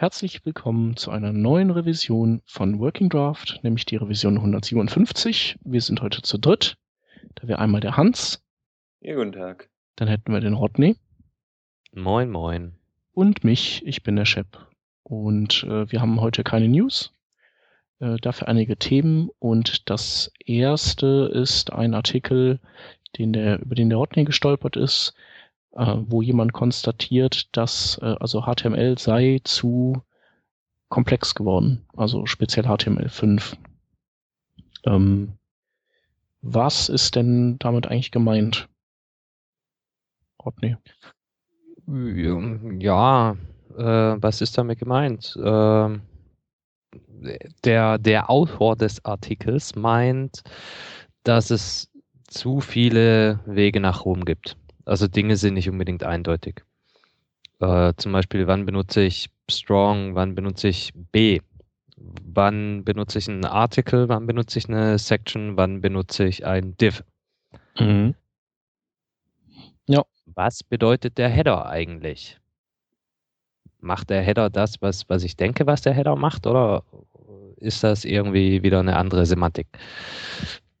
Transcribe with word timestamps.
Herzlich 0.00 0.46
willkommen 0.46 0.96
zu 0.96 1.10
einer 1.10 1.32
neuen 1.32 1.72
Revision 1.72 2.40
von 2.46 2.78
Working 2.78 3.08
Draft, 3.08 3.58
nämlich 3.64 3.84
die 3.84 3.96
Revision 3.96 4.36
157. 4.36 5.58
Wir 5.64 5.80
sind 5.80 6.02
heute 6.02 6.22
zu 6.22 6.38
dritt. 6.38 6.76
Da 7.34 7.48
wäre 7.48 7.58
einmal 7.58 7.80
der 7.80 7.96
Hans. 7.96 8.40
Ja, 9.00 9.16
guten 9.16 9.32
Tag. 9.32 9.68
Dann 9.96 10.06
hätten 10.06 10.32
wir 10.32 10.38
den 10.38 10.54
Rodney. 10.54 10.94
Moin, 11.90 12.30
moin. 12.30 12.76
Und 13.12 13.42
mich, 13.42 13.84
ich 13.84 14.04
bin 14.04 14.14
der 14.14 14.24
Shep. 14.24 14.46
Und 15.02 15.64
äh, 15.64 15.90
wir 15.90 16.00
haben 16.00 16.20
heute 16.20 16.44
keine 16.44 16.68
News, 16.68 17.12
äh, 17.98 18.18
dafür 18.18 18.46
einige 18.46 18.76
Themen. 18.76 19.30
Und 19.40 19.90
das 19.90 20.30
erste 20.38 21.28
ist 21.34 21.72
ein 21.72 21.94
Artikel, 21.94 22.60
den 23.18 23.32
der, 23.32 23.60
über 23.62 23.74
den 23.74 23.88
der 23.88 23.98
Rodney 23.98 24.24
gestolpert 24.24 24.76
ist, 24.76 25.12
äh, 25.16 25.37
wo 25.78 26.22
jemand 26.22 26.52
konstatiert, 26.52 27.56
dass 27.56 27.98
äh, 28.02 28.16
also 28.18 28.42
HTML 28.42 28.98
sei 28.98 29.40
zu 29.44 30.02
komplex 30.88 31.34
geworden, 31.34 31.84
also 31.96 32.26
speziell 32.26 32.66
HTML5. 32.66 33.56
Ähm, 34.86 35.34
was 36.42 36.88
ist 36.88 37.14
denn 37.14 37.58
damit 37.58 37.86
eigentlich 37.86 38.10
gemeint? 38.10 38.68
Rodney. 40.44 40.76
Ja, 42.78 43.36
äh, 43.76 43.82
was 43.82 44.40
ist 44.40 44.58
damit 44.58 44.78
gemeint? 44.78 45.36
Äh, 45.36 45.98
der, 47.64 47.98
der 47.98 48.30
Autor 48.30 48.76
des 48.76 49.04
Artikels 49.04 49.76
meint, 49.76 50.42
dass 51.22 51.50
es 51.50 51.90
zu 52.26 52.60
viele 52.60 53.40
Wege 53.46 53.80
nach 53.80 54.04
Rom 54.04 54.24
gibt. 54.24 54.56
Also 54.88 55.06
Dinge 55.06 55.36
sind 55.36 55.54
nicht 55.54 55.68
unbedingt 55.68 56.02
eindeutig. 56.02 56.64
Äh, 57.60 57.92
zum 57.98 58.12
Beispiel, 58.12 58.46
wann 58.46 58.64
benutze 58.64 59.02
ich 59.02 59.28
strong, 59.50 60.14
wann 60.14 60.34
benutze 60.34 60.68
ich 60.68 60.92
B, 60.94 61.40
wann 61.96 62.84
benutze 62.84 63.18
ich 63.18 63.28
einen 63.28 63.44
Artikel, 63.44 64.08
wann 64.08 64.26
benutze 64.26 64.58
ich 64.58 64.68
eine 64.68 64.98
Section, 64.98 65.58
wann 65.58 65.82
benutze 65.82 66.24
ich 66.24 66.46
ein 66.46 66.74
Div. 66.78 67.04
Mhm. 67.78 68.14
Ja. 69.88 70.04
Was 70.34 70.62
bedeutet 70.62 71.18
der 71.18 71.28
Header 71.28 71.66
eigentlich? 71.66 72.38
Macht 73.80 74.08
der 74.08 74.22
Header 74.22 74.48
das, 74.48 74.80
was, 74.80 75.06
was 75.08 75.22
ich 75.22 75.36
denke, 75.36 75.66
was 75.66 75.82
der 75.82 75.92
Header 75.92 76.16
macht, 76.16 76.46
oder 76.46 76.82
ist 77.56 77.84
das 77.84 78.06
irgendwie 78.06 78.62
wieder 78.62 78.80
eine 78.80 78.96
andere 78.96 79.26
Semantik? 79.26 79.66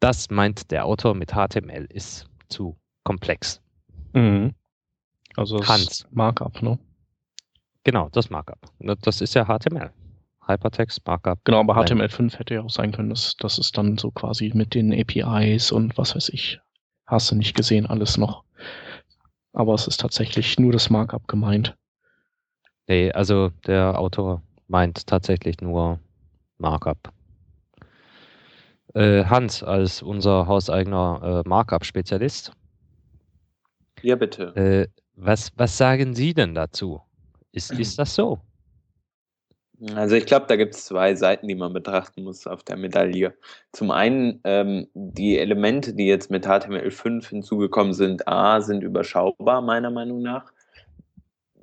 Das 0.00 0.30
meint 0.30 0.70
der 0.70 0.86
Autor 0.86 1.14
mit 1.14 1.32
HTML 1.32 1.86
ist 1.90 2.26
zu 2.48 2.74
komplex. 3.04 3.60
Mhm. 4.18 4.54
Also 5.36 5.58
das 5.58 5.68
Hans. 5.68 6.06
Markup, 6.10 6.62
ne? 6.62 6.78
Genau, 7.84 8.08
das 8.10 8.30
Markup. 8.30 8.58
Das 8.80 9.20
ist 9.20 9.34
ja 9.34 9.44
HTML. 9.46 9.90
Hypertext 10.46 11.06
Markup. 11.06 11.38
Genau, 11.44 11.60
aber 11.60 11.76
HTML5 11.76 12.38
hätte 12.38 12.54
ja 12.54 12.62
auch 12.62 12.70
sein 12.70 12.90
können, 12.92 13.10
dass, 13.10 13.36
dass 13.36 13.58
es 13.58 13.70
dann 13.70 13.98
so 13.98 14.10
quasi 14.10 14.50
mit 14.54 14.74
den 14.74 14.92
APIs 14.92 15.70
und 15.70 15.96
was 15.96 16.16
weiß 16.16 16.30
ich, 16.30 16.58
hast 17.06 17.30
du 17.30 17.36
nicht 17.36 17.54
gesehen, 17.54 17.86
alles 17.86 18.16
noch. 18.16 18.44
Aber 19.52 19.74
es 19.74 19.86
ist 19.86 20.00
tatsächlich 20.00 20.58
nur 20.58 20.72
das 20.72 20.90
Markup 20.90 21.28
gemeint. 21.28 21.76
Nee, 22.86 23.12
also 23.12 23.50
der 23.66 23.98
Autor 23.98 24.42
meint 24.66 25.06
tatsächlich 25.06 25.60
nur 25.60 26.00
Markup. 26.56 27.12
Äh, 28.94 29.24
Hans 29.24 29.62
als 29.62 30.02
unser 30.02 30.46
hauseigener 30.46 31.42
äh, 31.44 31.48
Markup-Spezialist 31.48 32.52
ja, 34.02 34.16
bitte. 34.16 34.54
Äh, 34.56 34.88
was, 35.14 35.50
was 35.56 35.76
sagen 35.76 36.14
Sie 36.14 36.34
denn 36.34 36.54
dazu? 36.54 37.00
Ist, 37.52 37.72
ist 37.78 37.98
das 37.98 38.14
so? 38.14 38.40
Also 39.94 40.16
ich 40.16 40.26
glaube, 40.26 40.46
da 40.48 40.56
gibt 40.56 40.74
es 40.74 40.86
zwei 40.86 41.14
Seiten, 41.14 41.46
die 41.46 41.54
man 41.54 41.72
betrachten 41.72 42.24
muss 42.24 42.48
auf 42.48 42.64
der 42.64 42.76
Medaille. 42.76 43.34
Zum 43.72 43.92
einen 43.92 44.40
ähm, 44.42 44.88
die 44.94 45.38
Elemente, 45.38 45.94
die 45.94 46.06
jetzt 46.06 46.30
mit 46.30 46.46
HTML5 46.46 47.28
hinzugekommen 47.28 47.92
sind, 47.92 48.26
a, 48.26 48.60
sind 48.60 48.82
überschaubar 48.82 49.62
meiner 49.62 49.90
Meinung 49.90 50.20
nach. 50.20 50.52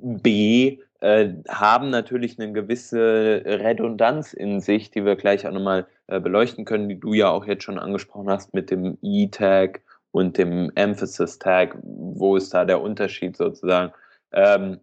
B, 0.00 0.78
äh, 1.00 1.28
haben 1.48 1.90
natürlich 1.90 2.38
eine 2.38 2.52
gewisse 2.52 3.42
Redundanz 3.44 4.32
in 4.32 4.60
sich, 4.60 4.90
die 4.90 5.04
wir 5.04 5.16
gleich 5.16 5.46
auch 5.46 5.52
nochmal 5.52 5.86
äh, 6.06 6.18
beleuchten 6.18 6.64
können, 6.64 6.88
die 6.88 6.98
du 6.98 7.12
ja 7.12 7.28
auch 7.28 7.44
jetzt 7.44 7.64
schon 7.64 7.78
angesprochen 7.78 8.30
hast 8.30 8.54
mit 8.54 8.70
dem 8.70 8.96
E-Tag 9.02 9.82
und 10.16 10.38
dem 10.38 10.72
Emphasis 10.76 11.38
Tag, 11.38 11.76
wo 11.82 12.36
ist 12.36 12.54
da 12.54 12.64
der 12.64 12.80
Unterschied 12.80 13.36
sozusagen? 13.36 13.92
Ähm, 14.32 14.80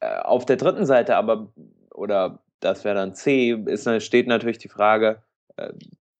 äh, 0.00 0.20
auf 0.20 0.46
der 0.46 0.56
dritten 0.56 0.86
Seite 0.86 1.16
aber, 1.16 1.52
oder 1.92 2.38
das 2.60 2.82
wäre 2.82 2.94
dann 2.94 3.14
C, 3.14 3.50
ist, 3.66 3.86
steht 4.02 4.26
natürlich 4.26 4.56
die 4.56 4.70
Frage, 4.70 5.22
äh, 5.56 5.70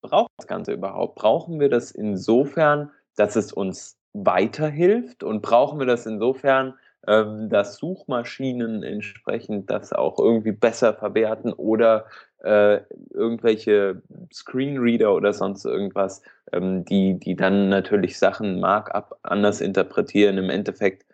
braucht 0.03 0.31
das 0.37 0.47
Ganze 0.47 0.73
überhaupt? 0.75 1.15
Brauchen 1.15 1.59
wir 1.59 1.71
das 1.71 1.91
insofern, 1.91 2.91
dass 3.17 3.35
es 3.35 3.51
uns 3.51 3.97
weiterhilft 4.13 5.25
und 5.25 5.41
brauchen 5.41 5.79
wir 5.79 5.87
das 5.87 6.05
insofern, 6.05 6.75
ähm, 7.07 7.49
dass 7.49 7.77
Suchmaschinen 7.77 8.83
entsprechend 8.83 9.71
das 9.71 9.95
auch 9.95 10.19
irgendwie 10.19 10.53
besser 10.53 10.93
verwerten 10.93 11.51
oder 11.55 12.05
äh, 12.45 12.83
irgendwelche 13.11 14.03
Screenreader 14.33 15.15
oder 15.15 15.33
sonst 15.33 15.65
irgendwas, 15.65 16.23
ähm, 16.53 16.85
die, 16.85 17.19
die 17.19 17.37
dann 17.37 17.71
natürlich 17.71 18.19
Sachen 18.19 18.61
Markup 18.61 19.19
anders 19.23 19.61
interpretieren. 19.61 20.37
Im 20.39 20.51
Endeffekt, 20.51 21.07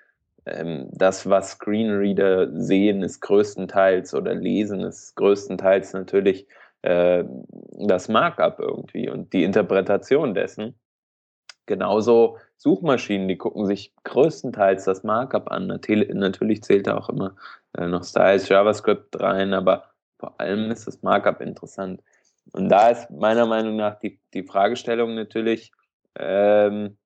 ähm, 0.46 0.88
das, 0.92 1.28
was 1.28 1.52
Screenreader 1.52 2.50
sehen, 2.60 3.02
ist 3.02 3.20
größtenteils 3.20 4.14
oder 4.14 4.34
lesen, 4.34 4.80
ist 4.80 5.14
größtenteils 5.16 5.92
natürlich 5.92 6.46
äh, 6.82 7.24
das 7.78 8.08
Markup 8.08 8.58
irgendwie 8.58 9.08
und 9.08 9.32
die 9.32 9.44
Interpretation 9.44 10.34
dessen. 10.34 10.74
Genauso 11.66 12.38
Suchmaschinen, 12.56 13.28
die 13.28 13.38
gucken 13.38 13.66
sich 13.66 13.94
größtenteils 14.02 14.84
das 14.84 15.04
Markup 15.04 15.52
an. 15.52 15.69
Natürlich 15.69 16.62
zählt 16.64 16.88
da 16.88 16.96
auch 16.96 17.08
immer 17.08 17.36
äh, 17.78 17.86
noch 17.86 18.02
Styles, 18.02 18.48
JavaScript 18.48 19.20
rein, 19.20 19.54
aber 19.54 19.89
vor 20.20 20.38
allem 20.38 20.70
ist 20.70 20.86
das 20.86 21.03
Markup 21.03 21.41
interessant. 21.41 22.03
Und 22.53 22.69
da 22.69 22.91
ist 22.91 23.10
meiner 23.10 23.47
Meinung 23.47 23.76
nach 23.76 23.98
die, 23.98 24.20
die 24.34 24.44
Fragestellung 24.44 25.14
natürlich, 25.14 25.72
ähm, 26.19 26.98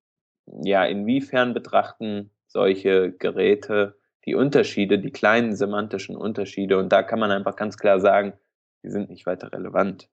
ja, 0.46 0.84
inwiefern 0.84 1.54
betrachten 1.54 2.30
solche 2.46 3.12
Geräte 3.12 3.96
die 4.26 4.34
Unterschiede, 4.34 4.98
die 4.98 5.10
kleinen 5.10 5.54
semantischen 5.54 6.16
Unterschiede. 6.16 6.78
Und 6.78 6.92
da 6.92 7.02
kann 7.02 7.18
man 7.18 7.30
einfach 7.30 7.56
ganz 7.56 7.76
klar 7.78 8.00
sagen, 8.00 8.34
die 8.82 8.90
sind 8.90 9.10
nicht 9.10 9.26
weiter 9.26 9.52
relevant. 9.52 10.08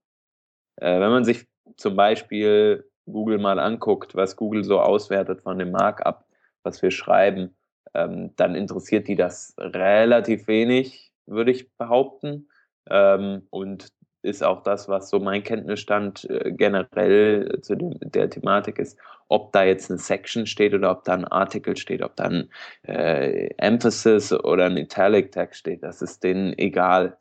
Äh, 0.78 1.00
wenn 1.00 1.12
man 1.12 1.25
sich 1.25 1.47
zum 1.78 1.95
Beispiel 1.95 2.89
Google 3.06 3.39
mal 3.39 3.59
anguckt, 3.59 4.16
was 4.16 4.35
Google 4.35 4.63
so 4.63 4.79
auswertet 4.79 5.41
von 5.41 5.59
dem 5.59 5.72
Markup, 5.72 6.25
was 6.63 6.81
wir 6.81 6.91
schreiben, 6.91 7.56
ähm, 7.94 8.31
dann 8.35 8.56
interessiert 8.56 9.07
die 9.07 9.16
das 9.16 9.53
relativ 9.57 10.47
wenig, 10.47 11.12
würde 11.25 11.51
ich 11.51 11.75
behaupten. 11.78 12.47
Ähm, 12.90 13.47
und 13.50 13.92
ist 14.24 14.44
auch 14.44 14.62
das, 14.64 14.88
was 14.88 15.09
so 15.09 15.19
mein 15.19 15.44
Kenntnisstand 15.44 16.30
äh, 16.30 16.52
generell 16.52 17.59
zu 17.62 17.75
dem, 17.75 17.96
der 18.02 18.30
Thematik 18.30 18.80
ist, 18.80 18.97
ob 19.28 19.52
da 19.52 19.64
jetzt 19.64 19.90
eine 19.90 20.00
Section 20.00 20.46
steht 20.46 20.74
oder 20.74 20.92
ob 20.92 21.03
da 21.06 21.14
ein 21.14 21.25
Artikel 21.25 21.78
steht, 21.78 22.03
ob 22.03 22.16
da 22.16 22.25
ein 22.25 22.50
äh, 22.84 23.47
Emphasis 23.58 24.31
oder 24.34 24.66
ein 24.66 24.78
Italic 24.78 25.31
Tag 25.31 25.56
steht, 25.56 25.84
das 25.84 26.02
ist 26.02 26.24
denen 26.24 26.58
egal. 26.58 27.18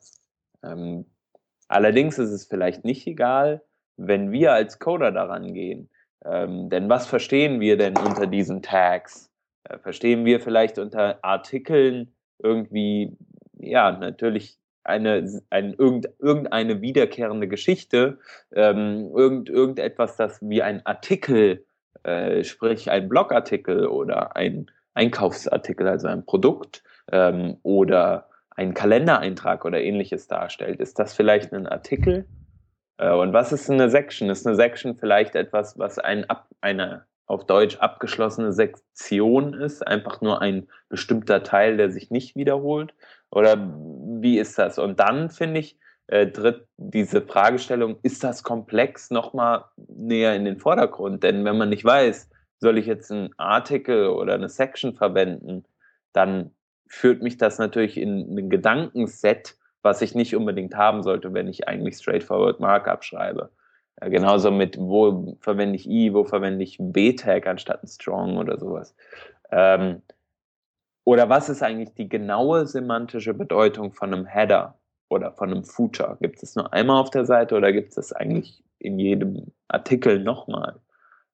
Ähm, 0.63 1.05
allerdings 1.67 2.19
ist 2.19 2.31
es 2.31 2.45
vielleicht 2.45 2.85
nicht 2.85 3.07
egal, 3.07 3.63
wenn 3.97 4.31
wir 4.31 4.53
als 4.53 4.79
Coder 4.79 5.11
daran 5.11 5.53
gehen. 5.53 5.89
Ähm, 6.23 6.69
denn 6.69 6.89
was 6.89 7.07
verstehen 7.07 7.59
wir 7.59 7.77
denn 7.77 7.97
unter 7.97 8.27
diesen 8.27 8.61
Tags? 8.61 9.31
Äh, 9.63 9.79
verstehen 9.79 10.25
wir 10.25 10.39
vielleicht 10.39 10.77
unter 10.77 11.23
Artikeln 11.23 12.13
irgendwie, 12.43 13.17
ja, 13.57 13.91
natürlich 13.91 14.60
eine, 14.83 15.41
ein, 15.49 15.73
irgendeine 15.73 16.81
wiederkehrende 16.81 17.47
Geschichte, 17.47 18.17
ähm, 18.53 19.11
irgend, 19.15 19.49
irgendetwas, 19.49 20.17
das 20.17 20.39
wie 20.41 20.61
ein 20.61 20.85
Artikel, 20.85 21.65
äh, 22.03 22.43
sprich 22.43 22.89
ein 22.89 23.09
Blogartikel 23.09 23.87
oder 23.87 24.35
ein 24.35 24.69
Einkaufsartikel, 24.93 25.87
also 25.87 26.07
ein 26.07 26.25
Produkt 26.25 26.83
ähm, 27.11 27.57
oder 27.63 28.29
ein 28.49 28.73
Kalendereintrag 28.73 29.65
oder 29.65 29.81
ähnliches 29.81 30.27
darstellt. 30.27 30.79
Ist 30.79 30.99
das 30.99 31.13
vielleicht 31.13 31.53
ein 31.53 31.67
Artikel? 31.67 32.25
Äh, 32.97 33.11
und 33.11 33.33
was 33.33 33.51
ist 33.51 33.69
eine 33.69 33.89
Section? 33.89 34.29
Ist 34.29 34.45
eine 34.45 34.55
Section 34.55 34.95
vielleicht 34.95 35.35
etwas, 35.35 35.77
was 35.79 35.99
ein, 35.99 36.25
eine 36.59 37.05
auf 37.31 37.45
Deutsch 37.45 37.77
abgeschlossene 37.77 38.51
Sektion 38.51 39.53
ist, 39.53 39.87
einfach 39.87 40.19
nur 40.19 40.41
ein 40.41 40.67
bestimmter 40.89 41.43
Teil, 41.43 41.77
der 41.77 41.89
sich 41.89 42.11
nicht 42.11 42.35
wiederholt? 42.35 42.93
Oder 43.31 43.55
wie 44.21 44.37
ist 44.37 44.59
das? 44.59 44.77
Und 44.77 44.99
dann 44.99 45.29
finde 45.29 45.61
ich, 45.61 45.79
äh, 46.07 46.27
tritt 46.27 46.67
diese 46.75 47.21
Fragestellung, 47.21 47.95
ist 48.03 48.21
das 48.25 48.43
komplex, 48.43 49.11
nochmal 49.11 49.63
näher 49.87 50.35
in 50.35 50.43
den 50.43 50.57
Vordergrund? 50.57 51.23
Denn 51.23 51.45
wenn 51.45 51.57
man 51.57 51.69
nicht 51.69 51.85
weiß, 51.85 52.29
soll 52.59 52.77
ich 52.77 52.85
jetzt 52.85 53.09
einen 53.13 53.29
Artikel 53.37 54.07
oder 54.07 54.33
eine 54.33 54.49
Section 54.49 54.93
verwenden, 54.93 55.63
dann 56.11 56.51
führt 56.87 57.21
mich 57.21 57.37
das 57.37 57.57
natürlich 57.59 57.95
in 57.95 58.37
ein 58.37 58.49
Gedankenset, 58.49 59.55
was 59.81 60.01
ich 60.01 60.15
nicht 60.15 60.35
unbedingt 60.35 60.75
haben 60.75 61.01
sollte, 61.01 61.33
wenn 61.33 61.47
ich 61.47 61.65
eigentlich 61.69 61.95
straightforward 61.95 62.59
Markup 62.59 63.05
schreibe. 63.05 63.51
Ja, 63.99 64.07
genauso 64.09 64.51
mit, 64.51 64.77
wo 64.77 65.37
verwende 65.39 65.75
ich 65.75 65.89
I, 65.89 66.13
wo 66.13 66.23
verwende 66.23 66.63
ich 66.63 66.77
B-Tag 66.79 67.47
anstatt 67.47 67.83
ein 67.83 67.87
Strong 67.87 68.37
oder 68.37 68.57
sowas. 68.57 68.95
Ähm, 69.51 70.01
oder 71.03 71.29
was 71.29 71.49
ist 71.49 71.63
eigentlich 71.63 71.93
die 71.95 72.09
genaue 72.09 72.67
semantische 72.67 73.33
Bedeutung 73.33 73.91
von 73.91 74.13
einem 74.13 74.25
Header 74.25 74.77
oder 75.09 75.31
von 75.31 75.51
einem 75.51 75.63
Footer? 75.63 76.17
Gibt 76.21 76.41
es 76.43 76.55
nur 76.55 76.71
einmal 76.73 77.01
auf 77.01 77.09
der 77.09 77.25
Seite 77.25 77.55
oder 77.55 77.73
gibt 77.73 77.89
es 77.89 77.95
das 77.95 78.13
eigentlich 78.13 78.63
in 78.79 78.99
jedem 78.99 79.51
Artikel 79.67 80.19
nochmal? 80.19 80.79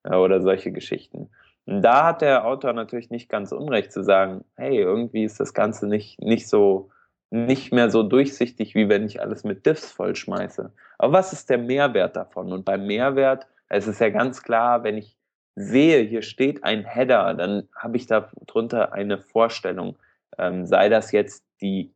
Ja, 0.06 0.20
oder 0.20 0.42
solche 0.42 0.72
Geschichten. 0.72 1.30
Und 1.66 1.82
da 1.82 2.06
hat 2.06 2.22
der 2.22 2.46
Autor 2.46 2.72
natürlich 2.72 3.10
nicht 3.10 3.30
ganz 3.30 3.52
unrecht 3.52 3.92
zu 3.92 4.04
sagen, 4.04 4.46
hey, 4.56 4.78
irgendwie 4.78 5.26
ist 5.26 5.40
das 5.40 5.54
Ganze 5.54 5.86
nicht, 5.86 6.22
nicht 6.22 6.48
so, 6.48 6.90
nicht 7.30 7.74
mehr 7.74 7.90
so 7.90 8.04
durchsichtig, 8.04 8.74
wie 8.76 8.90
wenn 8.90 9.06
ich 9.06 9.22
alles 9.22 9.44
mit 9.44 9.66
Diffs 9.66 9.92
vollschmeiße. 9.92 10.72
Aber 10.98 11.14
was 11.14 11.34
ist 11.34 11.50
der 11.50 11.58
Mehrwert 11.58 12.16
davon? 12.16 12.54
Und 12.54 12.66
beim 12.66 12.88
Mehrwert, 12.88 13.48
es 13.70 13.88
ist 13.88 14.00
ja 14.00 14.10
ganz 14.10 14.44
klar, 14.44 14.84
wenn 14.84 14.98
ich 14.98 15.18
sehe, 15.56 16.04
hier 16.04 16.22
steht 16.22 16.64
ein 16.64 16.86
Header, 16.86 17.34
dann 17.34 17.68
habe 17.76 17.98
ich 17.98 18.06
darunter 18.08 18.94
eine 18.94 19.18
Vorstellung. 19.18 19.98
Ähm, 20.38 20.66
sei 20.66 20.88
das 20.88 21.12
jetzt 21.12 21.44
die 21.62 21.94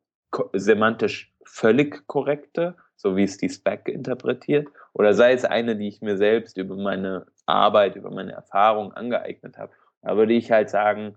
semantisch 0.53 1.33
völlig 1.45 2.07
korrekte, 2.07 2.75
so 2.95 3.15
wie 3.15 3.23
es 3.23 3.37
die 3.37 3.49
Spec 3.49 3.87
interpretiert, 3.87 4.67
oder 4.93 5.13
sei 5.13 5.33
es 5.33 5.45
eine, 5.45 5.75
die 5.75 5.87
ich 5.87 6.01
mir 6.01 6.17
selbst 6.17 6.57
über 6.57 6.75
meine 6.75 7.25
Arbeit, 7.45 7.95
über 7.95 8.11
meine 8.11 8.31
Erfahrung 8.31 8.93
angeeignet 8.93 9.57
habe. 9.57 9.71
Da 10.01 10.17
würde 10.17 10.33
ich 10.33 10.51
halt 10.51 10.69
sagen, 10.69 11.15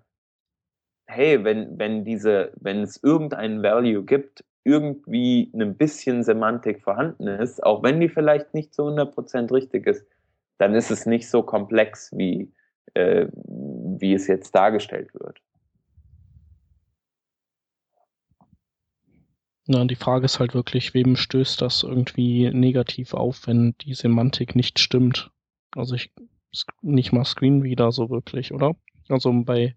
hey, 1.06 1.44
wenn, 1.44 1.78
wenn 1.78 2.04
diese, 2.04 2.52
wenn 2.56 2.82
es 2.82 3.02
irgendeinen 3.02 3.62
Value 3.62 4.04
gibt, 4.04 4.44
irgendwie 4.64 5.50
ein 5.54 5.76
bisschen 5.76 6.22
Semantik 6.22 6.82
vorhanden 6.82 7.26
ist, 7.28 7.62
auch 7.62 7.82
wenn 7.82 8.00
die 8.00 8.08
vielleicht 8.08 8.54
nicht 8.54 8.72
zu 8.72 8.82
100% 8.82 9.52
richtig 9.52 9.86
ist, 9.86 10.06
dann 10.58 10.74
ist 10.74 10.90
es 10.90 11.04
nicht 11.06 11.28
so 11.28 11.42
komplex, 11.42 12.10
wie, 12.16 12.50
äh, 12.94 13.26
wie 13.34 14.14
es 14.14 14.26
jetzt 14.26 14.54
dargestellt 14.54 15.12
wird. 15.14 15.40
Na, 19.66 19.84
die 19.84 19.96
Frage 19.96 20.26
ist 20.26 20.40
halt 20.40 20.54
wirklich, 20.54 20.92
wem 20.92 21.16
stößt 21.16 21.62
das 21.62 21.82
irgendwie 21.82 22.50
negativ 22.50 23.14
auf, 23.14 23.46
wenn 23.46 23.74
die 23.80 23.94
Semantik 23.94 24.54
nicht 24.54 24.78
stimmt? 24.78 25.30
Also 25.74 25.94
ich 25.94 26.12
nicht 26.82 27.12
mal 27.12 27.24
Screenreader 27.24 27.90
so 27.90 28.10
wirklich, 28.10 28.52
oder? 28.52 28.76
Also 29.08 29.32
bei 29.32 29.74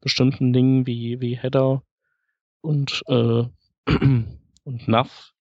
bestimmten 0.00 0.52
Dingen 0.52 0.86
wie, 0.86 1.20
wie 1.20 1.36
Header 1.36 1.82
und, 2.60 3.02
äh, 3.08 3.44
und 3.86 4.88
Nav 4.88 5.32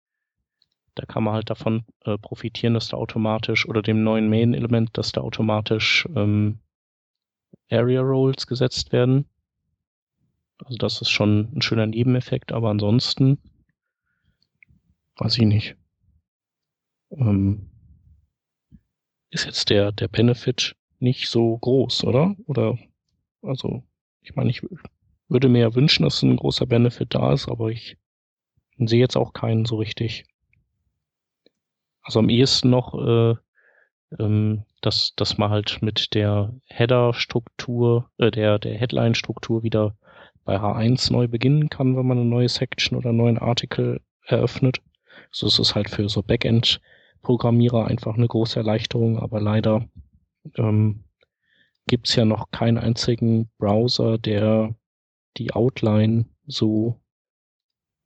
da 0.97 1.05
kann 1.05 1.23
man 1.23 1.35
halt 1.35 1.51
davon 1.51 1.85
äh, 2.05 2.17
profitieren, 2.17 2.73
dass 2.73 2.87
da 2.87 2.97
automatisch 2.97 3.67
oder 3.67 3.83
dem 3.83 4.03
neuen 4.03 4.29
Main-Element, 4.29 4.97
dass 4.97 5.11
da 5.11 5.21
automatisch 5.21 6.07
ähm, 6.15 6.57
Area 7.69 8.01
Roles 8.01 8.47
gesetzt 8.47 8.91
werden. 8.91 9.29
Also 10.65 10.75
das 10.77 10.99
ist 10.99 11.09
schon 11.11 11.51
ein 11.55 11.61
schöner 11.61 11.85
Nebeneffekt, 11.85 12.51
aber 12.51 12.71
ansonsten 12.71 13.37
weiß 15.17 15.37
ich 15.37 15.45
nicht. 15.45 15.75
Ähm, 17.11 17.69
ist 19.29 19.45
jetzt 19.45 19.69
der, 19.69 19.91
der 19.91 20.07
Benefit 20.07 20.75
nicht 20.97 21.29
so 21.29 21.59
groß, 21.59 22.05
oder? 22.05 22.35
Oder, 22.47 22.75
also, 23.43 23.83
ich 24.27 24.35
meine, 24.35 24.49
ich 24.49 24.61
würde 25.29 25.47
mir 25.47 25.59
ja 25.59 25.75
wünschen, 25.75 26.03
dass 26.03 26.21
ein 26.21 26.35
großer 26.35 26.65
Benefit 26.65 27.15
da 27.15 27.31
ist, 27.31 27.47
aber 27.47 27.69
ich 27.69 27.97
sehe 28.77 28.99
jetzt 28.99 29.15
auch 29.15 29.31
keinen 29.31 29.63
so 29.63 29.77
richtig. 29.77 30.25
Also 32.01 32.19
am 32.19 32.27
ehesten 32.27 32.69
noch, 32.69 32.93
äh, 32.93 33.35
ähm, 34.19 34.65
dass, 34.81 35.13
dass 35.15 35.37
man 35.37 35.49
halt 35.49 35.81
mit 35.81 36.13
der 36.13 36.53
Header-Struktur, 36.65 38.09
äh, 38.17 38.31
der, 38.31 38.59
der 38.59 38.77
Headline-Struktur 38.77 39.63
wieder 39.63 39.95
bei 40.43 40.59
H1 40.59 41.11
neu 41.11 41.29
beginnen 41.29 41.69
kann, 41.69 41.95
wenn 41.95 42.05
man 42.05 42.17
eine 42.19 42.27
neue 42.27 42.49
Section 42.49 42.97
oder 42.97 43.09
einen 43.09 43.17
neuen 43.17 43.37
Artikel 43.37 44.01
eröffnet. 44.25 44.81
So 45.31 45.47
ist 45.47 45.59
es 45.59 45.73
halt 45.73 45.89
für 45.89 46.09
so 46.09 46.21
Backend-Programmierer 46.21 47.85
einfach 47.87 48.15
eine 48.15 48.27
große 48.27 48.59
Erleichterung, 48.59 49.19
aber 49.19 49.39
leider 49.39 49.87
ähm, 50.55 51.05
gibt 51.87 52.07
es 52.07 52.15
ja 52.15 52.25
noch 52.25 52.51
keinen 52.51 52.77
einzigen 52.77 53.49
Browser, 53.57 54.17
der 54.17 54.75
die 55.37 55.53
Outline 55.53 56.25
so 56.45 56.99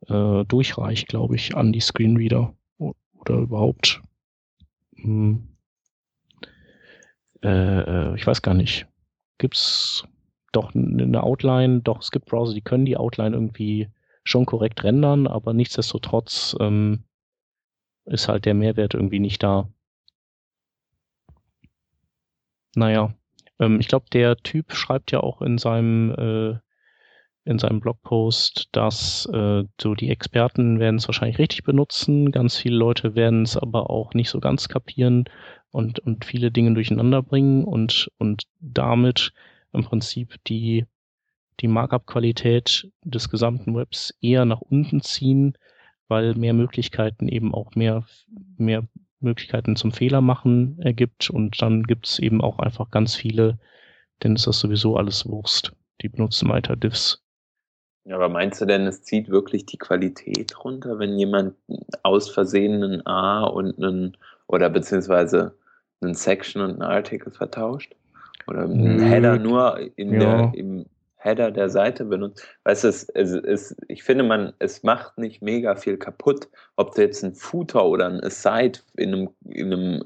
äh, 0.08 0.46
durchreicht, 0.46 1.08
glaube 1.08 1.36
ich, 1.36 1.56
an 1.56 1.74
die 1.74 1.80
Screenreader 1.80 2.56
oder 2.78 3.36
überhaupt, 3.36 4.02
hm, 4.96 5.48
äh, 7.44 7.50
äh, 7.50 8.16
ich 8.16 8.26
weiß 8.26 8.42
gar 8.42 8.54
nicht, 8.54 8.88
gibt's 9.38 10.06
doch 10.52 10.74
eine 10.76 11.24
Outline, 11.24 11.82
doch 11.82 12.02
es 12.02 12.12
gibt 12.12 12.26
Browser, 12.26 12.54
die 12.54 12.62
können 12.62 12.86
die 12.86 12.98
Outline 12.98 13.36
irgendwie 13.36 13.90
schon 14.24 14.46
korrekt 14.46 14.84
rendern, 14.84 15.28
aber 15.28 15.54
nichtsdestotrotz 15.54 16.56
ähm, 16.60 17.04
ist 18.06 18.28
halt 18.28 18.46
der 18.46 18.54
Mehrwert 18.54 18.94
irgendwie 18.94 19.20
nicht 19.20 19.42
da. 19.42 19.70
Naja, 22.76 23.14
ähm, 23.62 23.80
ich 23.80 23.88
glaube, 23.88 24.08
der 24.12 24.36
Typ 24.38 24.74
schreibt 24.74 25.12
ja 25.12 25.22
auch 25.22 25.42
in 25.42 25.58
seinem 25.58 26.12
äh, 26.12 26.60
in 27.44 27.58
seinem 27.58 27.80
Blogpost, 27.80 28.70
dass 28.72 29.28
äh, 29.34 29.64
so 29.80 29.96
die 29.96 30.10
Experten 30.10 30.80
werden 30.80 30.98
es 30.98 31.08
wahrscheinlich 31.08 31.40
richtig 31.40 31.64
benutzen, 31.64 32.32
ganz 32.32 32.58
viele 32.58 32.76
Leute 32.76 33.16
werden 33.16 33.44
es 33.44 33.58
aber 33.58 33.90
auch 33.90 34.14
nicht 34.14 34.30
so 34.30 34.40
ganz 34.40 34.70
kapieren 34.70 35.26
und, 35.72 36.00
und 36.00 36.26
viele 36.26 36.52
Dinge 36.52 36.74
durcheinander 36.74 37.24
bringen 37.24 37.64
und, 37.64 38.12
und 38.20 38.44
damit 38.60 39.34
im 39.74 39.84
Prinzip 39.84 40.36
die, 40.46 40.86
die 41.62 41.68
Markup-Qualität 41.68 42.92
des 43.04 43.30
gesamten 43.30 43.76
Webs 43.76 44.14
eher 44.22 44.46
nach 44.46 44.62
unten 44.62 45.02
ziehen, 45.02 45.58
weil 46.08 46.36
mehr 46.36 46.54
Möglichkeiten 46.54 47.28
eben 47.28 47.56
auch 47.56 47.74
mehr, 47.74 48.06
mehr 48.58 48.88
Möglichkeiten 49.22 49.76
zum 49.76 49.92
Fehler 49.92 50.22
machen 50.22 50.80
ergibt 50.80 51.30
und 51.30 51.62
dann 51.62 51.84
gibt 51.84 52.08
es 52.08 52.20
eben 52.20 52.42
auch 52.42 52.60
einfach 52.60 52.92
ganz 52.92 53.16
viele, 53.16 53.60
denn 54.24 54.36
ist 54.36 54.48
das 54.48 54.60
sowieso 54.60 54.98
alles 54.98 55.28
Wurst. 55.28 55.74
Die 56.02 56.10
benutzen 56.10 56.50
weiter 56.50 56.76
Diffs 56.76 57.22
ja, 58.04 58.16
aber 58.16 58.30
meinst 58.30 58.60
du 58.60 58.66
denn, 58.66 58.88
es 58.88 59.04
zieht 59.04 59.30
wirklich 59.30 59.66
die 59.66 59.78
Qualität 59.78 60.64
runter, 60.64 60.98
wenn 60.98 61.20
jemand 61.20 61.56
aus 62.02 62.30
Versehen 62.30 62.84
einen 62.84 63.06
A 63.06 63.44
und 63.44 63.78
einen, 63.78 64.18
oder 64.48 64.70
beziehungsweise 64.70 65.56
einen 66.02 66.16
Section 66.16 66.64
und 66.64 66.72
einen 66.72 66.82
Artikel 66.82 67.32
vertauscht? 67.32 67.96
Oder 68.48 68.64
einen. 68.64 69.00
Header 69.00 69.38
nur 69.38 69.80
in 69.98 70.14
ja. 70.14 70.20
der, 70.20 70.52
im 70.56 70.86
Header 71.22 71.52
der 71.52 71.70
Seite 71.70 72.06
benutzt? 72.06 72.46
Weißt 72.64 72.84
du, 72.84 72.88
es, 72.88 73.10
es, 73.10 73.32
es, 73.32 73.76
ich 73.88 74.04
finde, 74.04 74.24
man, 74.24 74.54
es 74.60 74.84
macht 74.84 75.18
nicht 75.18 75.42
mega 75.42 75.76
viel 75.76 75.98
kaputt, 75.98 76.50
ob 76.76 76.96
du 76.96 77.02
jetzt 77.02 77.24
einen 77.24 77.36
Footer 77.36 77.86
oder 77.86 78.08
ein 78.08 78.24
Aside 78.24 78.80
in 78.96 79.14
einem, 79.14 79.30
in 79.50 79.74
einem 79.74 80.04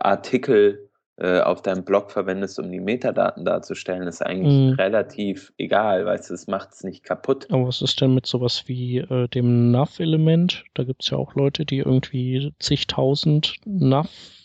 Artikel 0.00 0.90
äh, 1.16 1.40
auf 1.40 1.62
deinem 1.62 1.84
Blog 1.84 2.10
verwendest, 2.10 2.58
um 2.58 2.72
die 2.72 2.80
Metadaten 2.80 3.44
darzustellen, 3.44 4.08
ist 4.08 4.20
eigentlich 4.20 4.70
mhm. 4.70 4.74
relativ 4.74 5.52
egal, 5.58 6.04
weißt 6.04 6.30
du, 6.30 6.34
es 6.34 6.48
macht 6.48 6.72
es 6.72 6.82
nicht 6.82 7.04
kaputt. 7.04 7.46
Aber 7.52 7.68
was 7.68 7.82
ist 7.82 8.00
denn 8.00 8.14
mit 8.14 8.26
sowas 8.26 8.64
wie 8.66 8.98
äh, 8.98 9.28
dem 9.28 9.70
Nav-Element? 9.70 10.64
Da 10.74 10.82
gibt 10.82 11.04
es 11.04 11.10
ja 11.10 11.18
auch 11.18 11.36
Leute, 11.36 11.64
die 11.64 11.78
irgendwie 11.78 12.52
zigtausend 12.58 13.56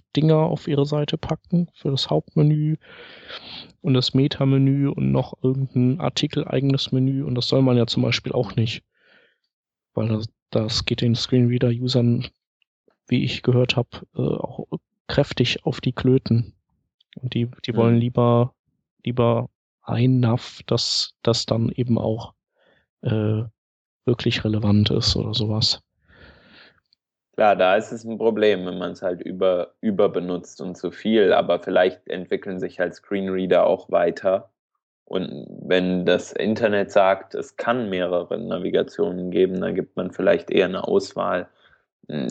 Nav-Dinger 0.09 0.37
auf 0.37 0.67
ihre 0.67 0.85
Seite 0.85 1.17
packen 1.17 1.69
für 1.73 1.91
das 1.91 2.09
Hauptmenü 2.09 2.77
und 3.81 3.93
das 3.93 4.13
Meta-Menü 4.13 4.89
und 4.89 5.11
noch 5.11 5.33
irgendein 5.41 5.99
artikeleigenes 5.99 6.91
Menü 6.91 7.23
und 7.23 7.35
das 7.35 7.47
soll 7.47 7.61
man 7.61 7.77
ja 7.77 7.87
zum 7.87 8.03
Beispiel 8.03 8.33
auch 8.33 8.55
nicht. 8.55 8.83
Weil 9.93 10.09
das, 10.09 10.29
das 10.49 10.85
geht 10.85 11.01
den 11.01 11.15
Screenreader-Usern, 11.15 12.27
wie 13.07 13.23
ich 13.23 13.43
gehört 13.43 13.75
habe, 13.75 13.89
äh, 14.15 14.21
auch 14.21 14.65
kräftig 15.07 15.65
auf 15.65 15.81
die 15.81 15.93
Klöten. 15.93 16.53
Und 17.15 17.33
die, 17.33 17.49
die 17.65 17.75
wollen 17.75 17.95
mhm. 17.95 18.01
lieber, 18.01 18.55
lieber 19.03 19.49
ein 19.81 20.19
NAV, 20.19 20.61
das, 20.67 21.15
das 21.23 21.45
dann 21.45 21.69
eben 21.69 21.97
auch 21.97 22.33
äh, 23.01 23.43
wirklich 24.05 24.43
relevant 24.43 24.91
ist 24.91 25.15
oder 25.15 25.33
sowas. 25.33 25.81
Klar, 27.39 27.55
da 27.55 27.77
ist 27.77 27.93
es 27.93 28.03
ein 28.03 28.17
Problem, 28.17 28.65
wenn 28.65 28.77
man 28.77 28.91
es 28.91 29.01
halt 29.01 29.21
über, 29.21 29.69
überbenutzt 29.79 30.59
und 30.59 30.75
zu 30.75 30.91
viel, 30.91 31.31
aber 31.31 31.61
vielleicht 31.61 32.05
entwickeln 32.09 32.59
sich 32.59 32.81
halt 32.81 32.95
Screenreader 32.95 33.65
auch 33.65 33.89
weiter. 33.89 34.49
Und 35.05 35.47
wenn 35.61 36.05
das 36.05 36.33
Internet 36.33 36.91
sagt, 36.91 37.35
es 37.35 37.55
kann 37.55 37.89
mehrere 37.89 38.37
Navigationen 38.37 39.31
geben, 39.31 39.61
dann 39.61 39.73
gibt 39.73 39.95
man 39.95 40.11
vielleicht 40.11 40.51
eher 40.51 40.65
eine 40.65 40.85
Auswahl 40.85 41.47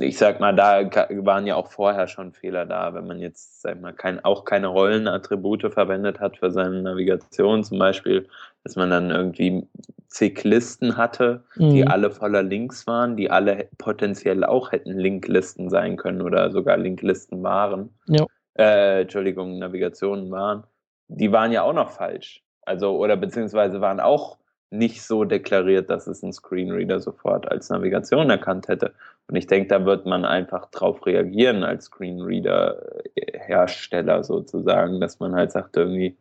ich 0.01 0.19
sag 0.19 0.41
mal, 0.41 0.55
da 0.57 0.91
waren 1.25 1.47
ja 1.47 1.55
auch 1.55 1.71
vorher 1.71 2.09
schon 2.09 2.33
Fehler 2.33 2.67
da, 2.67 2.95
wenn 2.95 3.07
man 3.07 3.21
jetzt, 3.21 3.63
sag 3.63 3.81
mal, 3.81 3.93
kein, 3.93 4.25
auch 4.25 4.45
keine 4.45 4.67
Rollenattribute 4.67 5.73
verwendet 5.73 6.19
hat 6.19 6.39
für 6.39 6.51
seine 6.51 6.83
Navigation 6.83 7.63
zum 7.63 7.79
Beispiel, 7.79 8.29
dass 8.65 8.75
man 8.75 8.91
dann 8.91 9.11
irgendwie 9.11 9.69
zig 10.09 10.43
Listen 10.43 10.97
hatte, 10.97 11.45
mhm. 11.57 11.71
die 11.71 11.87
alle 11.87 12.11
voller 12.11 12.43
Links 12.43 12.87
waren, 12.87 13.17
die 13.17 13.31
alle 13.31 13.69
potenziell 13.79 14.45
auch 14.45 14.73
hätten 14.73 14.99
Linklisten 14.99 15.71
sein 15.71 15.97
können 15.97 16.23
oder 16.23 16.51
sogar 16.51 16.77
Linklisten 16.77 17.43
waren. 17.43 17.91
Ja. 18.07 18.27
Äh, 18.59 19.03
Entschuldigung, 19.03 19.59
Navigationen 19.59 20.31
waren. 20.31 20.65
Die 21.09 21.31
waren 21.31 21.53
ja 21.53 21.63
auch 21.63 21.75
noch 21.75 21.91
falsch. 21.91 22.43
Also, 22.63 22.99
oder 22.99 23.17
beziehungsweise 23.17 23.81
waren 23.81 24.01
auch 24.01 24.39
nicht 24.71 25.03
so 25.03 25.25
deklariert, 25.25 25.89
dass 25.89 26.07
es 26.07 26.23
ein 26.23 26.33
Screenreader 26.33 27.01
sofort 27.01 27.51
als 27.51 27.71
Navigation 27.71 28.29
erkannt 28.29 28.69
hätte. 28.69 28.93
Und 29.27 29.37
ich 29.37 29.47
denke, 29.47 29.69
da 29.69 29.87
wird 29.87 30.05
man 30.07 30.25
einfach 30.25 30.71
drauf 30.71 31.05
reagieren 31.07 31.65
als 31.65 31.87
Screenreader-Hersteller 31.87 34.25
sozusagen, 34.25 35.01
dass 35.01 35.21
man 35.21 35.35
halt 35.35 35.53
sagt 35.53 35.77
irgendwie, 35.77 36.19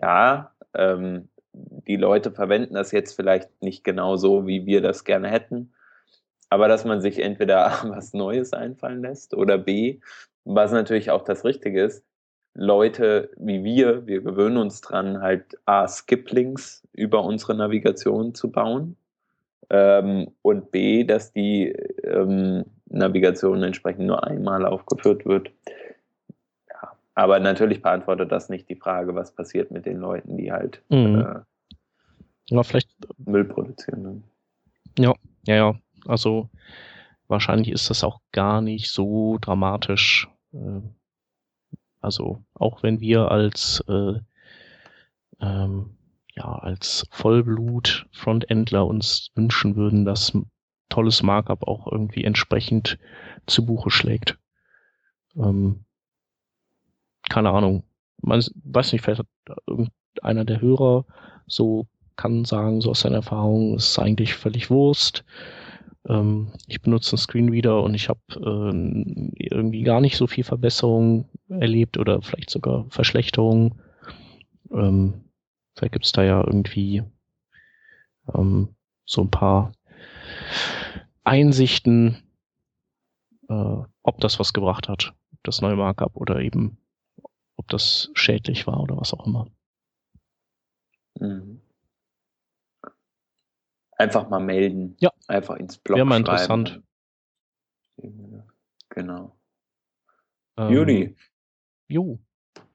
ja, 0.00 0.52
ähm, 0.74 1.28
die 1.52 1.96
Leute 1.96 2.30
verwenden 2.30 2.74
das 2.74 2.92
jetzt 2.92 3.14
vielleicht 3.14 3.62
nicht 3.62 3.84
genau 3.84 4.16
so, 4.16 4.46
wie 4.46 4.66
wir 4.66 4.80
das 4.80 5.04
gerne 5.04 5.28
hätten, 5.28 5.72
aber 6.48 6.68
dass 6.68 6.84
man 6.84 7.00
sich 7.00 7.18
entweder 7.18 7.66
A, 7.66 7.88
was 7.88 8.12
Neues 8.12 8.52
einfallen 8.52 9.02
lässt 9.02 9.34
oder 9.34 9.58
B, 9.58 10.00
was 10.44 10.72
natürlich 10.72 11.10
auch 11.10 11.22
das 11.22 11.44
Richtige 11.44 11.82
ist, 11.82 12.04
Leute 12.54 13.30
wie 13.36 13.64
wir, 13.64 14.06
wir 14.06 14.20
gewöhnen 14.20 14.58
uns 14.58 14.82
dran, 14.82 15.22
halt 15.22 15.58
A, 15.64 15.88
Skip-Links 15.88 16.86
über 16.92 17.24
unsere 17.24 17.54
Navigation 17.54 18.34
zu 18.34 18.50
bauen 18.50 18.96
ähm, 19.70 20.28
und 20.42 20.70
B, 20.70 21.04
dass 21.04 21.32
die 21.32 21.68
ähm, 22.04 22.64
Navigation 22.90 23.62
entsprechend 23.62 24.06
nur 24.06 24.24
einmal 24.24 24.66
aufgeführt 24.66 25.24
wird. 25.24 25.50
Aber 27.14 27.40
natürlich 27.40 27.82
beantwortet 27.82 28.32
das 28.32 28.48
nicht 28.48 28.68
die 28.68 28.76
Frage, 28.76 29.14
was 29.14 29.34
passiert 29.34 29.70
mit 29.70 29.86
den 29.86 29.98
Leuten, 29.98 30.36
die 30.36 30.50
halt 30.50 30.82
mhm. 30.88 31.44
äh, 32.50 32.62
vielleicht, 32.64 32.90
Müll 33.18 33.44
produzieren. 33.44 34.02
Ne? 34.02 34.22
Ja, 34.98 35.14
ja, 35.46 35.54
ja. 35.54 35.74
Also 36.06 36.48
wahrscheinlich 37.28 37.70
ist 37.70 37.90
das 37.90 38.02
auch 38.02 38.20
gar 38.32 38.60
nicht 38.60 38.90
so 38.90 39.38
dramatisch. 39.40 40.28
Äh, 40.52 40.80
also 42.00 42.42
auch 42.54 42.82
wenn 42.82 43.00
wir 43.00 43.30
als 43.30 43.84
äh, 43.88 44.14
ähm, 45.40 45.96
ja 46.34 46.44
als 46.44 47.06
Vollblut 47.10 48.06
Frontendler 48.12 48.86
uns 48.86 49.30
wünschen 49.34 49.76
würden, 49.76 50.04
dass 50.04 50.32
tolles 50.88 51.22
Markup 51.22 51.62
auch 51.66 51.90
irgendwie 51.90 52.24
entsprechend 52.24 52.98
zu 53.46 53.64
Buche 53.64 53.90
schlägt. 53.90 54.38
Ähm, 55.36 55.84
keine 57.32 57.50
Ahnung. 57.50 57.82
Man 58.20 58.44
weiß 58.64 58.92
nicht, 58.92 59.02
vielleicht 59.02 59.20
hat 59.20 59.56
irgendeiner 59.66 60.44
der 60.44 60.60
Hörer 60.60 61.06
so 61.46 61.86
kann 62.14 62.44
sagen, 62.44 62.82
so 62.82 62.90
aus 62.90 63.00
seiner 63.00 63.16
Erfahrung, 63.16 63.76
ist 63.76 63.98
eigentlich 63.98 64.34
völlig 64.34 64.68
Wurst. 64.68 65.24
Ähm, 66.06 66.52
ich 66.66 66.82
benutze 66.82 67.12
einen 67.12 67.18
Screenreader 67.18 67.82
und 67.82 67.94
ich 67.94 68.10
habe 68.10 68.20
äh, 68.34 69.30
irgendwie 69.36 69.82
gar 69.82 70.02
nicht 70.02 70.18
so 70.18 70.26
viel 70.26 70.44
Verbesserung 70.44 71.26
erlebt 71.48 71.96
oder 71.96 72.20
vielleicht 72.20 72.50
sogar 72.50 72.84
Verschlechterung. 72.90 73.80
Ähm, 74.70 75.24
vielleicht 75.74 75.94
gibt 75.94 76.04
es 76.04 76.12
da 76.12 76.22
ja 76.22 76.44
irgendwie 76.44 77.02
ähm, 78.34 78.68
so 79.06 79.22
ein 79.22 79.30
paar 79.30 79.72
Einsichten, 81.24 82.18
äh, 83.48 83.76
ob 84.02 84.20
das 84.20 84.38
was 84.38 84.52
gebracht 84.52 84.90
hat, 84.90 85.14
das 85.42 85.62
neue 85.62 85.76
Markup 85.76 86.14
oder 86.14 86.40
eben 86.40 86.76
ob 87.62 87.68
das 87.68 88.10
schädlich 88.14 88.66
war 88.66 88.80
oder 88.80 88.96
was 88.96 89.14
auch 89.14 89.24
immer. 89.24 89.46
Mhm. 91.18 91.60
Einfach 93.92 94.28
mal 94.28 94.40
melden. 94.40 94.96
Ja. 94.98 95.12
Einfach 95.28 95.56
ins 95.56 95.78
Blog 95.78 95.96
Wäre 95.96 96.06
mal 96.06 96.18
interessant. 96.18 96.82
Genau. 98.88 99.36
Ähm, 100.56 100.72
Juni. 100.72 101.16
Jo. 101.86 102.18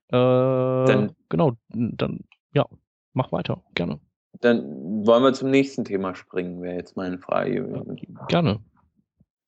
Äh, 0.07 0.11
dann, 0.11 1.15
genau, 1.27 1.57
dann, 1.67 2.21
ja, 2.53 2.65
mach 3.13 3.31
weiter, 3.33 3.61
gerne. 3.75 3.99
Dann 4.39 5.05
wollen 5.05 5.23
wir 5.23 5.33
zum 5.33 5.49
nächsten 5.49 5.83
Thema 5.83 6.15
springen, 6.15 6.61
wäre 6.61 6.75
jetzt 6.75 6.95
meine 6.95 7.17
Frage. 7.17 7.83
Gerne. 8.29 8.63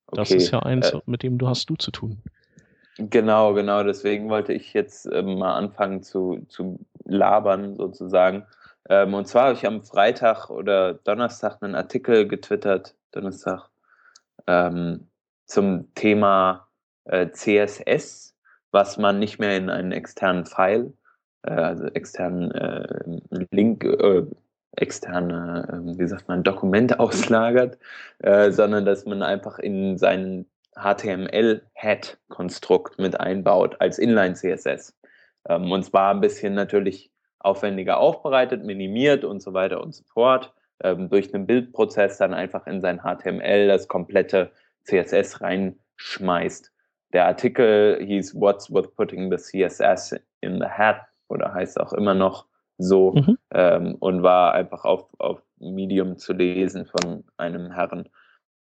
Das 0.07 0.31
okay. 0.31 0.37
ist 0.37 0.51
ja 0.51 0.59
eins, 0.63 0.89
äh, 0.89 0.99
mit 1.05 1.23
dem 1.23 1.37
du 1.37 1.47
hast 1.47 1.69
du 1.69 1.75
zu 1.75 1.91
tun. 1.91 2.21
Genau, 2.99 3.53
genau. 3.53 3.83
Deswegen 3.83 4.29
wollte 4.29 4.51
ich 4.51 4.73
jetzt 4.73 5.05
äh, 5.05 5.21
mal 5.21 5.55
anfangen 5.55 6.03
zu, 6.03 6.45
zu 6.49 6.79
labern, 7.05 7.75
sozusagen. 7.75 8.45
Ähm, 8.89 9.13
und 9.13 9.25
zwar 9.25 9.43
habe 9.45 9.53
ich 9.53 9.65
am 9.65 9.83
Freitag 9.83 10.49
oder 10.49 10.95
Donnerstag 10.95 11.63
einen 11.63 11.75
Artikel 11.75 12.27
getwittert, 12.27 12.95
Donnerstag, 13.11 13.69
ähm, 14.47 15.07
zum 15.45 15.93
Thema 15.95 16.67
äh, 17.05 17.29
CSS, 17.31 18.35
was 18.71 18.97
man 18.97 19.19
nicht 19.19 19.39
mehr 19.39 19.55
in 19.55 19.69
einen 19.69 19.93
externen 19.93 20.45
File, 20.45 20.93
äh, 21.43 21.51
also 21.51 21.85
externen 21.85 22.51
äh, 22.51 23.45
Link, 23.51 23.85
äh, 23.85 24.25
externe, 24.75 25.69
ähm, 25.71 25.97
wie 25.97 26.07
sagt 26.07 26.27
man, 26.27 26.43
Dokumente 26.43 26.99
auslagert, 26.99 27.77
äh, 28.19 28.51
sondern 28.51 28.85
dass 28.85 29.05
man 29.05 29.23
einfach 29.23 29.57
in 29.59 29.97
sein 29.97 30.45
HTML-Head-Konstrukt 30.75 32.99
mit 32.99 33.19
einbaut 33.19 33.75
als 33.79 33.99
Inline-CSS. 33.99 34.95
Ähm, 35.47 35.71
und 35.71 35.83
zwar 35.83 36.13
ein 36.13 36.21
bisschen 36.21 36.53
natürlich 36.53 37.11
aufwendiger 37.39 37.99
aufbereitet, 37.99 38.63
minimiert 38.63 39.23
und 39.23 39.41
so 39.41 39.53
weiter 39.53 39.81
und 39.81 39.95
so 39.95 40.03
fort, 40.03 40.53
ähm, 40.83 41.09
durch 41.09 41.33
einen 41.33 41.47
Bildprozess 41.47 42.17
dann 42.17 42.33
einfach 42.33 42.67
in 42.67 42.81
sein 42.81 43.01
HTML 43.01 43.67
das 43.67 43.87
komplette 43.87 44.51
CSS 44.83 45.41
reinschmeißt. 45.41 46.71
Der 47.13 47.25
Artikel 47.25 48.03
hieß 48.05 48.35
What's 48.35 48.71
with 48.71 48.93
putting 48.95 49.31
the 49.31 49.37
CSS 49.37 50.15
in 50.41 50.59
the 50.59 50.67
hat 50.67 51.01
oder 51.27 51.53
heißt 51.53 51.79
auch 51.79 51.93
immer 51.93 52.13
noch 52.13 52.45
so 52.77 53.13
mhm. 53.13 53.37
ähm, 53.51 53.95
und 53.99 54.23
war 54.23 54.53
einfach 54.53 54.85
auf, 54.85 55.07
auf 55.19 55.41
Medium 55.57 56.17
zu 56.17 56.33
lesen 56.33 56.85
von 56.85 57.23
einem 57.37 57.71
Herren. 57.71 58.07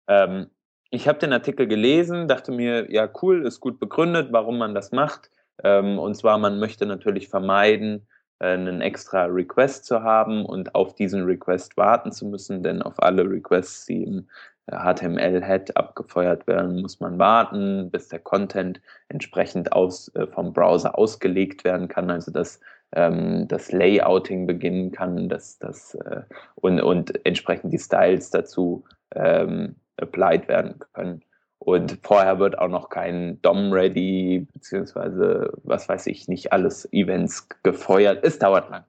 Ähm, 0.09 0.51
ich 0.95 1.09
habe 1.09 1.19
den 1.19 1.33
Artikel 1.33 1.67
gelesen, 1.67 2.29
dachte 2.29 2.53
mir, 2.53 2.91
ja 2.91 3.09
cool, 3.23 3.47
ist 3.47 3.61
gut 3.61 3.79
begründet, 3.81 4.29
warum 4.31 4.59
man 4.59 4.75
das 4.75 4.93
macht. 4.93 5.31
Ähm, 5.63 5.99
und 5.99 6.15
zwar, 6.17 6.39
man 6.39 6.59
möchte 6.59 6.87
natürlich 6.87 7.29
vermeiden, 7.29 8.07
äh, 8.41 8.49
einen 8.55 8.81
extra 8.81 9.25
Request 9.27 9.85
zu 9.87 10.03
haben 10.03 10.45
und 10.45 10.75
auf 10.75 10.95
diesen 10.95 11.25
Request 11.25 11.77
warten 11.77 12.13
zu 12.13 12.27
müssen, 12.27 12.63
denn 12.63 12.83
auf 12.83 13.03
alle 13.03 13.29
Requests, 13.29 13.87
die 13.87 14.05
im 14.05 14.29
HTML-Head 14.71 15.71
äh, 15.71 15.73
abgefeuert 15.75 16.47
werden, 16.47 16.81
muss 16.81 17.01
man 17.01 17.19
warten, 17.19 17.91
bis 17.91 18.09
der 18.09 18.19
Content 18.21 18.81
entsprechend 19.09 19.73
aus, 19.73 20.09
äh, 20.15 20.27
vom 20.27 20.53
Browser 20.53 20.99
ausgelegt 20.99 21.65
werden 21.65 21.89
kann, 21.89 22.11
also 22.11 22.33
dass 22.33 22.61
ähm, 22.93 23.47
das 23.49 23.73
Layouting 23.73 24.47
beginnen 24.47 24.93
kann 24.93 25.29
dass, 25.29 25.59
dass, 25.59 25.95
äh, 25.95 26.23
und, 26.57 26.81
und 26.81 27.25
entsprechend 27.27 27.73
die 27.73 27.79
Styles 27.79 28.31
dazu 28.31 28.85
ähm, 29.15 29.77
applied 29.97 30.49
werden 30.49 30.79
können. 30.93 31.23
Und 31.59 31.99
vorher 32.03 32.39
wird 32.39 32.59
auch 32.59 32.69
noch 32.69 32.91
kein 32.91 33.41
DOM-Ready, 33.41 34.47
beziehungsweise 34.53 35.51
was 35.63 35.89
weiß 35.89 36.07
ich, 36.09 36.29
nicht 36.29 36.53
alles 36.53 36.91
Events 36.93 37.49
gefeuert. 37.63 38.23
Es 38.23 38.39
dauert 38.39 38.71
lang. 38.71 38.85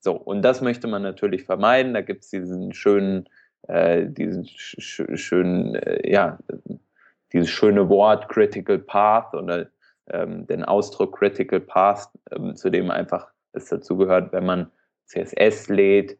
So, 0.00 0.12
und 0.12 0.42
das 0.42 0.60
möchte 0.60 0.86
man 0.86 1.02
natürlich 1.02 1.44
vermeiden. 1.44 1.94
Da 1.94 2.00
gibt 2.00 2.24
es 2.24 2.30
diesen 2.30 2.72
schönen, 2.72 3.28
äh, 3.68 4.06
diesen 4.06 4.46
sch 4.46 5.02
schönen, 5.14 5.74
äh, 5.74 6.10
ja, 6.10 6.38
dieses 7.32 7.50
schöne 7.50 7.88
Wort 7.88 8.28
Critical 8.28 8.78
Path 8.78 9.34
oder 9.34 9.66
ähm, 10.08 10.46
den 10.46 10.64
Ausdruck 10.64 11.18
Critical 11.18 11.60
Path, 11.60 12.08
ähm, 12.30 12.54
zu 12.54 12.70
dem 12.70 12.90
einfach 12.90 13.28
es 13.52 13.66
dazu 13.68 13.96
gehört, 13.96 14.32
wenn 14.32 14.46
man 14.46 14.70
CSS 15.06 15.68
lädt, 15.68 16.18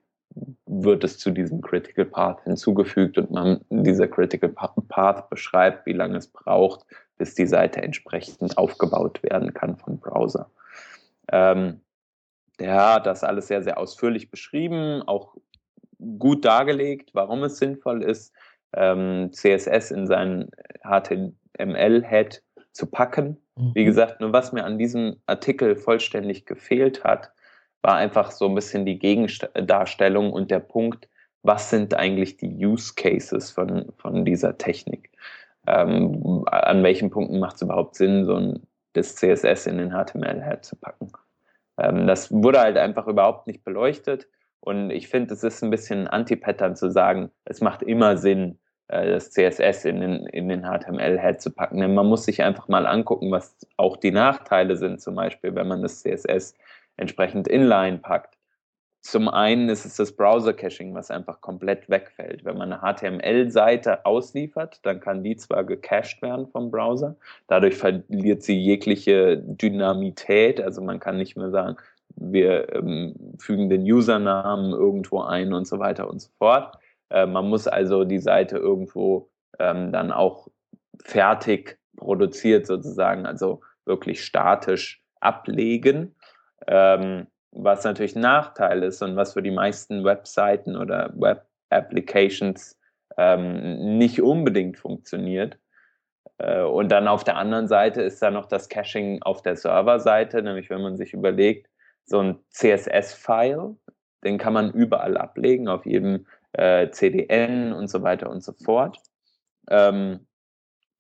wird 0.67 1.05
es 1.05 1.19
zu 1.19 1.31
diesem 1.31 1.61
Critical 1.61 2.05
Path 2.05 2.43
hinzugefügt 2.45 3.19
und 3.19 3.31
man 3.31 3.61
dieser 3.71 4.09
Critical 4.09 4.51
Path 4.51 5.31
beschreibt, 5.31 5.87
wie 5.87 5.93
lange 5.93 6.17
es 6.17 6.29
braucht, 6.29 6.85
bis 7.17 7.35
die 7.35 7.47
Seite 7.47 7.83
entsprechend 7.83 8.59
aufgebaut 8.59 9.23
werden 9.23 9.55
kann 9.55 9.77
vom 9.77 9.99
Browser. 9.99 10.51
Ähm, 11.31 11.81
der 12.59 12.95
hat 12.95 13.07
das 13.07 13.25
alles 13.25 13.49
sehr, 13.49 13.63
sehr 13.63 13.79
ausführlich 13.79 14.31
beschrieben, 14.31 15.03
auch 15.03 15.35
gut 16.19 16.45
dargelegt, 16.45 17.11
warum 17.13 17.45
es 17.45 17.59
sinnvoll 17.59 18.03
ist, 18.03 18.33
ähm, 18.73 19.31
CSS 19.33 19.91
in 19.91 20.07
seinen 20.07 20.51
HTML-Head 20.83 22.43
zu 22.73 22.87
packen. 22.87 23.39
Wie 23.57 23.83
mhm. 23.83 23.87
gesagt, 23.87 24.21
nur 24.21 24.33
was 24.33 24.53
mir 24.53 24.65
an 24.65 24.79
diesem 24.79 25.17
Artikel 25.27 25.77
vollständig 25.77 26.45
gefehlt 26.45 27.05
hat, 27.05 27.33
war 27.85 27.97
einfach 27.97 28.31
so 28.31 28.49
ein 28.49 28.55
bisschen 28.55 28.87
die 28.87 28.99
Gegendarstellung 28.99 30.33
und 30.33 30.51
der 30.51 30.61
Punkt, 30.61 31.07
was 31.43 31.69
sind 31.69 31.95
eigentlich 31.95 32.39
die 32.39 32.65
Use 32.65 32.95
Cases 32.97 33.51
von, 33.51 33.93
von 33.99 34.25
dieser 34.25 34.57
Technik? 34.57 35.11
Ähm, 35.67 36.45
an 36.47 36.83
welchen 36.83 37.11
Punkten 37.11 37.39
macht 37.39 37.57
es 37.57 37.63
überhaupt 37.63 37.97
Sinn, 37.97 38.25
so 38.25 38.37
ein, 38.37 38.63
das 38.95 39.17
CSS 39.17 39.67
in 39.67 39.77
den 39.77 39.91
HTML 39.91 40.41
herzupacken? 40.41 41.13
Ähm, 41.79 42.07
das 42.07 42.33
wurde 42.33 42.61
halt 42.61 42.79
einfach 42.79 43.07
überhaupt 43.07 43.47
nicht 43.47 43.65
beleuchtet 43.65 44.29
Und 44.61 44.91
ich 44.91 45.09
finde, 45.09 45.35
es 45.35 45.45
ist 45.45 45.63
ein 45.63 45.71
bisschen 45.71 46.09
Anti-Pattern 46.09 46.77
zu 46.77 46.91
sagen, 46.91 47.31
es 47.45 47.61
macht 47.61 47.83
immer 47.83 48.17
Sinn, 48.17 48.59
äh, 48.89 49.11
das 49.11 49.31
CSS 49.31 49.85
in 49.85 50.01
den, 50.01 50.27
in 50.29 50.49
den 50.49 50.63
HTML-Head 50.63 51.43
zu 51.43 51.51
packen. 51.51 51.81
Denn 51.81 51.93
man 51.93 52.07
muss 52.07 52.25
sich 52.25 52.43
einfach 52.43 52.69
mal 52.69 52.87
angucken, 52.87 53.31
was 53.31 53.55
auch 53.77 53.99
die 53.99 54.11
Nachteile 54.11 54.77
sind, 54.77 55.03
zum 55.03 55.17
Beispiel, 55.17 55.55
wenn 55.55 55.69
man 55.69 55.83
das 55.83 56.01
CSS 56.01 56.55
entsprechend 56.97 57.49
inline 57.49 57.99
packt. 57.99 58.37
Zum 59.01 59.29
einen 59.29 59.69
ist 59.69 59.85
es 59.85 59.97
das 59.97 60.13
Browser-Caching, 60.13 60.95
was 60.95 61.11
einfach 61.11 61.43
komplett 61.43 61.91
wegfällt. 61.91 62.47
Wenn 62.47 62.57
man 62.57 62.73
eine 62.73 62.81
HTML-Seite 62.81 64.07
ausliefert, 64.07 64.81
dann 64.83 65.01
kann 65.01 65.23
die 65.23 65.37
zwar 65.37 65.65
gecached 65.65 66.23
werden 66.23 66.47
vom 66.47 66.71
Browser, 66.71 67.17
dadurch 67.47 67.77
verliert 67.77 68.43
sie 68.43 68.59
jegliche 68.59 69.37
Dynamität, 69.37 70.59
also 70.59 70.81
man 70.81 71.01
kann 71.01 71.19
nicht 71.19 71.37
mehr 71.37 71.51
sagen, 71.51 71.77
wir 72.17 72.73
ähm, 72.75 73.15
fügen 73.39 73.69
den 73.69 73.83
Usernamen 73.83 74.73
irgendwo 74.73 75.21
ein 75.21 75.53
und 75.53 75.67
so 75.67 75.79
weiter 75.79 76.09
und 76.09 76.21
so 76.21 76.31
fort. 76.39 76.79
Äh, 77.11 77.27
man 77.27 77.49
muss 77.49 77.67
also 77.67 78.05
die 78.05 78.21
Seite 78.21 78.57
irgendwo 78.57 79.29
ähm, 79.59 79.93
dann 79.93 80.13
auch 80.13 80.49
fertig 81.03 81.79
produziert 81.97 82.67
sozusagen, 82.67 83.27
also 83.27 83.61
wirklich 83.85 84.25
statisch 84.25 85.03
ablegen. 85.21 86.15
Ähm, 86.67 87.27
was 87.51 87.85
natürlich 87.85 88.17
ein 88.17 88.23
Nachteil 88.23 88.83
ist 88.83 89.03
und 89.03 89.17
was 89.17 89.35
für 89.35 89.43
die 89.43 89.51
meisten 89.51 90.05
Webseiten 90.05 90.77
oder 90.77 91.13
Web-Applications 91.15 92.79
ähm, 93.17 93.97
nicht 93.97 94.21
unbedingt 94.21 94.77
funktioniert. 94.77 95.59
Äh, 96.39 96.63
und 96.63 96.91
dann 96.91 97.09
auf 97.09 97.25
der 97.25 97.37
anderen 97.37 97.69
Seite 97.69 98.03
ist 98.03 98.21
da 98.21 98.31
noch 98.31 98.47
das 98.47 98.69
Caching 98.69 99.23
auf 99.23 99.43
der 99.43 99.57
Serverseite, 99.57 100.43
nämlich 100.43 100.71
wenn 100.71 100.83
man 100.83 100.97
sich 100.97 101.13
überlegt, 101.13 101.69
so 102.05 102.21
ein 102.21 102.39
CSS-File, 102.51 103.77
den 104.25 104.39
kann 104.39 104.53
man 104.53 104.73
überall 104.73 105.17
ablegen, 105.17 105.69
auf 105.69 105.87
jedem 105.87 106.27
äh, 106.53 106.91
CDN 106.91 107.73
und 107.73 107.89
so 107.89 108.03
weiter 108.03 108.31
und 108.31 108.43
so 108.43 108.53
fort. 108.53 108.99
Ähm, 109.71 110.27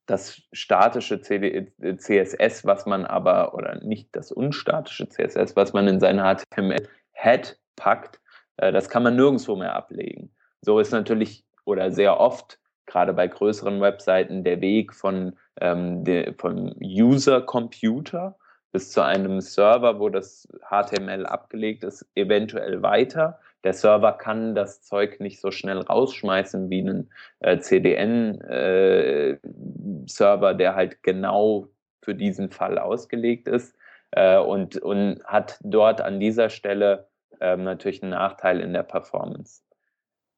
das 0.06 0.42
statische 0.52 1.20
CSS, 1.20 2.64
was 2.64 2.86
man 2.86 3.06
aber, 3.06 3.54
oder 3.54 3.82
nicht 3.82 4.14
das 4.14 4.32
unstatische 4.32 5.08
CSS, 5.08 5.56
was 5.56 5.72
man 5.72 5.88
in 5.88 6.00
sein 6.00 6.18
HTML-Head 6.18 7.58
packt, 7.76 8.20
äh, 8.58 8.72
das 8.72 8.88
kann 8.88 9.02
man 9.02 9.16
nirgendwo 9.16 9.56
mehr 9.56 9.74
ablegen. 9.74 10.30
So 10.60 10.78
ist 10.78 10.92
natürlich 10.92 11.44
oder 11.64 11.90
sehr 11.90 12.20
oft, 12.20 12.58
gerade 12.86 13.14
bei 13.14 13.26
größeren 13.26 13.80
Webseiten, 13.80 14.44
der 14.44 14.60
Weg 14.60 14.94
von, 14.94 15.36
ähm, 15.60 16.04
de, 16.04 16.34
vom 16.34 16.74
User-Computer 16.80 18.36
bis 18.72 18.90
zu 18.90 19.02
einem 19.02 19.40
Server, 19.40 20.00
wo 20.00 20.08
das 20.08 20.48
HTML 20.68 21.26
abgelegt 21.26 21.84
ist, 21.84 22.06
eventuell 22.14 22.82
weiter. 22.82 23.38
Der 23.64 23.72
Server 23.72 24.12
kann 24.12 24.54
das 24.54 24.82
Zeug 24.82 25.18
nicht 25.20 25.40
so 25.40 25.50
schnell 25.50 25.80
rausschmeißen 25.80 26.70
wie 26.70 26.80
einen 26.80 27.10
äh, 27.40 27.58
CDN-Server, 27.58 30.50
äh, 30.50 30.56
der 30.56 30.74
halt 30.74 31.02
genau 31.02 31.68
für 32.02 32.14
diesen 32.14 32.50
Fall 32.50 32.78
ausgelegt 32.78 33.48
ist 33.48 33.74
äh, 34.12 34.38
und, 34.38 34.76
und 34.76 35.24
hat 35.24 35.58
dort 35.62 36.00
an 36.00 36.20
dieser 36.20 36.50
Stelle 36.50 37.08
ähm, 37.40 37.64
natürlich 37.64 38.02
einen 38.02 38.12
Nachteil 38.12 38.60
in 38.60 38.72
der 38.72 38.84
Performance. 38.84 39.62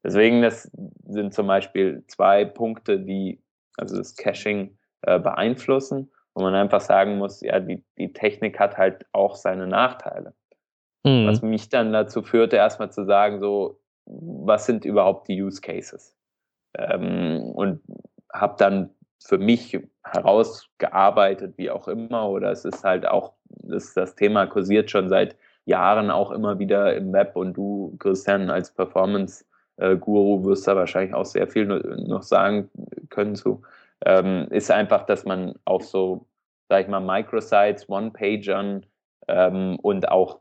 Deswegen, 0.05 0.43
das 0.43 0.71
sind 1.05 1.35
zum 1.35 1.49
Beispiel 1.49 2.05
zwei 2.07 2.45
Punkte, 2.45 3.01
die 3.01 3.43
also 3.77 3.99
das 3.99 4.15
Caching 4.17 4.79
äh, 5.03 5.19
beeinflussen 5.19 6.11
wo 6.37 6.43
man 6.43 6.55
einfach 6.55 6.83
sagen 6.83 7.17
muss, 7.17 7.41
ja, 7.41 7.61
die, 7.61 7.83
die 7.97 8.13
Technik 8.13 8.61
hat 8.61 8.77
halt 8.77 9.07
auch 9.13 9.37
seine 9.37 9.67
Nachteile. 9.67 10.35
Mhm. 11.07 11.27
Was 11.29 11.41
mich 11.43 11.69
dann 11.69 11.93
dazu 11.93 12.23
führte, 12.23 12.57
erstmal 12.57 12.91
zu 12.91 13.05
sagen, 13.05 13.41
so, 13.41 13.79
was 14.07 14.67
sind 14.67 14.85
überhaupt 14.85 15.29
die 15.29 15.41
Use 15.41 15.61
Cases? 15.61 16.17
Ähm, 16.77 17.43
und 17.55 17.81
habe 18.33 18.57
dann 18.59 18.91
für 19.25 19.39
mich 19.39 19.79
herausgearbeitet, 20.05 21.55
wie 21.57 21.71
auch 21.71 21.89
immer, 21.89 22.29
oder 22.29 22.51
es 22.51 22.65
ist 22.65 22.85
halt 22.85 23.07
auch, 23.07 23.33
das, 23.49 23.95
das 23.95 24.15
Thema 24.17 24.47
kursiert 24.47 24.91
schon 24.91 25.09
seit 25.09 25.37
Jahren 25.65 26.11
auch 26.11 26.31
immer 26.31 26.59
wieder 26.59 26.95
im 26.95 27.13
Web 27.13 27.37
und 27.37 27.55
du, 27.55 27.97
Christian, 27.99 28.51
als 28.51 28.73
Performance-Guru 28.73 30.45
wirst 30.45 30.69
da 30.69 30.77
wahrscheinlich 30.77 31.15
auch 31.15 31.25
sehr 31.25 31.49
viel 31.49 31.67
noch 31.67 32.23
sagen 32.23 32.69
können 33.11 33.37
zu 33.37 33.63
ähm, 34.05 34.49
ist 34.51 34.71
einfach, 34.71 35.07
dass 35.07 35.25
man 35.25 35.55
auf 35.65 35.85
so, 35.85 36.27
sag 36.69 36.83
ich 36.83 36.89
mal, 36.89 37.01
Microsites, 37.01 37.89
One-Pagern 37.89 38.85
ähm, 39.29 39.79
und 39.81 40.09
auch 40.09 40.41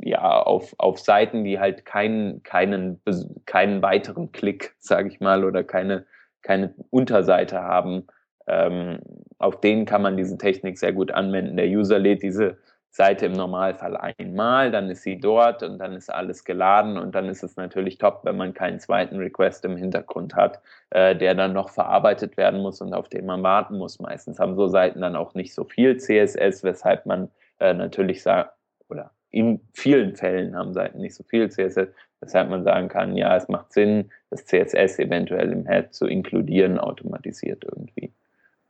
ja, 0.00 0.42
auf, 0.42 0.74
auf 0.78 0.98
Seiten, 0.98 1.44
die 1.44 1.58
halt 1.58 1.84
keinen, 1.84 2.42
keinen, 2.42 3.00
keinen 3.46 3.82
weiteren 3.82 4.32
Klick, 4.32 4.74
sage 4.78 5.08
ich 5.08 5.20
mal, 5.20 5.44
oder 5.44 5.64
keine, 5.64 6.06
keine 6.42 6.74
Unterseite 6.90 7.62
haben, 7.62 8.06
ähm, 8.46 8.98
auf 9.38 9.60
denen 9.60 9.86
kann 9.86 10.02
man 10.02 10.16
diese 10.16 10.36
Technik 10.36 10.78
sehr 10.78 10.92
gut 10.92 11.10
anwenden. 11.10 11.56
Der 11.56 11.66
User 11.66 11.98
lädt 11.98 12.22
diese 12.22 12.58
Seite 12.90 13.26
im 13.26 13.32
Normalfall 13.32 13.96
einmal, 13.96 14.70
dann 14.70 14.88
ist 14.88 15.02
sie 15.02 15.18
dort 15.18 15.64
und 15.64 15.78
dann 15.78 15.94
ist 15.94 16.12
alles 16.12 16.44
geladen 16.44 16.96
und 16.96 17.12
dann 17.14 17.28
ist 17.28 17.42
es 17.42 17.56
natürlich 17.56 17.98
top, 17.98 18.20
wenn 18.22 18.36
man 18.36 18.54
keinen 18.54 18.78
zweiten 18.78 19.16
Request 19.16 19.64
im 19.64 19.76
Hintergrund 19.76 20.36
hat, 20.36 20.60
äh, 20.90 21.16
der 21.16 21.34
dann 21.34 21.54
noch 21.54 21.70
verarbeitet 21.70 22.36
werden 22.36 22.60
muss 22.60 22.80
und 22.80 22.94
auf 22.94 23.08
den 23.08 23.26
man 23.26 23.42
warten 23.42 23.78
muss. 23.78 23.98
Meistens 23.98 24.38
haben 24.38 24.54
so 24.54 24.68
Seiten 24.68 25.00
dann 25.00 25.16
auch 25.16 25.34
nicht 25.34 25.54
so 25.54 25.64
viel 25.64 25.96
CSS, 25.96 26.62
weshalb 26.62 27.04
man 27.04 27.30
äh, 27.58 27.74
natürlich 27.74 28.22
sagt, 28.22 28.54
oder 28.88 29.10
in 29.30 29.60
vielen 29.72 30.14
Fällen 30.14 30.56
haben 30.56 30.72
Seiten 30.72 31.00
nicht 31.00 31.14
so 31.14 31.24
viel 31.24 31.50
CSS, 31.50 31.88
weshalb 32.20 32.50
man 32.50 32.64
sagen 32.64 32.88
kann, 32.88 33.16
ja, 33.16 33.36
es 33.36 33.48
macht 33.48 33.72
Sinn, 33.72 34.10
das 34.30 34.46
CSS 34.46 34.98
eventuell 34.98 35.52
im 35.52 35.66
Head 35.66 35.92
zu 35.92 36.06
inkludieren, 36.06 36.78
automatisiert 36.78 37.64
irgendwie. 37.64 38.12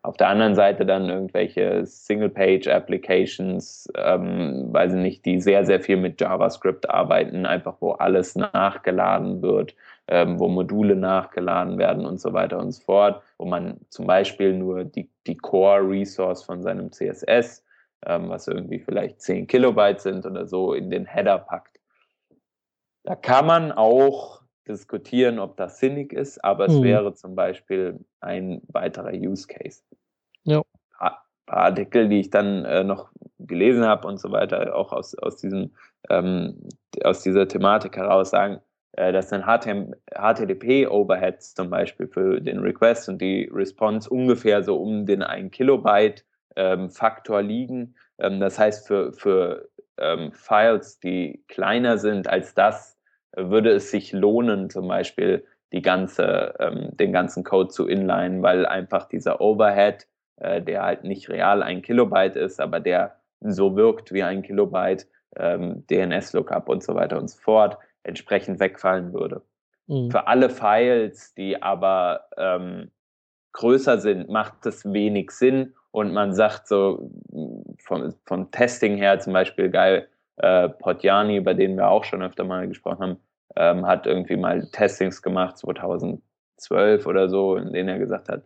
Auf 0.05 0.17
der 0.19 0.29
anderen 0.29 0.55
Seite 0.55 0.85
dann 0.85 1.09
irgendwelche 1.09 1.87
Single-Page-Applications, 1.87 3.91
ähm, 3.97 4.69
weiß 4.71 4.93
ich 4.93 5.01
nicht, 5.01 5.25
die 5.25 5.41
sehr, 5.41 5.65
sehr 5.65 5.81
viel 5.81 5.97
mit 5.97 6.21
JavaScript 6.21 6.91
arbeiten, 6.91 7.47
einfach 7.47 7.77
wo 7.81 7.93
alles 7.93 8.37
nachgeladen 8.37 9.41
wird, 9.41 9.75
ähm, 10.09 10.39
wo 10.39 10.49
Module 10.49 10.95
nachgeladen 10.95 11.79
werden 11.79 12.05
und 12.05 12.21
so 12.21 12.35
weiter 12.35 12.59
und 12.59 12.73
so 12.73 12.83
fort, 12.83 13.23
wo 13.39 13.47
man 13.47 13.81
zum 13.89 14.07
Beispiel 14.07 14.53
nur 14.53 14.85
die, 14.85 15.09
die 15.27 15.39
Core-Resource 15.39 16.45
von 16.45 16.63
seinem 16.63 16.93
CSS, 16.93 17.64
ähm, 18.07 18.29
was 18.29 18.49
irgendwie 18.49 18.81
vielleicht 18.81 19.21
10 19.21 19.47
Kilobyte 19.47 20.01
sind 20.01 20.27
oder 20.27 20.47
so, 20.47 20.75
in 20.75 20.91
den 20.91 21.07
Header 21.07 21.39
packt. 21.39 21.81
Da 23.05 23.15
kann 23.15 23.47
man 23.47 23.73
auch 23.73 24.43
diskutieren, 24.67 25.39
ob 25.39 25.57
das 25.57 25.79
sinnig 25.79 26.13
ist, 26.13 26.43
aber 26.43 26.67
es 26.67 26.75
mhm. 26.75 26.83
wäre 26.83 27.15
zum 27.15 27.35
Beispiel 27.35 28.01
ein 28.21 28.63
weiterer 28.69 29.13
Use 29.13 29.47
Case. 29.47 29.83
Ja. 30.45 30.63
Ein 30.99 31.13
paar 31.47 31.65
Artikel, 31.65 32.09
die 32.09 32.21
ich 32.21 32.31
dann 32.31 32.65
äh, 32.65 32.85
noch 32.85 33.11
gelesen 33.39 33.85
habe 33.85 34.09
und 34.09 34.19
so 34.19 34.33
weiter, 34.33 34.75
auch 34.75 34.93
aus, 34.93 35.15
aus, 35.17 35.37
diesem, 35.37 35.73
ähm, 36.09 36.69
aus 37.03 37.23
dieser 37.23 37.47
Thematik 37.47 37.97
heraus 37.97 38.31
sagen, 38.31 38.61
äh, 38.93 39.13
dass 39.13 39.33
ein 39.33 39.45
HTTP-Overheads 39.45 41.55
zum 41.55 41.69
Beispiel 41.69 42.07
für 42.07 42.41
den 42.41 42.61
Request 42.61 43.11
und 43.11 43.21
die 43.21 43.51
Response 43.53 44.09
ungefähr 44.09 44.63
so 44.63 44.77
um 44.77 45.05
den 45.05 45.23
1 45.23 45.53
Kilobyte 45.53 46.25
Faktor 46.91 47.43
liegen. 47.43 47.95
Ähm, 48.19 48.41
das 48.41 48.59
heißt, 48.59 48.87
für, 48.87 49.13
für 49.13 49.69
ähm, 49.99 50.33
Files, 50.33 51.01
die 51.01 51.45
kleiner 51.49 51.99
sind 51.99 52.29
als 52.29 52.55
das, 52.55 52.99
würde 53.37 53.71
es 53.73 53.91
sich 53.91 54.13
lohnen, 54.13 54.71
zum 54.71 54.89
Beispiel 54.89 55.45
die 55.73 55.83
ganze, 55.83 56.55
ähm, 56.61 56.91
den 56.93 57.13
ganzen 57.13 57.43
Code 57.43 57.69
zu 57.69 57.89
inline, 57.89 58.43
weil 58.43 58.65
einfach 58.65 59.09
dieser 59.09 59.41
Overhead, 59.41 60.07
äh, 60.37 60.63
der 60.63 60.83
halt 60.83 61.05
nicht 61.05 61.29
real 61.29 61.63
ein 61.63 61.83
Kilobyte 61.83 62.37
ist, 62.37 62.61
aber 62.61 62.81
der 62.81 63.17
so 63.41 63.77
wirkt 63.77 64.13
wie 64.13 64.23
ein 64.23 64.43
Kilobyte, 64.43 65.09
ähm, 65.37 65.85
DNS-Lookup 65.89 66.69
und 66.69 66.83
so 66.83 66.95
weiter 66.95 67.19
und 67.19 67.29
so 67.29 67.39
fort, 67.39 67.79
entsprechend 68.05 68.61
wegfallen 68.61 69.13
würde. 69.13 69.43
Mhm. 69.89 70.11
Für 70.11 70.29
alle 70.29 70.49
Files, 70.49 71.35
die 71.35 71.61
aber 71.61 72.29
ähm, 72.37 72.93
größer 73.53 73.99
sind, 73.99 74.29
macht 74.29 74.65
es 74.67 74.85
wenig 74.93 75.33
Sinn 75.33 75.75
und 75.95 76.13
man 76.13 76.35
sagt 76.35 76.67
so 76.67 77.09
vom, 77.79 78.13
vom 78.25 78.51
Testing 78.51 78.97
her 78.97 79.21
zum 79.21 79.33
Beispiel 79.33 79.71
geil, 79.71 80.09
äh, 80.39 80.69
Podjani, 80.69 81.37
über 81.37 81.55
den 81.55 81.77
wir 81.77 81.89
auch 81.89 82.03
schon 82.03 82.21
öfter 82.21 82.43
mal 82.43 82.67
gesprochen 82.67 83.01
haben, 83.01 83.17
ähm, 83.55 83.87
hat 83.87 84.05
irgendwie 84.05 84.37
mal 84.37 84.67
Testings 84.73 85.23
gemacht, 85.23 85.57
2012 85.57 87.07
oder 87.07 87.29
so, 87.29 87.55
in 87.55 87.73
denen 87.73 87.91
er 87.91 88.01
gesagt 88.01 88.29
hat, 88.29 88.43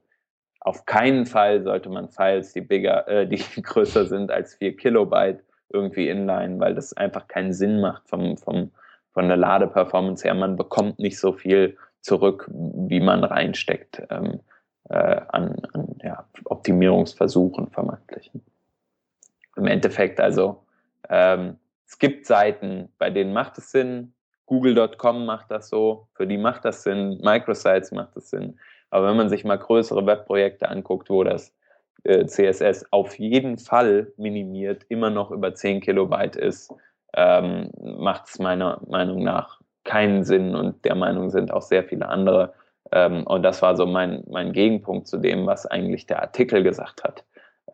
auf 0.60 0.84
keinen 0.84 1.24
Fall 1.24 1.62
sollte 1.62 1.88
man 1.88 2.10
Files, 2.10 2.52
die 2.52 2.60
bigger, 2.60 3.08
äh, 3.08 3.26
die 3.26 3.42
größer 3.62 4.04
sind 4.04 4.30
als 4.30 4.56
4 4.56 4.76
Kilobyte, 4.76 5.42
irgendwie 5.70 6.10
inline, 6.10 6.60
weil 6.60 6.74
das 6.74 6.94
einfach 6.98 7.28
keinen 7.28 7.54
Sinn 7.54 7.80
macht 7.80 8.06
vom, 8.10 8.36
vom, 8.36 8.72
von 9.14 9.26
der 9.26 9.38
Ladeperformance 9.38 10.22
her. 10.22 10.34
Man 10.34 10.56
bekommt 10.56 10.98
nicht 10.98 11.18
so 11.18 11.32
viel 11.32 11.78
zurück, 12.02 12.46
wie 12.50 13.00
man 13.00 13.24
reinsteckt 13.24 14.02
ähm, 14.10 14.34
äh, 14.34 14.38
an, 14.94 15.56
an 15.72 15.98
ja, 16.02 16.24
Optimierungsversuchen 16.44 17.68
vermeintlichen. 17.70 18.42
Im 19.56 19.66
Endeffekt 19.66 20.20
also 20.20 20.62
ähm, 21.08 21.58
es 21.86 21.98
gibt 21.98 22.26
Seiten, 22.26 22.88
bei 22.98 23.10
denen 23.10 23.32
macht 23.32 23.58
es 23.58 23.70
Sinn 23.70 24.12
Google.com 24.48 25.26
macht 25.26 25.50
das 25.50 25.68
so, 25.68 26.08
für 26.14 26.26
die 26.26 26.38
macht 26.38 26.64
das 26.64 26.82
Sinn, 26.82 27.20
Microsites 27.22 27.92
macht 27.92 28.16
das 28.16 28.30
Sinn. 28.30 28.58
Aber 28.90 29.08
wenn 29.08 29.16
man 29.16 29.28
sich 29.28 29.44
mal 29.44 29.58
größere 29.58 30.06
Webprojekte 30.06 30.68
anguckt, 30.68 31.10
wo 31.10 31.22
das 31.22 31.54
äh, 32.04 32.24
CSS 32.24 32.86
auf 32.90 33.18
jeden 33.18 33.58
Fall 33.58 34.10
minimiert, 34.16 34.84
immer 34.88 35.10
noch 35.10 35.30
über 35.30 35.54
10 35.54 35.82
Kilobyte 35.82 36.36
ist, 36.36 36.72
ähm, 37.14 37.70
macht 37.78 38.28
es 38.28 38.38
meiner 38.38 38.80
Meinung 38.88 39.22
nach 39.22 39.60
keinen 39.84 40.24
Sinn 40.24 40.54
und 40.54 40.82
der 40.84 40.94
Meinung 40.94 41.28
sind 41.28 41.52
auch 41.52 41.62
sehr 41.62 41.84
viele 41.84 42.08
andere. 42.08 42.54
Ähm, 42.92 43.26
und 43.26 43.42
das 43.42 43.62
war 43.62 43.76
so 43.76 43.86
mein, 43.86 44.24
mein 44.28 44.52
Gegenpunkt 44.52 45.06
zu 45.06 45.18
dem, 45.18 45.46
was 45.46 45.66
eigentlich 45.66 46.06
der 46.06 46.22
Artikel 46.22 46.62
gesagt 46.62 47.04
hat. 47.04 47.24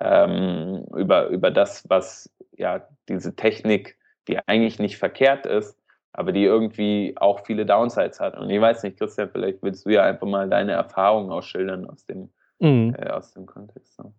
Ähm, 0.00 0.85
über, 0.96 1.29
über 1.29 1.50
das, 1.50 1.88
was 1.88 2.31
ja 2.57 2.87
diese 3.09 3.37
Technik, 3.37 3.96
die 4.29 4.38
eigentlich 4.46 4.79
nicht 4.79 4.98
verkehrt 4.98 5.46
ist, 5.46 5.79
aber 6.12 6.33
die 6.33 6.44
irgendwie 6.44 7.14
auch 7.16 7.44
viele 7.44 7.66
Downsides 7.66 8.20
hat. 8.20 8.37
Und 8.37 8.48
ich 8.50 8.61
weiß 8.61 8.83
nicht, 8.85 8.98
Christian, 8.98 9.31
vielleicht 9.31 9.62
willst 9.62 9.85
du 9.85 9.90
ja 9.90 10.03
einfach 10.03 10.27
mal 10.27 10.48
deine 10.48 10.72
Erfahrungen 10.72 11.31
ausschildern 11.31 11.87
aus 11.87 12.07
dem, 12.07 12.31
mhm. 12.61 12.94
äh, 12.98 13.11
aus 13.11 13.33
dem 13.33 13.46
Kontext. 13.46 13.96
So. 13.96 14.14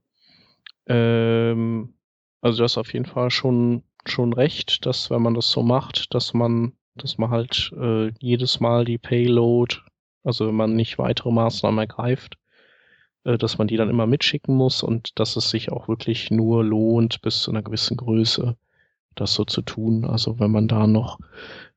Ähm, 0.88 1.94
also 2.42 2.58
du 2.60 2.64
hast 2.64 2.78
auf 2.78 2.94
jeden 2.94 3.06
Fall 3.06 3.32
schon, 3.32 3.84
schon 4.06 4.34
recht, 4.34 4.86
dass 4.86 5.10
wenn 5.10 5.22
man 5.22 5.34
das 5.34 5.50
so 5.50 5.64
macht, 5.64 6.14
dass 6.14 6.34
man, 6.34 6.74
dass 6.96 7.18
man 7.18 7.30
halt 7.32 7.72
äh, 7.80 8.12
jedes 8.20 8.60
Mal 8.60 8.86
die 8.86 8.98
Payload, 8.98 9.78
also 10.26 10.48
wenn 10.48 10.56
man 10.56 10.76
nicht 10.76 10.98
weitere 10.98 11.32
Maßnahmen 11.32 11.80
ergreift, 11.80 12.38
äh, 13.24 13.38
dass 13.38 13.58
man 13.58 13.68
die 13.68 13.78
dann 13.78 13.90
immer 13.90 14.08
mitschicken 14.08 14.56
muss 14.56 14.84
und 14.84 15.20
dass 15.20 15.36
es 15.36 15.50
sich 15.50 15.72
auch 15.72 15.88
wirklich 15.88 16.32
nur 16.32 16.64
lohnt, 16.64 17.22
bis 17.22 17.42
zu 17.42 17.52
einer 17.52 17.64
gewissen 17.64 17.98
Größe 17.98 18.58
das 19.16 19.34
so 19.34 19.46
zu 19.46 19.62
tun. 19.62 20.06
Also 20.06 20.40
wenn 20.40 20.52
man 20.52 20.68
da 20.68 20.88
noch 20.88 21.20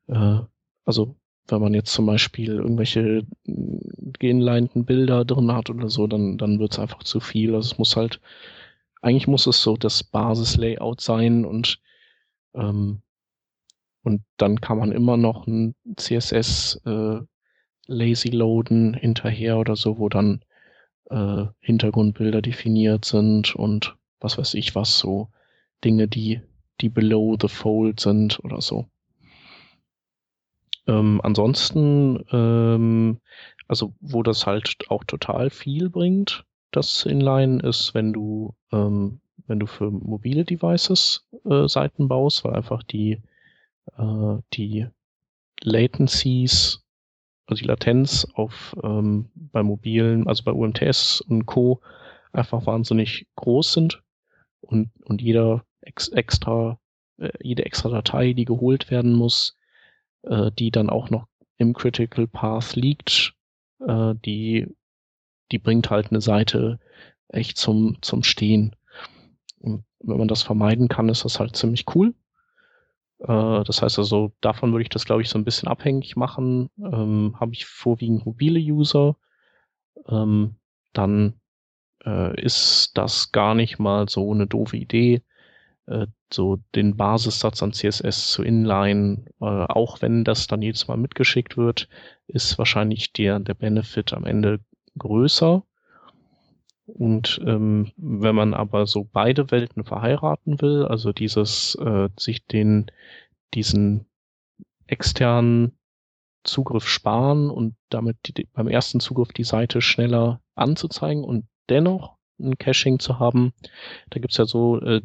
äh, 0.09 0.41
also 0.89 1.17
wenn 1.49 1.61
man 1.61 1.75
jetzt 1.75 1.93
zum 1.93 2.07
Beispiel 2.07 2.57
irgendwelche 2.57 3.27
geinlinten 4.19 4.85
Bilder 4.87 5.25
drin 5.25 5.53
hat 5.53 5.69
oder 5.71 5.91
so, 5.91 6.07
dann, 6.07 6.39
dann 6.39 6.59
wird 6.59 6.73
es 6.73 6.79
einfach 6.79 7.03
zu 7.03 7.21
viel. 7.21 7.55
Also 7.55 7.73
es 7.73 7.79
muss 7.79 7.97
halt, 7.97 8.21
eigentlich 9.03 9.27
muss 9.27 9.47
es 9.47 9.63
so 9.63 9.77
das 9.77 10.03
Basislayout 10.03 11.01
sein 11.01 11.45
und 11.45 11.81
ähm, 12.55 13.03
und 14.03 14.23
dann 14.39 14.61
kann 14.61 14.79
man 14.79 14.93
immer 14.93 15.19
noch 15.19 15.47
ein 15.47 15.75
CSS 15.97 16.81
äh, 16.87 17.21
lazy 17.89 18.29
loaden 18.29 18.95
hinterher 18.95 19.59
oder 19.59 19.75
so, 19.75 19.99
wo 19.99 20.09
dann 20.09 20.43
äh, 21.11 21.47
Hintergrundbilder 21.61 22.43
definiert 22.43 23.05
sind 23.05 23.57
und 23.57 23.97
was 24.21 24.39
weiß 24.39 24.55
ich 24.55 24.75
was, 24.75 24.99
so 24.99 25.29
Dinge, 25.85 26.07
die, 26.07 26.41
die 26.81 26.89
below 26.89 27.37
the 27.41 27.49
fold 27.49 28.01
sind 28.01 28.39
oder 28.45 28.61
so. 28.61 28.87
Ähm, 30.87 31.21
ansonsten, 31.23 32.25
ähm, 32.33 33.21
also 33.69 33.95
wo 34.01 34.23
das 34.23 34.47
halt 34.47 34.77
auch 34.89 35.05
total 35.05 35.51
viel 35.51 35.91
bringt, 35.91 36.45
das 36.71 37.05
Inline 37.05 37.61
ist, 37.61 37.95
wenn 37.95 38.13
du, 38.13 38.55
ähm, 38.73 39.21
wenn 39.47 39.61
du 39.61 39.67
für 39.67 39.91
mobile 39.91 40.45
Devices 40.45 41.27
äh, 41.45 41.69
Seiten 41.69 42.09
baust, 42.09 42.45
weil 42.45 42.55
einfach 42.55 42.83
die, 42.83 43.23
äh, 43.97 44.37
die 44.55 44.87
Latencies, 45.63 46.85
die 47.55 47.65
Latenz 47.65 48.27
auf 48.35 48.77
ähm, 48.83 49.31
bei 49.35 49.63
mobilen, 49.63 50.27
also 50.27 50.45
bei 50.45 50.53
UMTS 50.53 51.21
und 51.23 51.47
Co. 51.47 51.81
einfach 52.33 52.67
wahnsinnig 52.67 53.27
groß 53.37 53.73
sind 53.73 54.03
und, 54.61 54.91
und 55.05 55.23
jeder 55.23 55.65
ex 55.81 56.09
extra, 56.09 56.79
äh, 57.19 57.31
jede 57.41 57.65
extra 57.65 57.89
Datei, 57.89 58.33
die 58.33 58.45
geholt 58.45 58.91
werden 58.91 59.15
muss, 59.15 59.57
äh, 60.23 60.51
die 60.59 60.71
dann 60.71 60.91
auch 60.91 61.11
noch 61.11 61.27
im 61.57 61.73
Critical 61.75 62.27
Path 62.27 62.77
liegt, 62.77 63.35
äh, 63.87 64.15
die, 64.25 64.67
die 65.51 65.59
bringt 65.59 65.91
halt 65.91 66.11
eine 66.11 66.21
Seite 66.21 66.79
echt 67.29 67.57
zum, 67.59 67.99
zum 68.03 68.23
Stehen. 68.23 68.77
Und 69.59 69.85
wenn 70.01 70.19
man 70.19 70.29
das 70.29 70.43
vermeiden 70.43 70.89
kann, 70.89 71.09
ist 71.09 71.25
das 71.25 71.41
halt 71.41 71.57
ziemlich 71.57 71.85
cool. 71.95 72.15
Äh, 73.21 73.65
das 73.65 73.83
heißt 73.83 73.99
also, 73.99 74.33
davon 74.41 74.73
würde 74.73 74.83
ich 74.83 74.89
das, 74.89 75.05
glaube 75.05 75.23
ich, 75.23 75.29
so 75.29 75.39
ein 75.39 75.45
bisschen 75.45 75.69
abhängig 75.69 76.17
machen. 76.17 76.71
Ähm, 76.79 77.37
Habe 77.41 77.53
ich 77.53 77.67
vorwiegend 77.67 78.27
mobile 78.27 78.61
User, 78.61 79.17
ähm, 80.09 80.57
dann 80.93 81.41
äh, 82.05 82.41
ist 82.41 82.93
das 82.97 83.33
gar 83.33 83.55
nicht 83.55 83.79
mal 83.79 84.09
so 84.09 84.33
eine 84.33 84.47
doofe 84.47 84.77
Idee, 84.77 85.23
äh, 85.87 86.07
so 86.33 86.59
den 86.75 86.97
Basissatz 86.97 87.63
an 87.63 87.73
CSS 87.73 88.33
zu 88.33 88.43
inline, 88.43 89.25
äh, 89.41 89.45
auch 89.45 90.03
wenn 90.03 90.25
das 90.25 90.47
dann 90.47 90.63
jedes 90.63 90.89
Mal 90.89 90.97
mitgeschickt 90.97 91.57
wird, 91.57 91.89
ist 92.27 92.59
wahrscheinlich 92.59 93.13
der, 93.13 93.41
der 93.41 93.55
Benefit 93.55 94.13
am 94.13 94.25
Ende 94.25 94.61
größer. 94.99 95.65
Und 96.89 97.41
ähm, 97.45 97.93
wenn 97.97 98.35
man 98.35 98.55
aber 98.55 98.87
so 98.87 99.07
beide 99.11 99.51
Welten 99.51 99.85
verheiraten 99.85 100.61
will, 100.61 100.85
also 100.87 101.13
dieses 101.13 101.75
äh, 101.77 102.09
sich 102.19 102.47
den 102.47 102.91
diesen 103.55 104.07
externen 104.87 105.79
Zugriff 106.45 106.89
sparen 106.89 107.51
und 107.51 107.77
damit 107.91 108.17
die, 108.25 108.49
beim 108.53 108.69
ersten 108.69 109.01
Zugriff 109.01 109.33
die 109.33 109.45
Seite 109.45 109.83
schneller 109.83 110.41
anzuzeigen 110.55 111.25
und 111.25 111.47
dennoch 111.69 112.17
ein 112.41 112.57
Caching 112.57 112.99
zu 112.99 113.19
haben, 113.19 113.53
da 114.11 114.21
gibt's 114.21 114.39
ja 114.39 114.47
so 114.47 114.81
äh, 114.81 115.03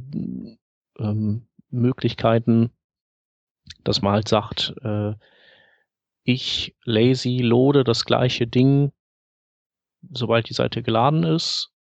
ähm, 1.00 1.48
Möglichkeiten, 1.70 2.72
dass 3.84 4.02
man 4.02 4.14
halt 4.14 4.28
sagt, 4.28 4.74
äh, 4.84 5.14
ich 6.24 6.78
lazy 6.86 7.40
loade 7.40 7.84
das 7.84 8.06
gleiche 8.06 8.48
Ding, 8.48 8.94
sobald 10.12 10.48
die 10.50 10.54
Seite 10.54 10.82
geladen 10.82 11.24
ist. 11.24 11.73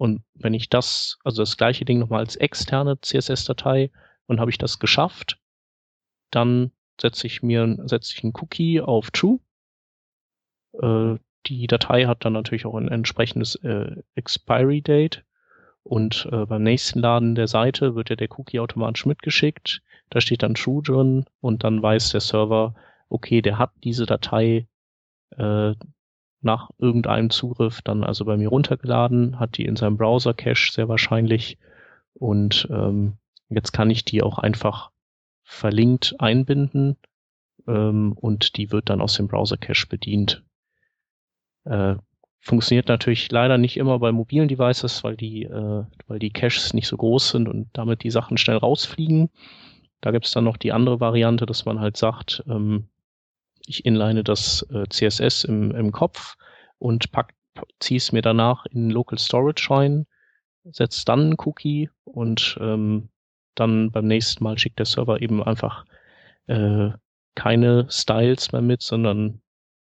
Und 0.00 0.22
wenn 0.32 0.54
ich 0.54 0.70
das, 0.70 1.18
also 1.24 1.42
das 1.42 1.58
gleiche 1.58 1.84
Ding 1.84 1.98
nochmal 1.98 2.20
als 2.20 2.34
externe 2.34 2.98
CSS-Datei 3.02 3.90
und 4.26 4.40
habe 4.40 4.50
ich 4.50 4.56
das 4.56 4.78
geschafft, 4.78 5.38
dann 6.30 6.72
setze 6.98 7.26
ich 7.26 7.42
mir 7.42 7.76
setze 7.84 8.14
ich 8.16 8.24
einen 8.24 8.32
Cookie 8.40 8.80
auf 8.80 9.10
True. 9.10 9.40
Äh, 10.72 11.18
die 11.44 11.66
Datei 11.66 12.06
hat 12.06 12.24
dann 12.24 12.32
natürlich 12.32 12.64
auch 12.64 12.76
ein 12.76 12.88
entsprechendes 12.88 13.56
äh, 13.56 13.96
Expiry 14.14 14.80
Date 14.80 15.22
und 15.82 16.26
äh, 16.32 16.46
beim 16.46 16.62
nächsten 16.62 17.00
Laden 17.00 17.34
der 17.34 17.46
Seite 17.46 17.94
wird 17.94 18.08
ja 18.08 18.16
der 18.16 18.30
Cookie 18.38 18.60
automatisch 18.60 19.04
mitgeschickt. 19.04 19.82
Da 20.08 20.22
steht 20.22 20.42
dann 20.42 20.54
True 20.54 20.82
drin 20.82 21.26
und 21.42 21.62
dann 21.62 21.82
weiß 21.82 22.12
der 22.12 22.22
Server, 22.22 22.74
okay, 23.10 23.42
der 23.42 23.58
hat 23.58 23.72
diese 23.84 24.06
Datei 24.06 24.66
äh, 25.36 25.74
nach 26.42 26.70
irgendeinem 26.78 27.30
Zugriff 27.30 27.82
dann 27.82 28.04
also 28.04 28.24
bei 28.24 28.36
mir 28.36 28.48
runtergeladen, 28.48 29.38
hat 29.38 29.56
die 29.58 29.64
in 29.64 29.76
seinem 29.76 29.96
Browser-Cache 29.96 30.72
sehr 30.72 30.88
wahrscheinlich 30.88 31.58
und 32.14 32.68
ähm, 32.70 33.14
jetzt 33.48 33.72
kann 33.72 33.90
ich 33.90 34.04
die 34.04 34.22
auch 34.22 34.38
einfach 34.38 34.90
verlinkt 35.42 36.16
einbinden 36.18 36.96
ähm, 37.66 38.12
und 38.12 38.56
die 38.56 38.72
wird 38.72 38.88
dann 38.88 39.00
aus 39.00 39.14
dem 39.14 39.28
Browser-Cache 39.28 39.86
bedient. 39.88 40.42
Äh, 41.64 41.96
Funktioniert 42.42 42.88
natürlich 42.88 43.30
leider 43.30 43.58
nicht 43.58 43.76
immer 43.76 43.98
bei 43.98 44.12
mobilen 44.12 44.48
Devices, 44.48 45.04
weil 45.04 45.14
die, 45.14 45.44
äh, 45.44 45.84
weil 46.06 46.18
die 46.18 46.30
Caches 46.30 46.72
nicht 46.72 46.86
so 46.86 46.96
groß 46.96 47.30
sind 47.30 47.48
und 47.48 47.68
damit 47.74 48.02
die 48.02 48.10
Sachen 48.10 48.38
schnell 48.38 48.56
rausfliegen. 48.56 49.28
Da 50.00 50.10
gibt 50.10 50.24
es 50.24 50.32
dann 50.32 50.44
noch 50.44 50.56
die 50.56 50.72
andere 50.72 51.00
Variante, 51.00 51.44
dass 51.44 51.66
man 51.66 51.80
halt 51.80 51.98
sagt, 51.98 52.42
ähm, 52.48 52.88
ich 53.70 53.84
inline 53.84 54.24
das 54.24 54.66
äh, 54.70 54.84
CSS 54.88 55.44
im, 55.44 55.70
im 55.72 55.92
Kopf 55.92 56.36
und 56.78 57.10
pack, 57.12 57.34
ziehe 57.78 57.98
es 57.98 58.12
mir 58.12 58.22
danach 58.22 58.66
in 58.66 58.90
Local 58.90 59.18
Storage 59.18 59.68
rein, 59.70 60.06
setze 60.64 61.04
dann 61.04 61.20
einen 61.20 61.36
Cookie 61.38 61.90
und 62.04 62.58
ähm, 62.60 63.08
dann 63.54 63.90
beim 63.90 64.06
nächsten 64.06 64.44
Mal 64.44 64.58
schickt 64.58 64.78
der 64.78 64.86
Server 64.86 65.20
eben 65.20 65.42
einfach 65.42 65.84
äh, 66.46 66.90
keine 67.34 67.86
Styles 67.90 68.52
mehr 68.52 68.62
mit, 68.62 68.82
sondern 68.82 69.40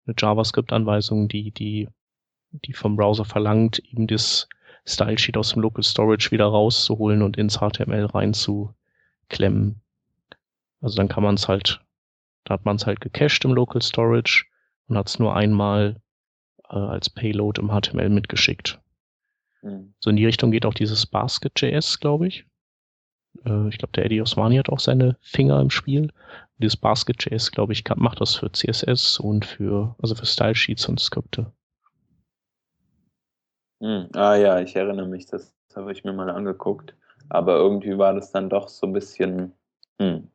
eine 0.06 0.14
JavaScript-Anweisung, 0.18 1.28
die 1.28 1.50
die 1.50 1.88
die 2.52 2.72
vom 2.72 2.96
Browser 2.96 3.24
verlangt, 3.24 3.78
eben 3.78 4.06
das 4.06 4.48
Stylesheet 4.86 5.36
aus 5.36 5.52
dem 5.52 5.62
Local 5.62 5.84
Storage 5.84 6.30
wieder 6.30 6.46
rauszuholen 6.46 7.22
und 7.22 7.36
ins 7.36 7.58
HTML 7.58 8.06
reinzuklemmen. 8.06 9.80
Also 10.80 10.96
dann 10.96 11.08
kann 11.08 11.22
man 11.22 11.34
es 11.34 11.48
halt, 11.48 11.80
da 12.50 12.54
hat 12.54 12.64
man 12.64 12.76
es 12.76 12.86
halt 12.86 13.00
gecached 13.00 13.44
im 13.44 13.52
Local 13.52 13.80
Storage 13.80 14.44
und 14.88 14.98
hat 14.98 15.06
es 15.06 15.20
nur 15.20 15.36
einmal 15.36 16.00
äh, 16.68 16.76
als 16.76 17.08
Payload 17.08 17.60
im 17.60 17.68
HTML 17.68 18.08
mitgeschickt. 18.08 18.80
Mhm. 19.62 19.94
So 20.00 20.10
in 20.10 20.16
die 20.16 20.26
Richtung 20.26 20.50
geht 20.50 20.66
auch 20.66 20.74
dieses 20.74 21.06
Basket.js, 21.06 22.00
glaube 22.00 22.26
ich. 22.26 22.44
Äh, 23.44 23.68
ich 23.68 23.78
glaube, 23.78 23.92
der 23.92 24.06
Eddie 24.06 24.20
Osmani 24.20 24.56
hat 24.56 24.68
auch 24.68 24.80
seine 24.80 25.16
Finger 25.20 25.60
im 25.60 25.70
Spiel. 25.70 26.02
Und 26.02 26.10
dieses 26.58 26.76
Basket.js, 26.76 27.52
glaube 27.52 27.72
ich, 27.72 27.84
kann, 27.84 28.00
macht 28.00 28.20
das 28.20 28.34
für 28.34 28.50
CSS 28.50 29.20
und 29.20 29.44
für, 29.44 29.94
also 30.02 30.16
für 30.16 30.26
Stylesheets 30.26 30.88
und 30.88 30.98
Skripte. 30.98 31.52
Hm. 33.80 34.08
Ah 34.14 34.34
ja, 34.34 34.60
ich 34.60 34.74
erinnere 34.74 35.06
mich, 35.06 35.26
das 35.26 35.54
habe 35.76 35.92
ich 35.92 36.02
mir 36.02 36.12
mal 36.12 36.28
angeguckt. 36.28 36.96
Aber 37.28 37.54
irgendwie 37.58 37.96
war 37.96 38.12
das 38.12 38.32
dann 38.32 38.50
doch 38.50 38.68
so 38.68 38.88
ein 38.88 38.92
bisschen, 38.92 39.52
hm, 40.00 40.26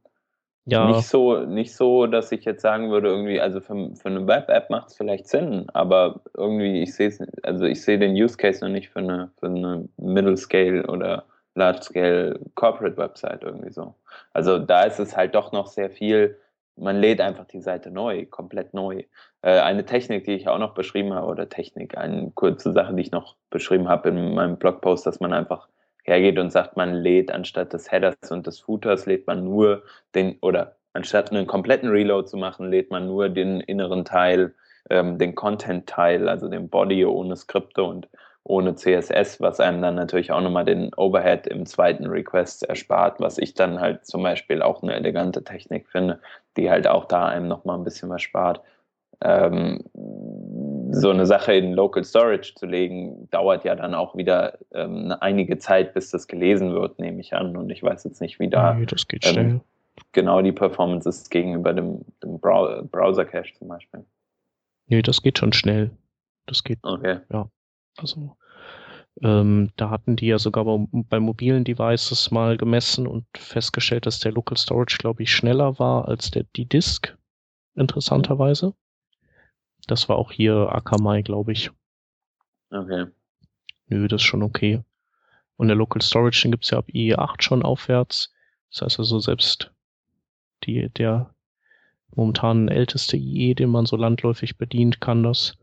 Ja. 0.67 0.87
Nicht 0.87 1.07
so, 1.07 1.41
nicht 1.41 1.75
so, 1.75 2.07
dass 2.07 2.31
ich 2.31 2.43
jetzt 2.43 2.61
sagen 2.61 2.89
würde, 2.89 3.09
irgendwie, 3.09 3.39
also 3.39 3.61
für, 3.61 3.95
für 3.95 4.09
eine 4.09 4.25
Web-App 4.25 4.71
macht 4.71 4.89
es 4.89 4.97
vielleicht 4.97 5.27
Sinn, 5.27 5.67
aber 5.73 6.21
irgendwie, 6.35 6.81
ich 6.81 6.95
sehe 6.95 7.15
also 7.43 7.65
ich 7.65 7.83
sehe 7.83 7.99
den 7.99 8.13
Use 8.13 8.35
Case 8.35 8.65
noch 8.65 8.71
nicht 8.71 8.89
für 8.89 8.99
eine, 8.99 9.29
für 9.39 9.45
eine 9.45 9.87
Middle-Scale 9.97 10.87
oder 10.87 11.25
Large-Scale 11.53 12.39
Corporate 12.55 12.97
Website 12.97 13.43
irgendwie 13.43 13.71
so. 13.71 13.93
Also 14.33 14.57
da 14.57 14.83
ist 14.83 14.99
es 14.99 15.15
halt 15.15 15.35
doch 15.35 15.51
noch 15.51 15.67
sehr 15.67 15.91
viel, 15.91 16.39
man 16.75 16.99
lädt 16.99 17.21
einfach 17.21 17.45
die 17.45 17.61
Seite 17.61 17.91
neu, 17.91 18.25
komplett 18.25 18.73
neu. 18.73 19.03
Äh, 19.43 19.59
eine 19.59 19.85
Technik, 19.85 20.25
die 20.25 20.33
ich 20.33 20.47
auch 20.47 20.59
noch 20.59 20.73
beschrieben 20.73 21.13
habe, 21.13 21.27
oder 21.27 21.47
Technik, 21.47 21.95
eine 21.95 22.31
kurze 22.33 22.73
Sache, 22.73 22.95
die 22.95 23.03
ich 23.03 23.11
noch 23.11 23.35
beschrieben 23.51 23.87
habe 23.87 24.09
in 24.09 24.33
meinem 24.33 24.57
Blogpost, 24.57 25.05
dass 25.05 25.19
man 25.19 25.31
einfach 25.31 25.67
hergeht 26.05 26.39
und 26.39 26.51
sagt, 26.51 26.77
man 26.77 26.93
lädt 26.93 27.31
anstatt 27.31 27.73
des 27.73 27.91
Headers 27.91 28.15
und 28.31 28.47
des 28.47 28.59
Footers, 28.59 29.05
lädt 29.05 29.27
man 29.27 29.43
nur 29.43 29.83
den, 30.13 30.37
oder 30.41 30.75
anstatt 30.93 31.31
einen 31.31 31.47
kompletten 31.47 31.89
Reload 31.89 32.27
zu 32.27 32.37
machen, 32.37 32.69
lädt 32.69 32.91
man 32.91 33.07
nur 33.07 33.27
den 33.29 33.59
inneren 33.59 34.05
Teil, 34.05 34.53
ähm, 34.89 35.17
den 35.17 35.35
Content-Teil, 35.35 36.29
also 36.29 36.47
den 36.47 36.69
Body 36.69 37.03
ohne 37.05 37.35
Skripte 37.35 37.83
und 37.83 38.07
ohne 38.43 38.75
CSS, 38.75 39.41
was 39.41 39.59
einem 39.59 39.81
dann 39.81 39.95
natürlich 39.95 40.31
auch 40.31 40.41
nochmal 40.41 40.65
den 40.65 40.93
Overhead 40.95 41.47
im 41.47 41.65
zweiten 41.65 42.05
Request 42.05 42.63
erspart, 42.63 43.19
was 43.19 43.39
ich 43.39 43.55
dann 43.55 43.81
halt 43.81 44.05
zum 44.05 44.21
Beispiel 44.21 44.61
auch 44.61 44.83
eine 44.83 44.93
elegante 44.93 45.43
Technik 45.43 45.87
finde, 45.89 46.19
die 46.55 46.69
halt 46.69 46.87
auch 46.87 47.05
da 47.05 47.25
einem 47.27 47.47
nochmal 47.47 47.77
ein 47.77 47.83
bisschen 47.83 48.09
was 48.09 48.21
spart. 48.21 48.61
Ähm, 49.21 49.83
so 50.91 51.09
eine 51.09 51.25
Sache 51.25 51.53
in 51.53 51.73
Local 51.73 52.03
Storage 52.03 52.53
zu 52.55 52.65
legen, 52.65 53.27
dauert 53.31 53.63
ja 53.65 53.75
dann 53.75 53.93
auch 53.93 54.15
wieder 54.15 54.57
ähm, 54.73 55.13
einige 55.19 55.57
Zeit, 55.57 55.93
bis 55.93 56.11
das 56.11 56.27
gelesen 56.27 56.73
wird, 56.73 56.99
nehme 56.99 57.21
ich 57.21 57.33
an. 57.33 57.55
Und 57.57 57.69
ich 57.69 57.81
weiß 57.83 58.03
jetzt 58.03 58.21
nicht, 58.21 58.39
wie 58.39 58.49
da 58.49 58.73
nee, 58.73 58.85
ähm, 59.23 59.61
genau 60.11 60.41
die 60.41 60.51
Performance 60.51 61.07
ist 61.07 61.29
gegenüber 61.31 61.73
dem, 61.73 62.05
dem 62.23 62.39
Browser-Cache 62.39 63.53
zum 63.57 63.67
Beispiel. 63.67 64.05
Nee, 64.87 65.01
das 65.01 65.21
geht 65.21 65.39
schon 65.39 65.53
schnell. 65.53 65.91
Das 66.45 66.63
geht. 66.63 66.79
Okay. 66.83 67.19
Ja. 67.31 67.49
Also 67.97 68.35
ähm, 69.21 69.71
da 69.77 69.89
hatten 69.89 70.15
die 70.15 70.27
ja 70.27 70.39
sogar 70.39 70.65
bei, 70.65 70.85
bei, 70.91 71.19
mobilen 71.19 71.63
Devices 71.63 72.31
mal 72.31 72.57
gemessen 72.57 73.07
und 73.07 73.25
festgestellt, 73.35 74.05
dass 74.05 74.19
der 74.19 74.33
Local 74.33 74.57
Storage, 74.57 74.97
glaube 74.99 75.23
ich, 75.23 75.33
schneller 75.33 75.79
war 75.79 76.07
als 76.07 76.31
der, 76.31 76.43
die 76.55 76.65
Disk, 76.65 77.17
interessanterweise. 77.75 78.73
Das 79.87 80.09
war 80.09 80.17
auch 80.17 80.31
hier 80.31 80.69
Akamai, 80.71 81.21
glaube 81.21 81.51
ich. 81.51 81.71
Okay. 82.71 83.05
Nö, 83.87 84.07
das 84.07 84.21
ist 84.21 84.27
schon 84.27 84.43
okay. 84.43 84.83
Und 85.57 85.67
der 85.67 85.77
Local 85.77 86.01
Storage, 86.01 86.41
den 86.43 86.51
gibt's 86.51 86.71
ja 86.71 86.79
ab 86.79 86.87
IE8 86.89 87.41
schon 87.41 87.63
aufwärts. 87.63 88.33
Das 88.71 88.81
heißt 88.81 88.99
also 88.99 89.19
selbst 89.19 89.71
die, 90.63 90.89
der 90.89 91.33
momentan 92.15 92.67
älteste 92.67 93.17
IE, 93.17 93.55
den 93.55 93.69
man 93.69 93.85
so 93.85 93.95
landläufig 93.95 94.57
bedient, 94.57 95.01
kann 95.01 95.23
das. 95.23 95.57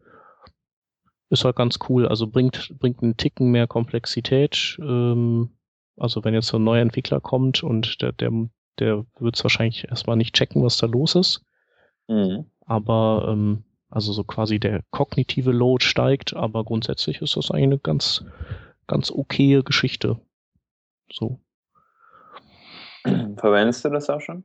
Ist 1.31 1.45
halt 1.45 1.57
ganz 1.57 1.79
cool. 1.89 2.07
Also 2.07 2.27
bringt, 2.27 2.79
bringt 2.79 3.03
einen 3.03 3.17
Ticken 3.17 3.51
mehr 3.51 3.67
Komplexität. 3.67 4.79
Ähm, 4.81 5.51
also 5.97 6.25
wenn 6.25 6.35
jetzt 6.35 6.49
so 6.49 6.59
ein 6.59 6.65
neuer 6.65 6.83
Entwickler 6.83 7.21
kommt 7.21 7.63
und 7.63 8.03
der, 8.03 8.13
der, 8.13 8.31
der 8.79 9.07
wird 9.19 9.37
es 9.37 9.45
wahrscheinlich 9.45 9.89
erstmal 9.89 10.17
nicht 10.17 10.35
checken, 10.35 10.63
was 10.63 10.77
da 10.77 10.87
los 10.87 11.15
ist. 11.15 11.45
Mhm. 12.09 12.47
Aber 12.67 13.29
ähm, 13.31 13.65
also 13.92 14.14
so 14.14 14.24
quasi 14.24 14.59
der 14.59 14.83
kognitive 14.90 15.52
Load 15.52 15.85
steigt, 15.85 16.35
aber 16.35 16.64
grundsätzlich 16.64 17.20
ist 17.20 17.37
das 17.37 17.50
eigentlich 17.50 17.64
eine 17.64 17.78
ganz, 17.78 18.24
ganz 18.87 19.11
okaye 19.11 19.62
Geschichte. 19.62 20.18
So. 21.12 21.40
Verwendest 23.37 23.85
du 23.85 23.90
das 23.90 24.09
auch 24.09 24.22
schon? 24.22 24.44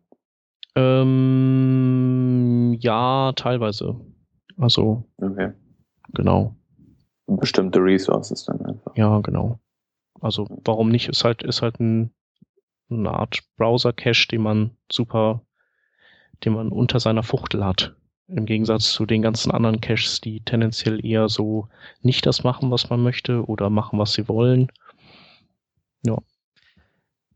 Ähm, 0.75 2.75
ja, 2.81 3.31
teilweise. 3.37 4.01
Also, 4.57 5.05
okay. 5.15 5.53
genau. 6.13 6.53
Bestimmte 7.27 7.79
Resources 7.79 8.43
dann 8.43 8.65
einfach. 8.65 8.97
Ja, 8.97 9.21
genau. 9.21 9.61
Also, 10.19 10.45
warum 10.65 10.89
nicht? 10.89 11.07
Ist 11.07 11.23
halt, 11.23 11.41
ist 11.41 11.61
halt 11.61 11.79
ein, 11.79 12.13
eine 12.89 13.11
Art 13.11 13.39
Browser-Cache, 13.55 14.27
den 14.29 14.41
man 14.41 14.77
super, 14.91 15.41
den 16.43 16.51
man 16.51 16.67
unter 16.67 16.99
seiner 16.99 17.23
Fuchtel 17.23 17.63
hat. 17.63 17.96
Im 18.27 18.45
Gegensatz 18.45 18.91
zu 18.91 19.05
den 19.05 19.21
ganzen 19.21 19.51
anderen 19.51 19.79
Caches, 19.79 20.19
die 20.19 20.41
tendenziell 20.41 21.05
eher 21.05 21.29
so 21.29 21.69
nicht 22.01 22.25
das 22.25 22.43
machen, 22.43 22.69
was 22.71 22.89
man 22.89 23.01
möchte 23.01 23.45
oder 23.45 23.69
machen, 23.69 23.99
was 23.99 24.13
sie 24.13 24.27
wollen. 24.27 24.69
Ja. 26.05 26.17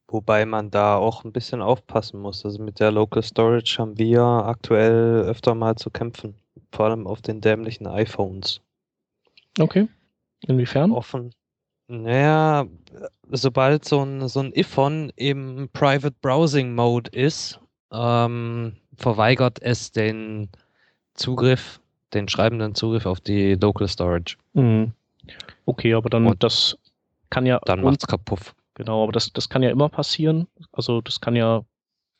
Wobei 0.08 0.46
man 0.46 0.70
da 0.70 0.98
auch 0.98 1.24
ein 1.24 1.32
bisschen 1.32 1.62
aufpassen 1.62 2.20
muss. 2.20 2.44
Also 2.44 2.62
mit 2.62 2.82
der 2.82 2.92
Local 2.92 3.24
Storage 3.24 3.78
haben 3.80 3.98
wir 3.98 4.22
aktuell 4.22 5.22
öfter 5.22 5.56
mal 5.56 5.76
zu 5.78 5.90
kämpfen. 5.90 6.36
Vor 6.74 6.88
allem 6.88 7.08
auf 7.08 7.22
den 7.22 7.40
dämlichen 7.40 7.88
iPhones. 7.88 8.60
Okay. 9.58 9.88
Inwiefern? 10.48 10.92
Offen. 10.92 11.34
Naja, 11.88 12.66
sobald 13.30 13.86
so 13.86 14.04
ein, 14.04 14.28
so 14.28 14.42
ein 14.42 14.54
iPhone 14.56 15.12
im 15.16 15.70
Private 15.72 16.16
Browsing 16.22 16.76
Mode 16.76 17.12
ist, 17.12 17.60
ähm, 17.92 18.78
verweigert 18.96 19.62
es 19.62 19.92
den 19.92 20.50
Zugriff, 21.14 21.80
den 22.14 22.28
schreibenden 22.28 22.76
Zugriff 22.76 23.06
auf 23.06 23.20
die 23.20 23.56
Local 23.56 23.88
Storage. 23.88 24.38
Mhm. 24.54 24.94
Okay, 25.66 25.94
aber 25.94 26.10
dann 26.10 26.26
Und 26.26 26.44
das 26.44 26.78
kann 27.30 27.46
ja. 27.46 27.60
Dann 27.66 27.82
macht's 27.82 28.08
kaputt. 28.08 28.54
Genau, 28.76 29.04
aber 29.04 29.12
das, 29.12 29.32
das 29.34 29.50
kann 29.50 29.64
ja 29.64 29.70
immer 29.70 29.90
passieren. 29.90 30.48
Also 30.72 31.02
das 31.02 31.22
kann 31.22 31.36
ja 31.36 31.64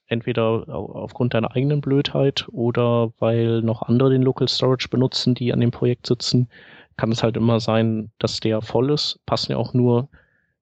entweder 0.08 0.68
aufgrund 0.68 1.34
deiner 1.34 1.56
eigenen 1.56 1.80
Blödheit 1.82 2.48
oder 2.52 3.14
weil 3.20 3.62
noch 3.62 3.84
andere 3.84 4.10
den 4.10 4.22
Local 4.22 4.48
Storage 4.48 4.90
benutzen, 4.90 5.34
die 5.34 5.54
an 5.54 5.62
dem 5.62 5.72
Projekt 5.72 6.06
sitzen, 6.06 6.50
kann 6.98 7.12
es 7.12 7.24
halt 7.24 7.38
immer 7.38 7.60
sein, 7.62 8.12
dass 8.20 8.42
der 8.42 8.62
voll 8.62 8.92
ist. 8.92 9.20
Passen 9.26 9.54
ja 9.54 9.58
auch 9.58 9.74
nur 9.74 10.10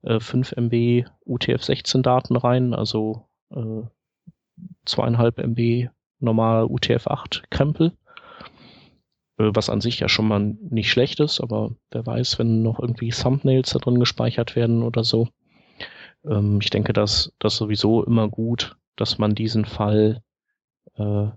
äh, 0.03 0.19
5 0.19 0.53
MB 0.55 1.05
UTF-16 1.25 2.03
Daten 2.03 2.35
rein, 2.35 2.73
also 2.75 3.25
äh, 3.51 3.81
zweieinhalb 4.85 5.39
MB 5.39 5.89
normal 6.19 6.65
UTF-8 6.65 7.43
Krempel. 7.49 7.87
Äh, 7.87 7.91
was 9.39 9.69
an 9.69 9.81
sich 9.81 9.99
ja 9.99 10.09
schon 10.09 10.27
mal 10.27 10.57
nicht 10.69 10.91
schlecht 10.91 11.19
ist, 11.19 11.39
aber 11.39 11.71
wer 11.91 12.05
weiß, 12.05 12.39
wenn 12.39 12.61
noch 12.61 12.79
irgendwie 12.79 13.09
Thumbnails 13.09 13.71
da 13.71 13.79
drin 13.79 13.99
gespeichert 13.99 14.55
werden 14.55 14.83
oder 14.83 15.03
so. 15.03 15.29
Ähm, 16.25 16.59
ich 16.61 16.69
denke, 16.69 16.93
dass 16.93 17.33
das 17.39 17.55
sowieso 17.55 18.03
immer 18.03 18.27
gut, 18.27 18.75
dass 18.95 19.17
man 19.17 19.35
diesen 19.35 19.65
Fall, 19.65 20.21
äh, 20.95 21.27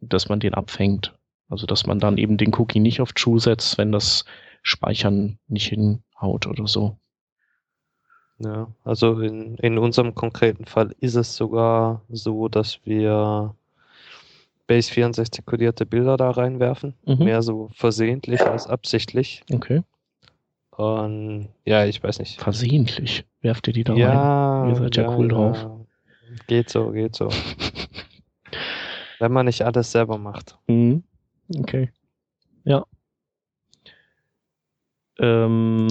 dass 0.00 0.28
man 0.28 0.40
den 0.40 0.54
abfängt. 0.54 1.18
Also 1.48 1.66
dass 1.66 1.86
man 1.86 1.98
dann 1.98 2.18
eben 2.18 2.36
den 2.38 2.54
Cookie 2.54 2.80
nicht 2.80 3.00
auf 3.00 3.12
True 3.12 3.40
setzt, 3.40 3.78
wenn 3.78 3.92
das 3.92 4.24
Speichern 4.62 5.38
nicht 5.46 5.66
hinhaut 5.68 6.46
oder 6.46 6.66
so. 6.66 6.96
Ja, 8.38 8.68
also 8.82 9.20
in, 9.20 9.56
in 9.58 9.78
unserem 9.78 10.14
konkreten 10.14 10.64
Fall 10.64 10.94
ist 11.00 11.14
es 11.14 11.36
sogar 11.36 12.02
so, 12.08 12.48
dass 12.48 12.84
wir 12.84 13.54
Base 14.66 14.90
64 14.90 15.44
kodierte 15.44 15.86
Bilder 15.86 16.16
da 16.16 16.30
reinwerfen. 16.30 16.94
Mhm. 17.04 17.24
Mehr 17.24 17.42
so 17.42 17.70
versehentlich 17.74 18.40
als 18.42 18.66
absichtlich. 18.66 19.42
Okay. 19.52 19.82
Und 20.70 21.48
ja, 21.64 21.84
ich 21.84 22.02
weiß 22.02 22.18
nicht. 22.18 22.40
Versehentlich 22.40 23.24
werft 23.42 23.68
ihr 23.68 23.72
die 23.72 23.84
da 23.84 23.94
ja, 23.94 24.62
rein? 24.62 24.70
Ihr 24.70 24.76
seid 24.76 24.96
ja, 24.96 25.02
ja 25.04 25.16
cool 25.16 25.30
ja. 25.30 25.34
drauf. 25.34 25.66
Geht 26.46 26.70
so, 26.70 26.90
geht 26.90 27.14
so. 27.14 27.28
Wenn 29.20 29.32
man 29.32 29.46
nicht 29.46 29.62
alles 29.62 29.92
selber 29.92 30.18
macht. 30.18 30.58
Mhm. 30.66 31.04
Okay. 31.56 31.90
Ja. 32.64 32.84
Ähm, 35.18 35.88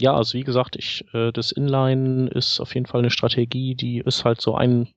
ja, 0.00 0.14
also 0.14 0.34
wie 0.36 0.44
gesagt, 0.44 0.76
ich, 0.76 1.04
äh, 1.12 1.32
das 1.32 1.52
Inline 1.52 2.28
ist 2.28 2.60
auf 2.60 2.74
jeden 2.74 2.86
Fall 2.86 3.00
eine 3.00 3.10
Strategie, 3.10 3.74
die 3.74 3.98
ist 3.98 4.24
halt 4.24 4.40
so 4.40 4.54
ein, 4.54 4.88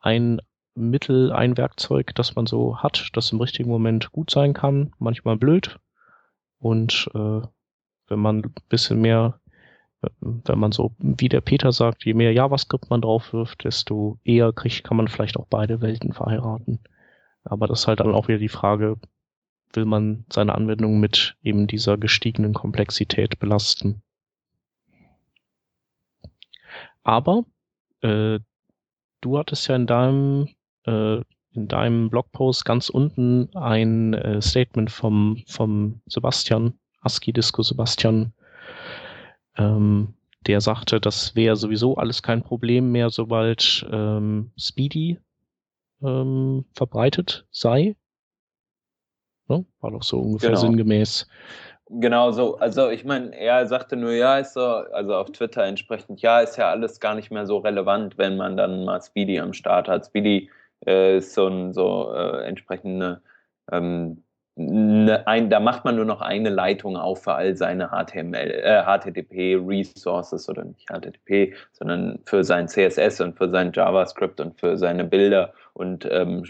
ein 0.00 0.40
Mittel, 0.76 1.32
ein 1.32 1.56
Werkzeug, 1.56 2.14
das 2.14 2.36
man 2.36 2.46
so 2.46 2.78
hat, 2.78 3.10
das 3.14 3.32
im 3.32 3.40
richtigen 3.40 3.70
Moment 3.70 4.12
gut 4.12 4.30
sein 4.30 4.52
kann, 4.52 4.92
manchmal 4.98 5.36
blöd. 5.36 5.78
Und 6.58 7.10
äh, 7.14 7.40
wenn 8.08 8.18
man 8.18 8.44
ein 8.44 8.54
bisschen 8.68 9.00
mehr, 9.00 9.40
wenn 10.20 10.58
man 10.58 10.72
so, 10.72 10.94
wie 10.98 11.28
der 11.28 11.40
Peter 11.40 11.72
sagt, 11.72 12.04
je 12.04 12.14
mehr 12.14 12.32
JavaScript 12.32 12.90
man 12.90 13.00
drauf 13.00 13.32
wirft, 13.32 13.64
desto 13.64 14.18
eher 14.24 14.52
kriegt, 14.52 14.84
kann 14.84 14.96
man 14.96 15.08
vielleicht 15.08 15.36
auch 15.36 15.46
beide 15.48 15.80
Welten 15.80 16.12
verheiraten. 16.12 16.80
Aber 17.44 17.66
das 17.66 17.80
ist 17.80 17.86
halt 17.86 18.00
dann 18.00 18.14
auch 18.14 18.28
wieder 18.28 18.38
die 18.38 18.48
Frage, 18.48 18.98
will 19.72 19.84
man 19.84 20.24
seine 20.32 20.54
Anwendung 20.54 21.00
mit 21.00 21.36
eben 21.42 21.66
dieser 21.66 21.96
gestiegenen 21.96 22.54
Komplexität 22.54 23.38
belasten? 23.38 24.02
Aber 27.02 27.44
äh, 28.02 28.40
du 29.20 29.38
hattest 29.38 29.68
ja 29.68 29.76
in 29.76 29.86
deinem 29.86 30.48
äh, 30.86 31.20
in 31.52 31.68
deinem 31.68 32.10
Blogpost 32.10 32.64
ganz 32.64 32.88
unten 32.88 33.48
ein 33.56 34.14
äh, 34.14 34.42
Statement 34.42 34.90
vom, 34.90 35.42
vom 35.46 36.00
Sebastian, 36.06 36.74
ASCII-Disco 37.00 37.62
Sebastian, 37.62 38.32
ähm, 39.56 40.14
der 40.46 40.60
sagte, 40.60 41.00
das 41.00 41.34
wäre 41.34 41.56
sowieso 41.56 41.96
alles 41.96 42.22
kein 42.22 42.42
Problem 42.42 42.92
mehr, 42.92 43.10
sobald 43.10 43.86
ähm, 43.90 44.52
Speedy 44.58 45.18
ähm, 46.02 46.64
verbreitet 46.74 47.46
sei. 47.50 47.96
Ne? 49.48 49.64
War 49.80 49.90
doch 49.90 50.02
so 50.02 50.20
ungefähr 50.20 50.50
genau. 50.50 50.60
sinngemäß. 50.60 51.26
Genau 51.88 52.32
so. 52.32 52.58
Also 52.58 52.90
ich 52.90 53.04
meine, 53.04 53.34
er 53.36 53.66
sagte 53.66 53.96
nur, 53.96 54.12
ja, 54.12 54.38
ist 54.38 54.54
so, 54.54 54.60
also 54.60 55.14
auf 55.14 55.30
Twitter 55.30 55.64
entsprechend, 55.64 56.20
ja, 56.20 56.40
ist 56.40 56.56
ja 56.56 56.70
alles 56.70 56.98
gar 56.98 57.14
nicht 57.14 57.30
mehr 57.30 57.46
so 57.46 57.58
relevant, 57.58 58.18
wenn 58.18 58.36
man 58.36 58.56
dann 58.56 58.84
mal 58.84 59.00
Speedy 59.00 59.38
am 59.38 59.52
Start 59.52 59.88
hat. 59.88 60.06
Speedy 60.06 60.50
äh, 60.80 61.20
so 61.20 61.72
so 61.72 62.12
äh, 62.14 62.44
entsprechende 62.46 63.22
ähm, 63.72 64.22
ne, 64.56 65.26
ein, 65.26 65.50
da 65.50 65.60
macht 65.60 65.84
man 65.84 65.96
nur 65.96 66.04
noch 66.04 66.20
eine 66.20 66.50
Leitung 66.50 66.96
auf 66.96 67.24
für 67.24 67.34
all 67.34 67.56
seine 67.56 67.88
HTML, 67.90 68.50
äh, 68.50 68.82
HTTP 68.82 69.56
Resources 69.56 70.48
oder 70.48 70.64
nicht 70.64 70.88
HTTP, 70.88 71.54
sondern 71.72 72.20
für 72.24 72.42
sein 72.42 72.68
CSS 72.68 73.20
und 73.20 73.36
für 73.36 73.50
sein 73.50 73.72
JavaScript 73.72 74.40
und 74.40 74.58
für 74.58 74.76
seine 74.76 75.04
Bilder 75.04 75.52
und 75.74 76.08
ähm, 76.10 76.44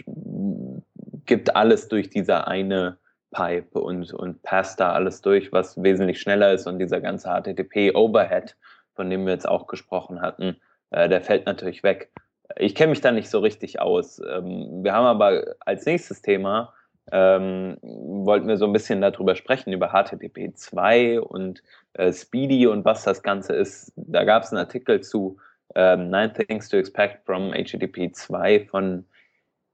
gibt 1.25 1.55
alles 1.55 1.87
durch 1.89 2.09
diese 2.09 2.47
eine 2.47 2.97
Pipe 3.31 3.79
und, 3.79 4.13
und 4.13 4.41
passt 4.41 4.79
da 4.79 4.93
alles 4.93 5.21
durch, 5.21 5.51
was 5.51 5.81
wesentlich 5.81 6.21
schneller 6.21 6.53
ist 6.53 6.65
und 6.65 6.79
dieser 6.79 7.01
ganze 7.01 7.29
HTTP-Overhead, 7.29 8.55
von 8.95 9.09
dem 9.09 9.25
wir 9.25 9.33
jetzt 9.33 9.47
auch 9.47 9.67
gesprochen 9.67 10.21
hatten, 10.21 10.55
äh, 10.91 11.09
der 11.09 11.21
fällt 11.21 11.45
natürlich 11.45 11.83
weg. 11.83 12.09
Ich 12.55 12.75
kenne 12.75 12.91
mich 12.91 13.01
da 13.01 13.11
nicht 13.11 13.29
so 13.29 13.39
richtig 13.39 13.79
aus. 13.79 14.19
Ähm, 14.19 14.83
wir 14.83 14.93
haben 14.93 15.05
aber 15.05 15.55
als 15.59 15.85
nächstes 15.85 16.21
Thema, 16.21 16.73
ähm, 17.11 17.77
wollten 17.81 18.47
wir 18.47 18.57
so 18.57 18.65
ein 18.65 18.73
bisschen 18.73 19.01
darüber 19.01 19.35
sprechen, 19.35 19.71
über 19.71 19.89
HTTP 19.89 20.53
2 20.53 21.21
und 21.21 21.63
äh, 21.93 22.11
Speedy 22.11 22.67
und 22.67 22.85
was 22.85 23.03
das 23.03 23.23
Ganze 23.23 23.53
ist. 23.53 23.93
Da 23.95 24.23
gab 24.23 24.43
es 24.43 24.51
einen 24.51 24.59
Artikel 24.59 25.01
zu 25.01 25.37
ähm, 25.75 26.09
Nine 26.09 26.33
Things 26.33 26.69
to 26.69 26.77
Expect 26.77 27.25
from 27.25 27.51
HTTP 27.51 28.11
2 28.13 28.67
von 28.69 29.05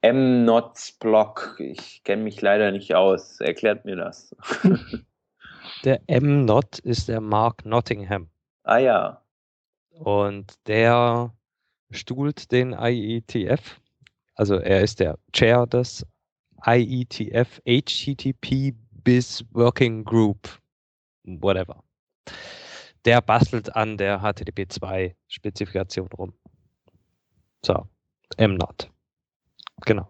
M-Nots 0.01 0.91
Blog. 0.93 1.55
Ich 1.59 2.03
kenne 2.03 2.23
mich 2.23 2.41
leider 2.41 2.71
nicht 2.71 2.93
aus. 2.93 3.39
Erklärt 3.39 3.85
mir 3.85 3.95
das. 3.95 4.35
der 5.85 6.01
M-Not 6.07 6.79
ist 6.79 7.07
der 7.07 7.21
Mark 7.21 7.65
Nottingham. 7.65 8.29
Ah 8.63 8.77
ja. 8.77 9.21
Und 9.91 10.53
der 10.67 11.31
stuhlt 11.93 12.51
den 12.51 12.73
IETF. 12.73 13.79
Also 14.35 14.55
er 14.55 14.81
ist 14.81 14.99
der 14.99 15.17
Chair 15.31 15.65
des 15.67 16.05
IETF 16.65 17.61
HTTP 17.65 18.73
bis 19.03 19.45
Working 19.53 20.03
Group. 20.03 20.59
Whatever. 21.23 21.83
Der 23.05 23.21
bastelt 23.21 23.75
an 23.75 23.97
der 23.97 24.19
HTTP 24.19 24.71
2 24.71 25.15
Spezifikation 25.27 26.07
rum. 26.17 26.33
So, 27.65 27.85
M-Not. 28.37 28.89
Genau. 29.85 30.09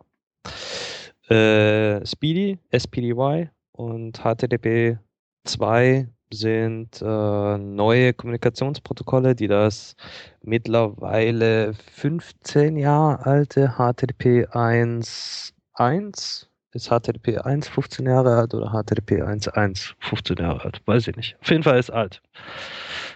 Äh, 1.29 2.05
Speedy, 2.05 2.59
SPDY 2.71 3.49
und 3.71 4.19
HTTP 4.19 4.97
2 5.45 6.07
sind 6.33 7.01
äh, 7.01 7.57
neue 7.57 8.13
Kommunikationsprotokolle, 8.13 9.35
die 9.35 9.47
das 9.47 9.95
mittlerweile 10.41 11.73
15 11.93 12.77
Jahre 12.77 13.25
alte 13.25 13.75
HTTP 13.77 14.47
1.1 14.51 16.47
ist 16.73 16.89
HTTP 16.89 17.37
1 17.37 17.67
15 17.67 18.07
Jahre 18.07 18.35
alt 18.35 18.53
oder 18.53 18.71
HTTP 18.71 19.21
1.1 19.21 19.93
15 19.99 20.37
Jahre 20.37 20.65
alt? 20.65 20.81
Weiß 20.85 21.07
ich 21.07 21.15
nicht. 21.15 21.37
Auf 21.41 21.49
jeden 21.49 21.63
Fall 21.63 21.77
ist 21.77 21.91
alt. 21.91 22.21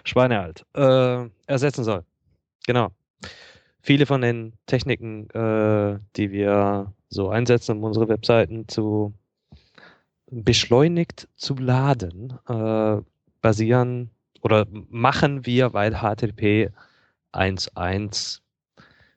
Schweinealt. 0.04 0.64
Äh, 0.74 1.26
ersetzen 1.46 1.84
soll. 1.84 2.04
Genau 2.66 2.90
viele 3.88 4.04
von 4.04 4.20
den 4.20 4.52
Techniken, 4.66 5.30
äh, 5.30 5.98
die 6.16 6.30
wir 6.30 6.92
so 7.08 7.30
einsetzen, 7.30 7.78
um 7.78 7.84
unsere 7.84 8.06
Webseiten 8.08 8.68
zu 8.68 9.14
beschleunigt 10.30 11.28
zu 11.36 11.54
laden, 11.56 12.38
äh, 12.48 13.02
basieren 13.40 14.10
oder 14.42 14.66
machen 14.70 15.46
wir, 15.46 15.72
weil 15.72 15.94
HTTP 15.94 16.70
1.1 17.32 18.40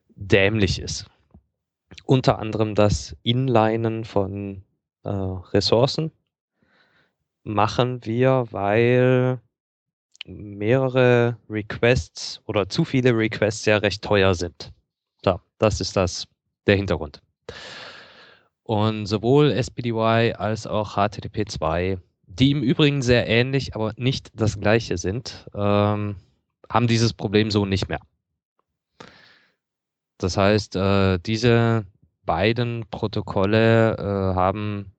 dämlich 0.08 0.80
ist. 0.80 1.06
Unter 2.04 2.38
anderem 2.38 2.74
das 2.74 3.16
Inlinen 3.22 4.04
von 4.04 4.62
äh, 5.04 5.08
Ressourcen 5.08 6.10
machen 7.44 8.04
wir, 8.04 8.46
weil 8.50 9.40
mehrere 10.24 11.36
Requests 11.50 12.40
oder 12.46 12.68
zu 12.68 12.84
viele 12.84 13.16
Requests 13.16 13.64
ja 13.64 13.78
recht 13.78 14.02
teuer 14.02 14.34
sind. 14.34 14.72
So, 15.24 15.40
das 15.58 15.80
ist 15.80 15.96
das 15.96 16.26
der 16.66 16.76
Hintergrund. 16.76 17.20
Und 18.72 19.04
sowohl 19.04 19.50
SPDY 19.52 20.32
als 20.32 20.66
auch 20.66 20.94
HTTP 20.94 21.46
2, 21.46 21.98
die 22.26 22.52
im 22.52 22.62
Übrigen 22.62 23.02
sehr 23.02 23.28
ähnlich, 23.28 23.74
aber 23.74 23.92
nicht 23.98 24.30
das 24.34 24.58
gleiche 24.58 24.96
sind, 24.96 25.46
ähm, 25.54 26.16
haben 26.70 26.86
dieses 26.86 27.12
Problem 27.12 27.50
so 27.50 27.66
nicht 27.66 27.90
mehr. 27.90 28.00
Das 30.16 30.38
heißt, 30.38 30.74
äh, 30.76 31.18
diese 31.18 31.84
beiden 32.24 32.86
Protokolle 32.90 33.94
äh, 33.98 34.36
haben 34.36 34.92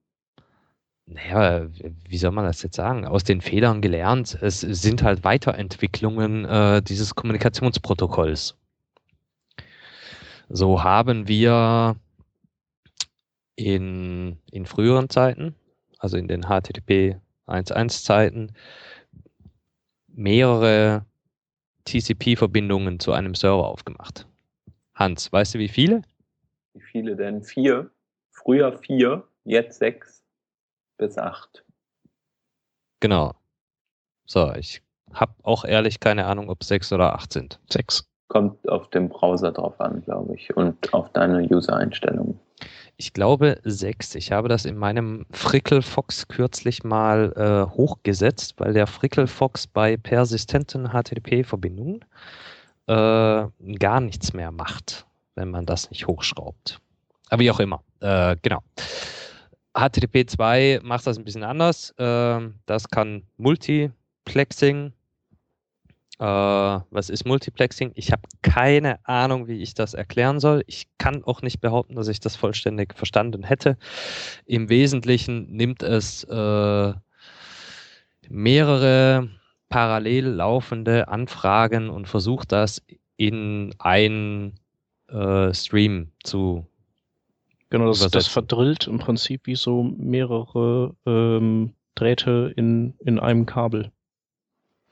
naja, 1.07 1.65
wie 2.07 2.17
soll 2.19 2.31
man 2.31 2.45
das 2.45 2.62
jetzt 2.62 2.75
sagen, 2.75 3.07
aus 3.07 3.23
den 3.23 3.41
Fehlern 3.41 3.81
gelernt. 3.81 4.38
Es 4.39 4.62
sind 4.62 5.01
halt 5.01 5.23
Weiterentwicklungen 5.23 6.45
äh, 6.45 6.83
dieses 6.83 7.15
Kommunikationsprotokolls. 7.15 8.55
So 10.47 10.83
haben 10.83 11.27
wir 11.27 11.95
in, 13.55 14.37
in 14.51 14.65
früheren 14.65 15.09
Zeiten, 15.09 15.55
also 15.99 16.17
in 16.17 16.27
den 16.27 16.43
HTTP 16.43 17.17
1.1 17.47 18.03
Zeiten, 18.03 18.53
mehrere 20.07 21.05
TCP-Verbindungen 21.85 22.99
zu 22.99 23.11
einem 23.11 23.35
Server 23.35 23.67
aufgemacht. 23.67 24.27
Hans, 24.95 25.31
weißt 25.31 25.55
du 25.55 25.59
wie 25.59 25.69
viele? 25.69 26.03
Wie 26.73 26.81
viele 26.81 27.15
denn? 27.15 27.43
Vier. 27.43 27.89
Früher 28.31 28.77
vier, 28.77 29.27
jetzt 29.43 29.79
sechs 29.79 30.23
bis 30.97 31.17
8. 31.17 31.63
Genau. 32.99 33.33
So, 34.25 34.53
ich 34.53 34.81
habe 35.13 35.33
auch 35.43 35.65
ehrlich 35.65 35.99
keine 35.99 36.25
Ahnung, 36.25 36.49
ob 36.49 36.63
6 36.63 36.93
oder 36.93 37.13
8 37.13 37.33
sind. 37.33 37.59
6. 37.69 38.07
Kommt 38.29 38.67
auf 38.69 38.89
den 38.89 39.09
Browser 39.09 39.51
drauf 39.51 39.79
an, 39.79 40.01
glaube 40.01 40.35
ich, 40.35 40.55
und 40.55 40.93
auf 40.93 41.11
deine 41.11 41.43
User-Einstellungen. 41.43 42.39
Ich 43.03 43.11
glaube 43.11 43.59
6. 43.65 44.15
Ich 44.15 44.31
habe 44.31 44.47
das 44.47 44.63
in 44.63 44.77
meinem 44.77 45.25
Frickelfox 45.29 46.29
kürzlich 46.29 46.85
mal 46.85 47.33
äh, 47.35 47.75
hochgesetzt, 47.75 48.53
weil 48.59 48.71
der 48.71 48.87
Frickelfox 48.87 49.67
bei 49.67 49.97
persistenten 49.97 50.87
HTTP-Verbindungen 50.87 52.05
äh, 52.87 52.93
gar 52.93 53.99
nichts 53.99 54.31
mehr 54.31 54.53
macht, 54.53 55.05
wenn 55.35 55.49
man 55.49 55.65
das 55.65 55.91
nicht 55.91 56.07
hochschraubt. 56.07 56.79
Aber 57.29 57.41
wie 57.41 57.51
auch 57.51 57.59
immer. 57.59 57.83
Äh, 57.99 58.37
genau. 58.41 58.63
HTTP 59.77 60.25
2 60.25 60.79
macht 60.81 61.05
das 61.05 61.17
ein 61.17 61.25
bisschen 61.25 61.43
anders. 61.43 61.93
Ähm, 61.97 62.55
das 62.67 62.87
kann 62.87 63.23
Multiplexing. 63.35 64.93
Äh, 66.23 66.25
was 66.89 67.09
ist 67.09 67.25
Multiplexing? 67.25 67.91
Ich 67.95 68.13
habe 68.13 68.21
keine 68.41 69.05
Ahnung, 69.05 69.49
wie 69.49 69.62
ich 69.62 69.73
das 69.73 69.93
erklären 69.93 70.39
soll. 70.39 70.63
Ich 70.67 70.88
kann 70.97 71.21
auch 71.25 71.41
nicht 71.41 71.59
behaupten, 71.59 71.95
dass 71.95 72.07
ich 72.07 72.21
das 72.21 72.38
vollständig 72.38 72.93
verstanden 72.95 73.43
hätte. 73.43 73.77
Im 74.45 74.69
Wesentlichen 74.69 75.51
nimmt 75.51 75.83
es 75.83 76.23
äh, 76.23 76.93
mehrere 78.29 79.29
parallel 79.67 80.27
laufende 80.27 81.09
Anfragen 81.09 81.89
und 81.89 82.07
versucht 82.07 82.53
das 82.53 82.81
in 83.17 83.75
einen 83.79 84.53
äh, 85.09 85.53
Stream 85.53 86.12
zu 86.23 86.65
Genau, 87.69 87.88
das, 87.88 88.09
das 88.12 88.28
verdrillt 88.28 88.88
im 88.88 88.99
Prinzip 88.99 89.41
wie 89.45 89.55
so 89.55 89.84
mehrere 89.84 90.95
ähm, 91.05 91.74
Drähte 91.95 92.53
in, 92.55 92.93
in 92.99 93.19
einem 93.19 93.45
Kabel. 93.45 93.91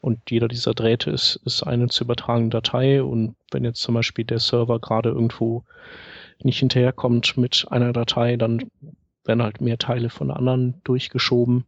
Und 0.01 0.31
jeder 0.31 0.47
dieser 0.47 0.73
Drähte 0.73 1.11
ist, 1.11 1.39
ist 1.45 1.63
eine 1.63 1.87
zu 1.87 2.03
übertragende 2.03 2.57
Datei. 2.57 3.03
Und 3.03 3.35
wenn 3.51 3.63
jetzt 3.63 3.81
zum 3.81 3.95
Beispiel 3.95 4.25
der 4.25 4.39
Server 4.39 4.79
gerade 4.79 5.09
irgendwo 5.09 5.63
nicht 6.43 6.59
hinterherkommt 6.59 7.37
mit 7.37 7.67
einer 7.69 7.93
Datei, 7.93 8.35
dann 8.35 8.69
werden 9.23 9.43
halt 9.43 9.61
mehr 9.61 9.77
Teile 9.77 10.09
von 10.09 10.31
anderen 10.31 10.81
durchgeschoben. 10.83 11.65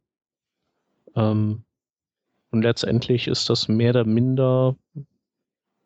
Ähm, 1.16 1.64
und 2.50 2.62
letztendlich 2.64 3.28
ist 3.28 3.50
das 3.50 3.68
mehr 3.68 3.92
oder 3.92 4.06
minder 4.06 4.76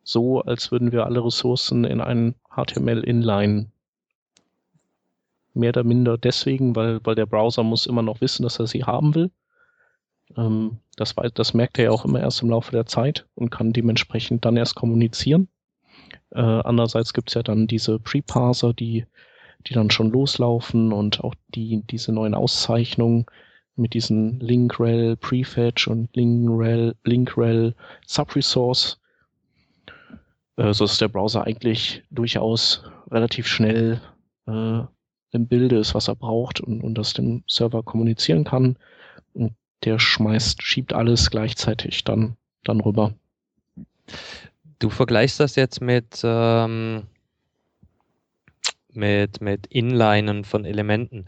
so, 0.04 0.42
als 0.42 0.72
würden 0.72 0.94
wir 0.94 1.06
alle 1.06 1.24
Ressourcen 1.24 1.84
in 1.84 2.00
einen 2.00 2.36
HTML-Inline 2.56 3.70
mehr 5.54 5.70
oder 5.70 5.84
minder 5.84 6.18
deswegen, 6.18 6.76
weil, 6.76 7.02
weil 7.04 7.16
der 7.16 7.26
Browser 7.26 7.64
muss 7.64 7.88
immer 7.88 8.04
noch 8.04 8.22
wissen, 8.22 8.44
dass 8.44 8.60
er 8.60 8.68
sie 8.68 8.84
haben 8.84 9.16
will. 9.16 9.32
Ähm, 10.38 10.78
das, 10.96 11.16
das 11.34 11.54
merkt 11.54 11.78
er 11.78 11.86
ja 11.86 11.92
auch 11.92 12.06
immer 12.06 12.20
erst 12.20 12.42
im 12.42 12.50
Laufe 12.50 12.72
der 12.72 12.86
Zeit 12.86 13.26
und 13.36 13.50
kann 13.50 13.74
dementsprechend 13.74 14.46
dann 14.46 14.58
erst 14.58 14.76
kommunizieren. 14.76 15.48
Äh, 16.32 16.42
andererseits 16.42 17.14
gibt's 17.14 17.34
ja 17.34 17.44
dann 17.44 17.68
diese 17.68 18.00
Pre-Parser, 18.00 18.74
die, 18.74 19.06
die 19.68 19.74
dann 19.74 19.92
schon 19.92 20.12
loslaufen 20.12 20.94
und 20.94 21.24
auch 21.24 21.36
die, 21.50 21.84
diese 21.90 22.12
neuen 22.12 22.34
Auszeichnungen 22.34 23.26
mit 23.76 23.94
diesen 23.94 24.40
Link-Rel 24.40 25.16
Prefetch 25.18 25.88
und 25.88 26.16
Link-Rel 26.16 26.96
Link-Rel 27.04 27.76
Subresource, 28.06 29.00
äh, 30.58 30.74
so 30.74 30.86
dass 30.86 30.98
der 30.98 31.10
Browser 31.10 31.46
eigentlich 31.46 32.04
durchaus 32.10 32.84
relativ 33.12 33.48
schnell 33.48 34.02
äh, 34.48 34.82
im 35.32 35.48
Bilde 35.48 35.78
ist, 35.78 35.94
was 35.94 36.08
er 36.08 36.16
braucht 36.16 36.60
und, 36.62 36.82
und 36.82 36.98
das 36.98 37.14
dem 37.14 37.44
Server 37.48 37.84
kommunizieren 37.84 38.44
kann. 38.44 38.78
Und 39.34 39.54
der 39.84 40.00
schmeißt, 40.00 40.62
schiebt 40.64 40.94
alles 40.94 41.30
gleichzeitig 41.30 42.04
dann, 42.04 42.38
dann 42.64 42.82
rüber. 42.82 43.14
Du 44.80 44.90
vergleichst 44.90 45.40
das 45.40 45.56
jetzt 45.56 45.82
mit, 45.82 46.22
ähm, 46.24 47.04
mit, 48.92 49.42
mit 49.42 49.68
Inlinen 49.68 50.44
von 50.44 50.66
Elementen. 50.66 51.26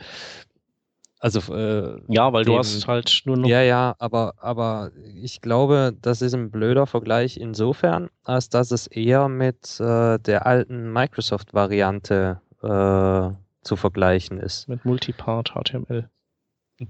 Also 1.19 1.53
äh, 1.53 2.01
ja, 2.07 2.31
weil 2.31 2.45
dem, 2.45 2.53
du 2.53 2.59
hast 2.59 2.87
halt 2.87 3.23
nur 3.25 3.35
noch. 3.35 3.49
Ja, 3.49 3.61
ja, 3.61 3.93
aber, 3.99 4.35
aber 4.37 4.91
ich 5.21 5.41
glaube, 5.41 5.93
das 6.01 6.21
ist 6.21 6.33
ein 6.33 6.49
blöder 6.49 6.87
Vergleich 6.87 7.35
insofern, 7.35 8.09
als 8.23 8.47
dass 8.47 8.71
es 8.71 8.87
eher 8.87 9.27
mit 9.27 9.79
äh, 9.81 10.17
der 10.17 10.45
alten 10.45 10.93
Microsoft-Variante 10.93 12.39
äh, 12.61 13.35
zu 13.63 13.75
vergleichen 13.75 14.39
ist. 14.39 14.69
Mit 14.69 14.85
Multipart 14.85 15.53
HTML. 15.53 16.09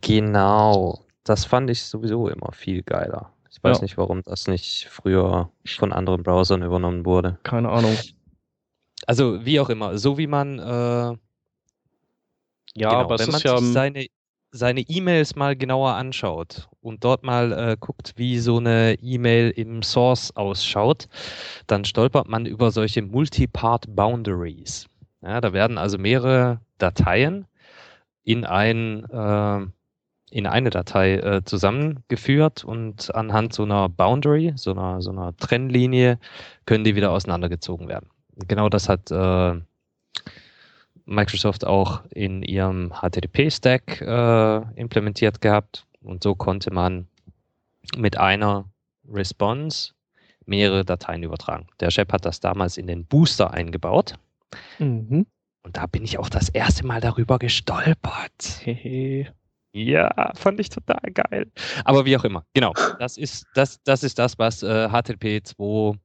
Genau. 0.01 0.99
Das 1.29 1.45
fand 1.45 1.69
ich 1.69 1.83
sowieso 1.83 2.27
immer 2.27 2.51
viel 2.53 2.81
geiler. 2.81 3.31
Ich 3.51 3.63
weiß 3.63 3.77
ja. 3.77 3.83
nicht, 3.83 3.99
warum 3.99 4.23
das 4.23 4.47
nicht 4.47 4.87
früher 4.89 5.51
von 5.77 5.93
anderen 5.93 6.23
Browsern 6.23 6.63
übernommen 6.63 7.05
wurde. 7.05 7.37
Keine 7.43 7.69
Ahnung. 7.69 7.95
Also 9.05 9.45
wie 9.45 9.59
auch 9.59 9.69
immer, 9.69 9.99
so 9.99 10.17
wie 10.17 10.25
man 10.25 10.57
äh, 10.57 10.63
ja, 10.63 11.17
genau, 12.73 12.95
aber 12.95 13.13
es 13.13 13.21
wenn 13.21 13.27
man 13.27 13.37
ist 13.37 13.43
ja 13.43 13.61
seine 13.61 14.07
seine 14.49 14.81
E-Mails 14.81 15.35
mal 15.35 15.55
genauer 15.55 15.93
anschaut 15.93 16.67
und 16.81 17.03
dort 17.03 17.23
mal 17.23 17.51
äh, 17.51 17.77
guckt, 17.79 18.13
wie 18.15 18.39
so 18.39 18.57
eine 18.57 18.95
E-Mail 18.99 19.51
im 19.51 19.83
Source 19.83 20.35
ausschaut, 20.35 21.07
dann 21.67 21.85
stolpert 21.85 22.27
man 22.27 22.47
über 22.47 22.71
solche 22.71 23.03
Multipart 23.03 23.85
Boundaries. 23.95 24.87
Ja, 25.21 25.41
da 25.41 25.53
werden 25.53 25.77
also 25.77 25.99
mehrere 25.99 26.59
Dateien 26.79 27.45
in 28.23 28.45
ein 28.45 29.03
äh, 29.11 29.67
in 30.31 30.47
eine 30.47 30.69
Datei 30.69 31.15
äh, 31.15 31.43
zusammengeführt 31.43 32.63
und 32.63 33.13
anhand 33.15 33.53
so 33.53 33.63
einer 33.63 33.89
Boundary, 33.89 34.53
so 34.55 34.71
einer, 34.71 35.01
so 35.01 35.11
einer 35.11 35.35
Trennlinie, 35.37 36.19
können 36.65 36.83
die 36.83 36.95
wieder 36.95 37.11
auseinandergezogen 37.11 37.87
werden. 37.87 38.09
Genau 38.47 38.69
das 38.69 38.89
hat 38.89 39.11
äh, 39.11 39.59
Microsoft 41.05 41.65
auch 41.65 42.03
in 42.11 42.43
ihrem 42.43 42.91
HTTP-Stack 42.91 44.01
äh, 44.01 44.79
implementiert 44.79 45.41
gehabt 45.41 45.85
und 46.01 46.23
so 46.23 46.35
konnte 46.35 46.71
man 46.71 47.07
mit 47.97 48.17
einer 48.17 48.65
Response 49.11 49.93
mehrere 50.45 50.85
Dateien 50.85 51.23
übertragen. 51.23 51.67
Der 51.79 51.91
Chef 51.91 52.09
hat 52.11 52.25
das 52.25 52.39
damals 52.39 52.77
in 52.77 52.87
den 52.87 53.05
Booster 53.05 53.51
eingebaut. 53.53 54.15
Mhm. 54.77 55.25
Und 55.63 55.77
da 55.77 55.85
bin 55.87 56.03
ich 56.03 56.17
auch 56.17 56.29
das 56.29 56.49
erste 56.49 56.85
Mal 56.85 57.01
darüber 57.01 57.37
gestolpert. 57.37 58.61
Ja, 59.71 60.31
fand 60.35 60.59
ich 60.59 60.69
total 60.69 60.99
geil. 61.13 61.51
Aber 61.85 62.05
wie 62.05 62.17
auch 62.17 62.23
immer, 62.23 62.45
genau. 62.53 62.73
Das 62.99 63.17
ist 63.17 63.45
das, 63.53 63.81
das, 63.83 64.03
ist 64.03 64.17
das 64.19 64.39
was 64.39 64.63
äh, 64.63 64.89
HTTP 64.89 65.43
2 65.43 65.97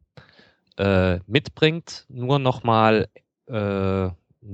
äh, 0.77 1.21
mitbringt. 1.27 2.05
Nur 2.09 2.39
nochmal 2.39 3.09
äh, 3.47 4.09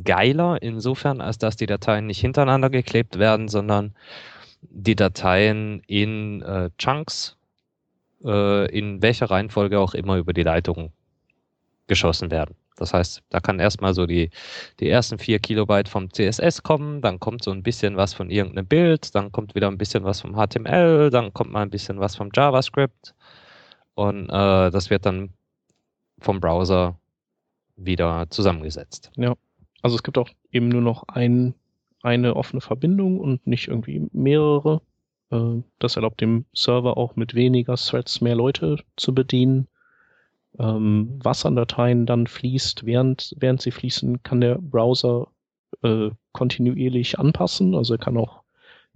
geiler 0.04 0.62
insofern, 0.62 1.20
als 1.20 1.38
dass 1.38 1.56
die 1.56 1.66
Dateien 1.66 2.06
nicht 2.06 2.20
hintereinander 2.20 2.70
geklebt 2.70 3.18
werden, 3.18 3.48
sondern 3.48 3.94
die 4.62 4.94
Dateien 4.94 5.82
in 5.86 6.42
äh, 6.42 6.70
Chunks, 6.78 7.36
äh, 8.24 8.70
in 8.70 9.02
welcher 9.02 9.30
Reihenfolge 9.30 9.80
auch 9.80 9.94
immer 9.94 10.16
über 10.16 10.32
die 10.32 10.42
Leitung 10.42 10.92
geschossen 11.86 12.30
werden. 12.30 12.54
Das 12.76 12.94
heißt, 12.94 13.22
da 13.28 13.40
kann 13.40 13.58
erstmal 13.58 13.94
so 13.94 14.06
die, 14.06 14.30
die 14.80 14.88
ersten 14.88 15.18
vier 15.18 15.38
Kilobyte 15.38 15.88
vom 15.88 16.12
CSS 16.12 16.62
kommen, 16.62 17.02
dann 17.02 17.20
kommt 17.20 17.44
so 17.44 17.50
ein 17.50 17.62
bisschen 17.62 17.96
was 17.96 18.14
von 18.14 18.30
irgendeinem 18.30 18.66
Bild, 18.66 19.14
dann 19.14 19.32
kommt 19.32 19.54
wieder 19.54 19.68
ein 19.68 19.78
bisschen 19.78 20.04
was 20.04 20.20
vom 20.20 20.34
HTML, 20.34 21.10
dann 21.10 21.32
kommt 21.34 21.52
mal 21.52 21.62
ein 21.62 21.70
bisschen 21.70 22.00
was 22.00 22.16
vom 22.16 22.30
JavaScript 22.34 23.14
und 23.94 24.30
äh, 24.30 24.70
das 24.70 24.88
wird 24.88 25.04
dann 25.04 25.30
vom 26.18 26.40
Browser 26.40 26.98
wieder 27.76 28.26
zusammengesetzt. 28.30 29.10
Ja, 29.16 29.34
also 29.82 29.96
es 29.96 30.02
gibt 30.02 30.18
auch 30.18 30.28
eben 30.52 30.68
nur 30.68 30.82
noch 30.82 31.04
ein, 31.08 31.54
eine 32.02 32.36
offene 32.36 32.60
Verbindung 32.60 33.20
und 33.20 33.46
nicht 33.46 33.68
irgendwie 33.68 34.08
mehrere. 34.12 34.80
Äh, 35.30 35.62
das 35.78 35.96
erlaubt 35.96 36.20
dem 36.20 36.46
Server 36.54 36.96
auch 36.96 37.16
mit 37.16 37.34
weniger 37.34 37.76
Threads 37.76 38.20
mehr 38.20 38.34
Leute 38.34 38.78
zu 38.96 39.14
bedienen 39.14 39.68
ähm, 40.58 41.18
was 41.22 41.46
an 41.46 41.56
Dateien 41.56 42.06
dann 42.06 42.26
fließt, 42.26 42.84
während, 42.84 43.34
während 43.38 43.62
sie 43.62 43.70
fließen, 43.70 44.22
kann 44.22 44.40
der 44.40 44.56
Browser 44.56 45.28
äh, 45.82 46.10
kontinuierlich 46.32 47.18
anpassen. 47.18 47.74
Also 47.74 47.94
er 47.94 47.98
kann 47.98 48.16
auch 48.16 48.42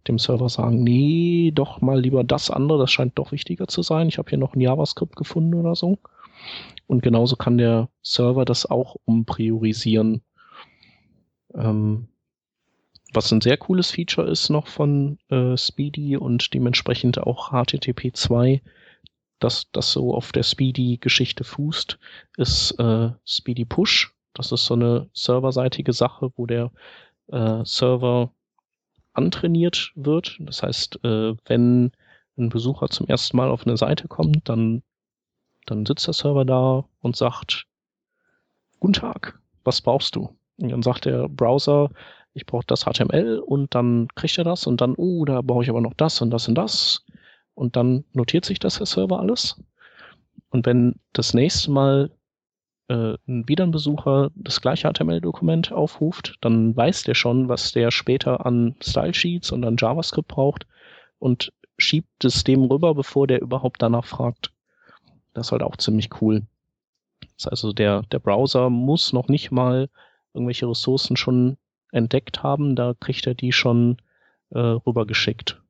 dem 0.08 0.18
Server 0.18 0.48
sagen, 0.48 0.82
nee, 0.82 1.50
doch 1.54 1.80
mal 1.80 2.00
lieber 2.00 2.24
das 2.24 2.50
andere, 2.50 2.78
das 2.78 2.92
scheint 2.92 3.18
doch 3.18 3.32
wichtiger 3.32 3.68
zu 3.68 3.82
sein. 3.82 4.08
Ich 4.08 4.18
habe 4.18 4.28
hier 4.28 4.38
noch 4.38 4.54
ein 4.54 4.60
JavaScript 4.60 5.16
gefunden 5.16 5.54
oder 5.54 5.74
so. 5.74 5.98
Und 6.86 7.02
genauso 7.02 7.36
kann 7.36 7.56
der 7.56 7.88
Server 8.02 8.44
das 8.44 8.66
auch 8.66 8.96
umpriorisieren. 9.04 10.22
Ähm, 11.54 12.08
was 13.14 13.32
ein 13.32 13.40
sehr 13.40 13.56
cooles 13.56 13.92
Feature 13.92 14.28
ist 14.28 14.50
noch 14.50 14.66
von 14.66 15.18
äh, 15.30 15.56
Speedy 15.56 16.16
und 16.16 16.52
dementsprechend 16.52 17.18
auch 17.18 17.52
HTTP 17.52 18.12
2, 18.12 18.60
dass 19.44 19.70
das 19.72 19.92
so 19.92 20.14
auf 20.14 20.32
der 20.32 20.42
Speedy-Geschichte 20.42 21.44
fußt, 21.44 21.98
ist 22.38 22.72
äh, 22.78 23.10
Speedy 23.26 23.66
Push. 23.66 24.14
Das 24.32 24.50
ist 24.50 24.64
so 24.64 24.74
eine 24.74 25.08
serverseitige 25.12 25.92
Sache, 25.92 26.32
wo 26.36 26.46
der 26.46 26.72
äh, 27.28 27.62
Server 27.64 28.32
antrainiert 29.12 29.92
wird. 29.94 30.36
Das 30.40 30.62
heißt, 30.62 31.04
äh, 31.04 31.34
wenn 31.44 31.92
ein 32.38 32.48
Besucher 32.48 32.88
zum 32.88 33.06
ersten 33.06 33.36
Mal 33.36 33.50
auf 33.50 33.66
eine 33.66 33.76
Seite 33.76 34.08
kommt, 34.08 34.48
dann, 34.48 34.82
dann 35.66 35.84
sitzt 35.84 36.06
der 36.06 36.14
Server 36.14 36.44
da 36.44 36.84
und 37.00 37.14
sagt, 37.14 37.66
Guten 38.80 38.94
Tag, 38.94 39.38
was 39.62 39.80
brauchst 39.80 40.16
du? 40.16 40.36
Und 40.58 40.70
dann 40.70 40.82
sagt 40.82 41.04
der 41.04 41.28
Browser, 41.28 41.90
ich 42.34 42.44
brauche 42.46 42.66
das 42.66 42.84
HTML 42.84 43.38
und 43.38 43.74
dann 43.74 44.08
kriegt 44.14 44.36
er 44.36 44.44
das 44.44 44.66
und 44.66 44.80
dann, 44.80 44.94
oh, 44.96 45.24
da 45.24 45.40
brauche 45.42 45.62
ich 45.62 45.70
aber 45.70 45.80
noch 45.80 45.94
das 45.94 46.20
und 46.20 46.30
das 46.30 46.48
und 46.48 46.54
das 46.54 47.03
und 47.54 47.76
dann 47.76 48.04
notiert 48.12 48.44
sich 48.44 48.58
das 48.58 48.76
der 48.76 48.86
Server 48.86 49.20
alles. 49.20 49.60
Und 50.50 50.66
wenn 50.66 50.96
das 51.12 51.34
nächste 51.34 51.70
Mal 51.70 52.10
äh, 52.88 53.14
wieder 53.26 53.64
ein 53.64 53.70
Besucher 53.70 54.30
das 54.34 54.60
gleiche 54.60 54.90
HTML-Dokument 54.92 55.72
aufruft, 55.72 56.36
dann 56.40 56.76
weiß 56.76 57.04
der 57.04 57.14
schon, 57.14 57.48
was 57.48 57.72
der 57.72 57.90
später 57.90 58.44
an 58.44 58.74
Style-Sheets 58.82 59.52
und 59.52 59.64
an 59.64 59.76
JavaScript 59.78 60.28
braucht 60.28 60.66
und 61.18 61.52
schiebt 61.78 62.24
es 62.24 62.44
dem 62.44 62.64
rüber, 62.64 62.94
bevor 62.94 63.26
der 63.26 63.40
überhaupt 63.40 63.82
danach 63.82 64.04
fragt. 64.04 64.52
Das 65.32 65.48
ist 65.48 65.52
halt 65.52 65.62
auch 65.62 65.76
ziemlich 65.76 66.10
cool. 66.20 66.42
Das 67.36 67.46
heißt 67.46 67.64
also, 67.64 67.72
der, 67.72 68.02
der 68.12 68.18
Browser 68.18 68.70
muss 68.70 69.12
noch 69.12 69.28
nicht 69.28 69.50
mal 69.50 69.88
irgendwelche 70.34 70.68
Ressourcen 70.68 71.16
schon 71.16 71.56
entdeckt 71.90 72.42
haben, 72.42 72.76
da 72.76 72.94
kriegt 72.98 73.26
er 73.26 73.34
die 73.34 73.52
schon 73.52 73.96
äh, 74.50 74.58
rübergeschickt. 74.58 75.60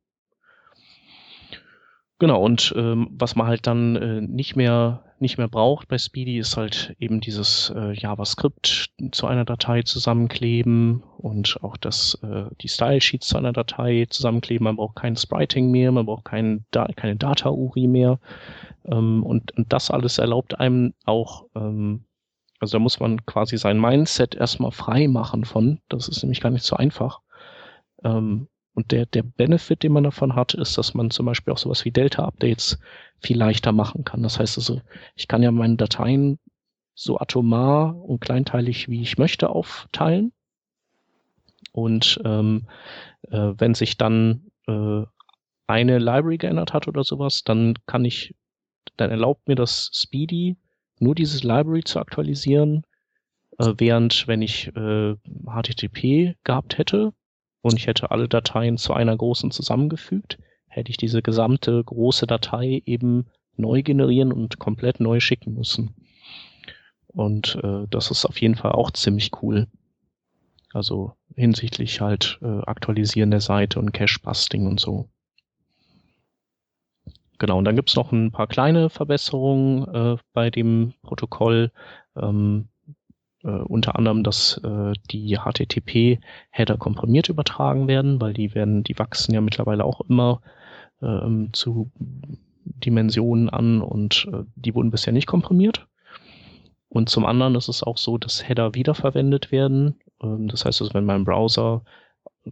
Genau, 2.25 2.43
und 2.43 2.73
ähm, 2.75 3.09
was 3.11 3.37
man 3.37 3.47
halt 3.49 3.67
dann 3.67 3.97
äh, 3.97 4.23
nicht 4.23 4.57
mehr 4.57 5.03
nicht 5.19 5.37
mehr 5.37 5.47
braucht 5.47 5.89
bei 5.89 5.99
Speedy 5.99 6.39
ist 6.39 6.57
halt 6.57 6.97
eben 6.99 7.21
dieses 7.21 7.71
äh, 7.77 7.93
JavaScript 7.93 8.95
zu 9.13 9.27
einer 9.27 9.45
Datei 9.45 9.83
zusammenkleben 9.83 11.03
und 11.19 11.59
auch 11.61 11.77
das 11.77 12.19
äh, 12.23 12.47
die 12.63 12.69
Style 12.69 13.03
Sheets 13.03 13.29
zu 13.29 13.37
einer 13.37 13.53
Datei 13.53 14.07
zusammenkleben. 14.09 14.65
Man 14.65 14.77
braucht 14.77 14.97
kein 14.97 15.17
Spriting 15.17 15.71
mehr, 15.71 15.93
man 15.93 16.07
braucht 16.07 16.25
kein 16.25 16.65
da 16.71 16.89
keine 16.97 17.17
Data 17.17 17.51
URI 17.51 17.89
mehr 17.89 18.19
ähm, 18.87 19.23
und, 19.23 19.55
und 19.55 19.71
das 19.71 19.91
alles 19.91 20.17
erlaubt 20.17 20.59
einem 20.59 20.95
auch 21.05 21.45
ähm, 21.55 22.07
also 22.59 22.79
da 22.79 22.79
muss 22.79 23.01
man 23.01 23.27
quasi 23.27 23.59
sein 23.59 23.79
Mindset 23.79 24.35
erstmal 24.35 24.71
frei 24.71 25.09
machen 25.09 25.45
von. 25.45 25.81
Das 25.91 26.09
ist 26.09 26.23
nämlich 26.23 26.41
gar 26.41 26.49
nicht 26.49 26.65
so 26.65 26.75
einfach. 26.75 27.21
Ähm, 28.03 28.49
und 28.75 28.91
der, 28.91 29.07
der 29.07 29.23
Benefit, 29.23 29.83
den 29.83 29.93
man 29.93 30.05
davon 30.05 30.35
hat, 30.35 30.55
ist, 30.55 30.77
dass 30.77 30.95
man 30.95 31.11
zum 31.11 31.27
Beispiel 31.27 31.53
auch 31.53 31.59
sowas 31.59 31.85
wie 31.85 31.93
Delta-Updates 31.93 32.79
viel 33.21 33.39
leichter 33.39 33.73
machen 33.73 34.05
kann. 34.05 34.23
Das 34.23 34.39
heißt 34.39 34.59
also, 34.59 34.81
ich 35.15 35.29
kann 35.29 35.43
ja 35.43 35.51
meine 35.53 35.77
Dateien 35.77 36.39
so 36.95 37.19
atomar 37.19 37.97
und 37.97 38.21
kleinteilig 38.21 38.89
wie 38.89 39.01
ich 39.01 39.17
möchte 39.17 39.49
aufteilen. 39.51 40.33
Und 41.73 42.21
ähm, 42.25 42.67
äh, 43.31 43.53
wenn 43.57 43.75
sich 43.75 43.97
dann 43.97 44.51
äh, 44.67 45.03
eine 45.67 45.99
Library 45.99 46.39
geändert 46.39 46.73
hat 46.73 46.89
oder 46.89 47.05
sowas, 47.05 47.43
dann 47.45 47.75
kann 47.87 48.05
ich, 48.05 48.35
dann 48.97 49.11
erlaubt 49.11 49.49
mir 49.49 49.55
das 49.55 49.91
Speedy 49.95 50.57
nur 50.99 51.15
dieses 51.15 51.43
Library 51.43 51.83
zu 51.85 52.01
aktualisieren, 52.01 52.85
äh, 53.59 53.73
während 53.79 54.27
wenn 54.27 54.43
ich 54.43 54.69
äh, 54.77 55.15
HTTP 55.47 56.37
gehabt 56.45 56.79
hätte 56.79 57.13
und 57.65 57.79
ich 57.79 57.87
hätte 57.87 58.11
alle 58.11 58.29
Dateien 58.29 58.77
zu 58.77 58.93
einer 58.93 59.17
großen 59.17 59.51
zusammengefügt, 59.51 60.39
hätte 60.67 60.91
ich 60.91 60.99
diese 60.99 61.23
gesamte 61.23 61.83
große 61.83 62.27
Datei 62.27 62.83
eben 62.85 63.25
neu 63.57 63.83
generieren 63.83 64.33
und 64.33 64.59
komplett 64.59 65.01
neu 65.01 65.19
schicken 65.19 65.55
müssen. 65.55 65.95
Und 67.07 67.59
äh, 67.63 67.87
das 67.89 68.11
ist 68.11 68.27
auf 68.27 68.39
jeden 68.39 68.55
Fall 68.55 68.73
auch 68.73 68.91
ziemlich 68.91 69.31
cool. 69.41 69.67
Also 70.75 71.15
hinsichtlich 71.35 72.03
halt 72.03 72.39
äh, 72.43 72.61
Aktualisieren 72.67 73.31
der 73.31 73.41
Seite 73.41 73.79
und 73.79 73.93
Cache-Busting 73.93 74.67
und 74.67 74.79
so. 74.79 75.09
Genau, 77.39 77.57
und 77.57 77.65
dann 77.65 77.77
gibt's 77.77 77.97
noch 77.97 78.13
ein 78.13 78.31
paar 78.31 78.47
kleine 78.47 78.91
Verbesserungen 78.91 79.89
äh, 79.89 80.17
bei 80.35 80.51
dem 80.51 80.93
Protokoll. 81.01 81.73
Ähm, 82.15 82.69
äh, 83.45 83.49
unter 83.49 83.97
anderem, 83.97 84.23
dass 84.23 84.59
äh, 84.65 84.93
die 85.11 85.37
HTTP-Header 85.37 86.77
komprimiert 86.79 87.29
übertragen 87.29 87.89
werden, 87.89 88.21
weil 88.21 88.35
die 88.35 88.55
werden, 88.55 88.83
die 88.83 88.99
wachsen 88.99 89.35
ja 89.35 89.41
mittlerweile 89.41 89.85
auch 89.85 90.01
immer 90.09 90.41
ähm, 91.03 91.51
zu 91.53 91.91
Dimensionen 92.65 93.51
an 93.51 93.81
und 93.83 94.29
äh, 94.33 94.45
die 94.57 94.75
wurden 94.75 94.91
bisher 94.91 95.13
nicht 95.13 95.27
komprimiert. 95.27 95.87
Und 96.89 97.09
zum 97.09 97.27
anderen 97.27 97.57
ist 97.57 97.69
es 97.69 97.83
auch 97.83 97.99
so, 97.99 98.19
dass 98.19 98.49
Header 98.49 98.75
wiederverwendet 98.75 99.53
werden. 99.53 99.97
Ähm, 100.23 100.49
das 100.49 100.65
heißt, 100.65 100.81
also, 100.81 100.95
wenn 100.95 101.05
mein 101.05 101.25
Browser 101.25 101.83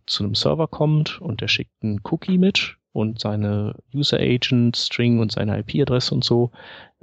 zu 0.07 0.25
einem 0.25 0.35
Server 0.35 0.69
kommt 0.69 1.21
und 1.21 1.41
der 1.41 1.49
schickt 1.49 1.83
einen 1.83 2.01
Cookie 2.05 2.39
mit 2.39 2.77
und 2.93 3.21
seine 3.21 3.77
User 3.95 4.19
Agent 4.19 4.77
String 4.77 5.21
und 5.21 5.33
seine 5.33 5.59
IP-Adresse 5.61 6.15
und 6.15 6.25
so, 6.25 6.51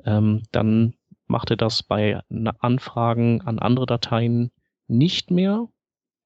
ähm, 0.05 0.43
dann 0.51 0.93
macht 1.29 1.51
er 1.51 1.57
das 1.57 1.83
bei 1.83 2.21
Anfragen 2.59 3.41
an 3.41 3.59
andere 3.59 3.85
Dateien 3.85 4.51
nicht 4.87 5.31
mehr, 5.31 5.67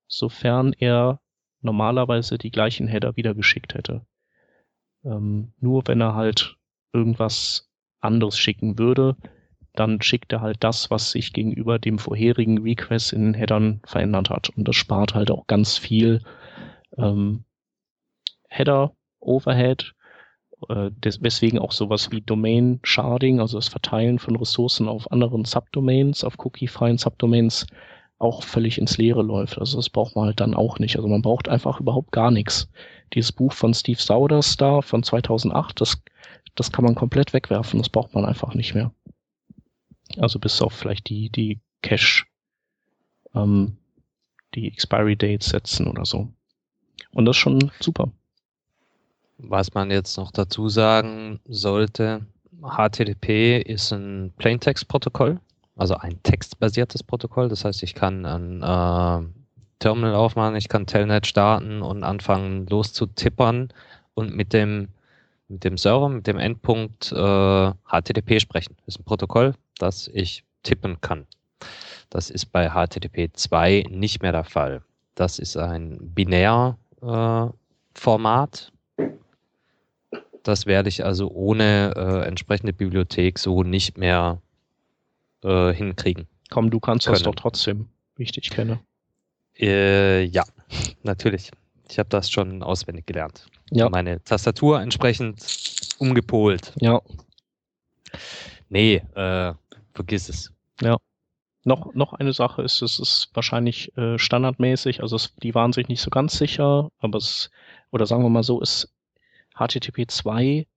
sofern 0.08 0.74
er 0.74 1.20
normalerweise 1.62 2.38
die 2.38 2.51
gleichen 2.51 2.88
Header 2.88 3.16
wieder 3.16 3.34
geschickt 3.36 3.74
hätte. 3.74 4.06
Ähm, 5.04 5.54
nur 5.60 5.88
wenn 5.88 6.01
er 6.01 6.16
halt 6.16 6.58
irgendwas 6.93 7.70
anderes 7.99 8.38
schicken 8.38 8.80
würde, 8.80 9.16
dann 9.74 10.01
schickt 10.01 10.32
er 10.32 10.41
halt 10.41 10.64
das, 10.64 10.91
was 10.91 11.12
sich 11.12 11.34
gegenüber 11.34 11.80
dem 11.80 11.97
vorherigen 11.97 12.60
Request 12.62 13.14
in 13.14 13.24
den 13.24 13.34
Headern 13.34 13.82
verändert 13.86 14.30
hat. 14.30 14.49
Und 14.49 14.68
das 14.68 14.76
spart 14.76 15.16
halt 15.16 15.32
auch 15.32 15.47
ganz 15.47 15.78
viel 15.78 16.22
ähm, 16.97 17.43
Header, 18.49 18.95
Overhead, 19.20 19.93
äh, 20.70 20.91
des, 20.91 21.22
weswegen 21.22 21.59
auch 21.59 21.72
sowas 21.72 22.11
wie 22.11 22.22
Domain 22.22 22.80
Sharding, 22.84 23.39
also 23.39 23.57
das 23.57 23.68
Verteilen 23.68 24.20
von 24.20 24.36
Ressourcen 24.36 24.88
auf 24.88 25.11
anderen 25.11 25.45
Subdomains, 25.45 26.24
auf 26.24 26.38
cookie-freien 26.38 26.97
Subdomains, 26.97 27.66
auch 28.20 28.43
völlig 28.43 28.78
ins 28.78 28.97
Leere 28.97 29.22
läuft. 29.22 29.59
Also 29.59 29.78
das 29.78 29.89
braucht 29.89 30.16
man 30.16 30.26
halt 30.26 30.39
dann 30.39 30.53
auch 30.53 30.80
nicht. 30.80 30.95
Also 30.95 31.07
man 31.07 31.22
braucht 31.22 31.49
einfach 31.49 31.80
überhaupt 31.80 32.11
gar 32.11 32.32
nichts. 32.32 32.70
Dieses 33.14 33.32
Buch 33.32 33.53
von 33.53 33.74
Steve 33.74 33.99
Sauders 33.99 34.55
da 34.57 34.82
von 34.82 35.03
2008, 35.03 35.82
das, 35.82 36.01
das 36.55 36.72
kann 36.72 36.86
man 36.86 36.95
komplett 36.95 37.34
wegwerfen. 37.34 37.80
Das 37.80 37.89
braucht 37.89 38.14
man 38.14 38.26
einfach 38.26 38.53
nicht 38.53 38.74
mehr. 38.74 38.91
Also 40.18 40.39
bis 40.39 40.61
auf 40.61 40.74
vielleicht 40.74 41.09
die, 41.09 41.30
die 41.30 41.59
Cache, 41.82 42.26
ähm, 43.36 43.78
die 44.55 44.68
Expiry 44.68 45.16
Dates 45.16 45.49
setzen 45.49 45.88
oder 45.88 46.05
so. 46.05 46.30
Und 47.11 47.26
das 47.26 47.36
ist 47.36 47.41
schon 47.41 47.72
super. 47.80 48.11
Was 49.38 49.74
man 49.74 49.92
jetzt 49.92 50.18
noch 50.18 50.32
dazu 50.32 50.70
sagen 50.70 51.40
sollte, 51.46 52.26
HTTP 52.62 53.62
ist 53.62 53.92
ein 53.92 54.32
Plaintext-Protokoll, 54.38 55.40
also 55.76 55.96
ein 55.96 56.22
textbasiertes 56.24 57.04
Protokoll. 57.04 57.50
Das 57.50 57.66
heißt, 57.66 57.84
ich 57.84 57.94
kann 57.96 58.26
ein 58.26 58.62
äh, 58.62 59.28
Terminal 59.80 60.16
aufmachen, 60.16 60.56
ich 60.56 60.70
kann 60.70 60.86
Telnet 60.86 61.28
starten 61.28 61.82
und 61.82 62.04
anfangen 62.04 62.68
loszutippern 62.68 63.70
und 64.14 64.36
mit 64.36 64.54
dem, 64.54 64.88
mit 65.50 65.64
dem 65.64 65.78
Server, 65.78 66.08
mit 66.10 66.28
dem 66.28 66.38
Endpunkt 66.38 67.12
äh, 67.12 67.72
HTTP 67.86 68.40
sprechen. 68.40 68.76
Das 68.86 68.96
ist 68.96 69.02
ein 69.02 69.06
Protokoll, 69.06 69.56
das 69.78 70.08
ich 70.14 70.44
tippen 70.64 71.02
kann. 71.02 71.26
Das 72.10 72.30
ist 72.30 72.46
bei 72.52 72.70
HTTP 72.70 73.32
2 73.34 73.86
nicht 73.90 74.22
mehr 74.22 74.32
der 74.32 74.44
Fall. 74.44 74.84
Das 75.16 75.40
ist 75.40 75.58
ein 75.58 75.98
Binärformat. 76.00 77.58
Äh, 78.70 78.72
das 80.44 80.66
werde 80.66 80.89
ich 80.89 81.04
also 81.04 81.30
ohne 81.32 81.94
äh, 81.96 82.28
entsprechende 82.28 82.74
Bibliothek 82.74 83.39
so 83.39 83.64
nicht 83.64 83.98
mehr 83.98 84.41
äh, 85.44 85.74
hinkriegen. 85.74 86.28
Komm, 86.50 86.70
du 86.70 86.80
kannst 86.80 87.06
können. 87.06 87.16
das 87.16 87.24
doch 87.24 87.36
trotzdem, 87.36 87.88
wie 88.16 88.24
ich 88.24 88.32
dich 88.32 88.50
kenne. 88.50 88.80
Äh, 89.58 90.24
ja, 90.26 90.44
natürlich. 91.04 91.52
Ich 91.89 92.00
habe 92.00 92.10
das 92.10 92.30
schon 92.30 92.64
auswendig 92.64 93.06
gelernt. 93.06 93.48
Ja. 93.72 93.89
Meine 93.89 94.24
Tastatur 94.24 94.82
entsprechend 94.82 95.44
umgepolt. 95.98 96.74
Ja. 96.80 97.02
Nee, 98.70 99.02
äh, 99.16 99.54
vergiss 99.94 100.30
es. 100.30 100.52
Ja. 100.82 100.98
Noch, 101.66 101.94
noch 101.94 102.14
eine 102.14 102.34
Sache 102.34 102.62
ist, 102.62 102.82
es 102.82 103.00
ist 103.00 103.30
wahrscheinlich 103.34 103.96
äh, 103.98 104.20
standardmäßig, 104.20 105.02
also 105.02 105.16
es, 105.16 105.34
die 105.41 105.56
waren 105.56 105.72
sich 105.72 105.88
nicht 105.88 106.02
so 106.02 106.10
ganz 106.10 106.38
sicher, 106.38 106.89
aber 107.00 107.18
es, 107.18 107.52
oder 107.91 108.06
sagen 108.06 108.24
wir 108.24 108.30
mal 108.30 108.44
so, 108.44 108.60
ist 108.60 108.93
HTTP 109.56 110.10
2 110.10 110.68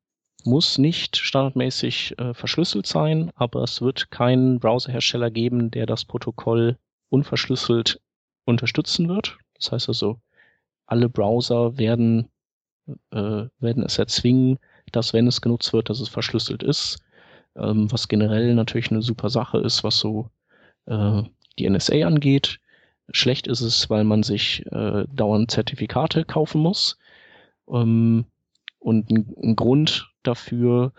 muss 0.45 0.79
nicht 0.79 1.17
standardmäßig 1.17 2.19
äh, 2.19 2.35
verschlüsselt 2.35 2.87
sein, 2.87 3.33
aber 3.35 3.63
es 3.63 3.81
wird 3.81 4.11
keinen 4.11 4.61
Browserhersteller 4.61 5.31
geben, 5.31 5.71
der 5.71 5.87
das 5.87 6.05
Protokoll 6.05 6.79
unverschlüsselt 7.09 8.01
unterstützen 8.45 9.09
wird. 9.09 9.39
Das 9.55 9.73
heißt 9.73 9.89
also, 9.89 10.21
alle 10.87 11.09
Browser 11.09 11.79
werden, 11.79 12.29
äh, 13.11 13.47
werden 13.59 13.83
es 13.83 13.99
erzwingen, 13.99 14.59
dass 14.93 15.13
wenn 15.13 15.27
es 15.27 15.41
genutzt 15.41 15.73
wird, 15.73 15.91
dass 15.91 16.01
es 16.01 16.09
verschlüsselt 16.09 16.63
ist 16.63 16.99
ähm, 17.57 17.91
was 17.91 18.09
generell 18.09 18.55
natürlich 18.55 18.91
eine 18.91 19.03
super 19.03 19.31
Sache 19.31 19.59
ist, 19.59 19.83
was 19.85 19.99
so 19.99 20.31
äh, 20.87 21.23
die 21.59 21.69
NSA 21.69 22.07
angeht. 22.07 22.61
Schlecht 23.11 23.47
ist 23.47 23.61
es, 23.61 23.89
weil 23.89 24.05
man 24.05 24.23
sich 24.23 24.65
äh, 24.73 25.05
dauernd 25.13 25.51
Zertifikate 25.51 26.25
kaufen 26.25 26.61
muss. 26.61 26.99
Ähm, 27.69 28.27
und 28.87 29.11
ein, 29.11 29.35
ein, 29.43 29.57
Grund 29.57 30.13
dafür 30.23 30.93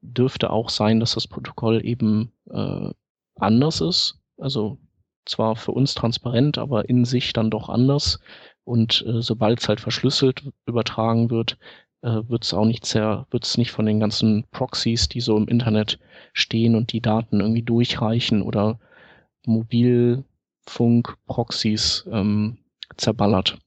dürfte 0.00 0.48
auch 0.48 0.70
sein, 0.70 1.00
dass 1.00 1.12
das 1.12 1.28
Protokoll 1.28 1.84
eben 1.84 2.32
äh, 2.50 2.88
anders 3.34 3.82
ist. 3.82 4.18
Also 4.38 4.78
zwar 5.26 5.56
für 5.56 5.72
uns 5.72 5.94
transparent, 5.94 6.56
aber 6.56 6.88
in 6.88 7.04
sich 7.04 7.34
dann 7.34 7.50
doch 7.50 7.68
anders. 7.68 8.20
Und 8.64 9.04
äh, 9.06 9.20
sobald 9.20 9.60
es 9.60 9.68
halt 9.68 9.80
verschlüsselt 9.80 10.50
übertragen 10.64 11.28
wird, 11.28 11.58
äh, 12.00 12.22
wird 12.26 12.44
es 12.44 12.54
auch 12.54 12.64
nicht 12.64 12.86
sehr, 12.86 13.26
wird 13.30 13.44
es 13.44 13.58
nicht 13.58 13.70
von 13.70 13.84
den 13.84 14.00
ganzen 14.00 14.46
Proxys, 14.50 15.10
die 15.10 15.20
so 15.20 15.36
im 15.36 15.46
Internet 15.46 15.98
stehen 16.32 16.74
und 16.74 16.94
die 16.94 17.02
Daten 17.02 17.40
irgendwie 17.40 17.62
durchreichen 17.62 18.40
oder 18.40 18.80
Mobilfunk-Proxys 19.44 22.08
ähm, 22.10 22.56
zerballert. 22.96 23.58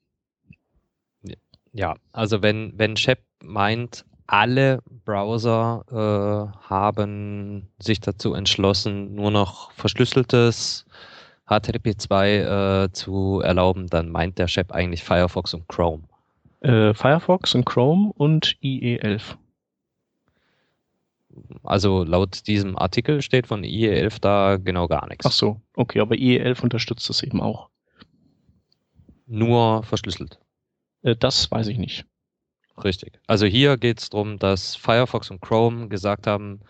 Ja, 1.72 1.96
also 2.12 2.42
wenn, 2.42 2.74
wenn 2.78 2.98
Shep 2.98 3.20
meint, 3.44 4.06
alle 4.28 4.82
Browser 5.06 5.84
äh, 5.92 6.58
haben 6.68 7.68
sich 7.80 8.00
dazu 8.00 8.34
entschlossen, 8.34 9.16
nur 9.16 9.32
noch 9.32 9.72
verschlüsseltes 9.72 10.86
HTTP 11.48 11.98
2 11.98 12.86
äh, 12.86 12.92
zu 12.94 13.42
erlauben, 13.44 13.88
dann 13.88 14.10
meint 14.10 14.40
der 14.40 14.48
Shep 14.48 14.72
eigentlich 14.72 15.04
Firefox 15.04 15.54
und 15.54 15.68
Chrome. 15.68 16.04
Äh, 16.62 16.94
Firefox 16.94 17.54
und 17.54 17.66
Chrome 17.66 18.14
und 18.16 18.56
IE11. 18.64 19.36
Also 21.64 22.04
laut 22.04 22.48
diesem 22.48 22.78
Artikel 22.78 23.22
steht 23.22 23.48
von 23.48 23.64
IE11 23.64 24.22
da 24.22 24.58
genau 24.58 24.88
gar 24.88 25.08
nichts. 25.08 25.26
Ach 25.26 25.32
so, 25.32 25.62
okay, 25.76 26.00
aber 26.00 26.16
IE11 26.16 26.62
unterstützt 26.62 27.10
das 27.10 27.24
eben 27.24 27.42
auch. 27.42 27.70
Nur 29.28 29.84
verschlüsselt. 29.84 30.40
Äh, 31.02 31.16
das 31.18 31.52
weiß 31.52 31.68
ich 31.68 31.78
nicht. 31.78 32.06
Richtig. 32.82 33.20
Also 33.28 33.46
hier 33.46 33.78
geht 33.78 34.00
es 34.00 34.10
darum, 34.10 34.40
dass 34.40 34.76
Firefox 34.76 35.30
und 35.30 35.42
Chrome 35.42 35.90
gesagt 35.90 36.26
haben, 36.28 36.62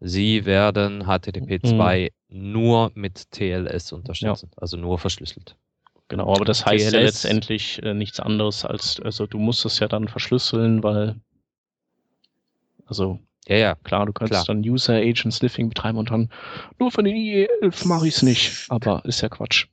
sie 0.00 0.44
werden 0.46 1.04
HTTP 1.04 1.60
2 1.66 2.10
mhm. 2.28 2.52
nur 2.52 2.92
mit 2.94 3.30
TLS 3.30 3.92
unterstützen, 3.92 4.50
ja. 4.52 4.58
also 4.60 4.76
nur 4.76 4.98
verschlüsselt. 4.98 5.56
Genau, 6.08 6.34
aber 6.34 6.44
das 6.44 6.66
heißt 6.66 6.86
TLS. 6.86 6.92
ja 6.92 7.00
letztendlich 7.00 7.82
äh, 7.82 7.94
nichts 7.94 8.18
anderes 8.18 8.64
als, 8.64 8.98
also 9.00 9.26
du 9.26 9.38
musst 9.38 9.64
es 9.64 9.78
ja 9.78 9.86
dann 9.86 10.08
verschlüsseln, 10.08 10.82
weil, 10.82 11.16
also, 12.86 13.20
ja, 13.46 13.56
ja, 13.56 13.74
klar, 13.76 14.06
du 14.06 14.12
kannst 14.12 14.32
klar. 14.32 14.44
dann 14.46 14.60
User 14.60 14.94
Agent 14.94 15.34
Sniffing 15.34 15.68
betreiben 15.68 15.98
und 15.98 16.10
dann 16.10 16.30
nur 16.78 16.90
für 16.90 17.02
den 17.02 17.14
IE11 17.14 17.86
mache 17.86 18.08
ich 18.08 18.16
es 18.16 18.22
nicht, 18.22 18.66
aber 18.70 19.04
ist 19.04 19.20
ja 19.20 19.28
Quatsch. 19.28 19.66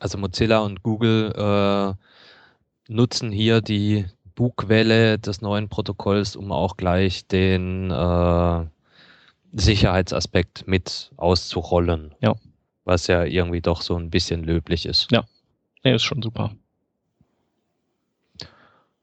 Also 0.00 0.18
Mozilla 0.18 0.58
und 0.58 0.82
Google 0.82 1.32
äh, 1.36 2.92
nutzen 2.92 3.30
hier 3.30 3.60
die, 3.60 4.06
Bugwelle 4.36 5.18
des 5.18 5.40
neuen 5.40 5.68
Protokolls, 5.68 6.36
um 6.36 6.52
auch 6.52 6.76
gleich 6.76 7.26
den 7.26 7.90
äh, 7.90 8.64
Sicherheitsaspekt 9.52 10.68
mit 10.68 11.10
auszurollen. 11.16 12.14
Ja. 12.20 12.36
Was 12.84 13.08
ja 13.08 13.24
irgendwie 13.24 13.62
doch 13.62 13.82
so 13.82 13.96
ein 13.96 14.10
bisschen 14.10 14.44
löblich 14.44 14.86
ist. 14.86 15.10
Ja, 15.10 15.24
er 15.82 15.96
ist 15.96 16.04
schon 16.04 16.22
super. 16.22 16.52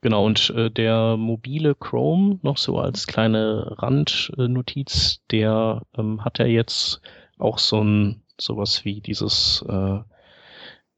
Genau, 0.01 0.25
und 0.25 0.49
äh, 0.51 0.69
der 0.69 1.17
mobile 1.17 1.75
Chrome, 1.75 2.39
noch 2.41 2.57
so 2.57 2.77
als 2.77 3.07
kleine 3.07 3.73
Randnotiz, 3.79 5.21
der 5.31 5.81
ähm, 5.97 6.23
hat 6.23 6.39
ja 6.39 6.45
jetzt 6.45 7.01
auch 7.39 7.57
so 7.57 7.81
ein 7.81 8.21
sowas 8.39 8.85
wie 8.85 9.01
dieses, 9.01 9.63
äh, 9.67 9.99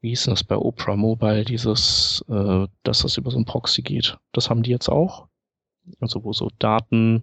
wie 0.00 0.10
hieß 0.10 0.24
das 0.24 0.44
bei 0.44 0.56
Opera 0.56 0.96
Mobile, 0.96 1.44
dieses, 1.44 2.24
äh, 2.28 2.66
dass 2.82 3.00
das 3.00 3.16
über 3.16 3.30
so 3.30 3.38
ein 3.38 3.44
Proxy 3.44 3.82
geht. 3.82 4.18
Das 4.32 4.50
haben 4.50 4.62
die 4.62 4.70
jetzt 4.70 4.88
auch. 4.88 5.26
Also 6.00 6.24
wo 6.24 6.32
so 6.32 6.50
Daten, 6.58 7.22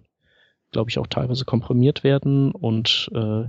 glaube 0.70 0.90
ich, 0.90 0.98
auch 0.98 1.06
teilweise 1.06 1.44
komprimiert 1.44 2.02
werden 2.02 2.50
und 2.52 3.10
äh, 3.14 3.44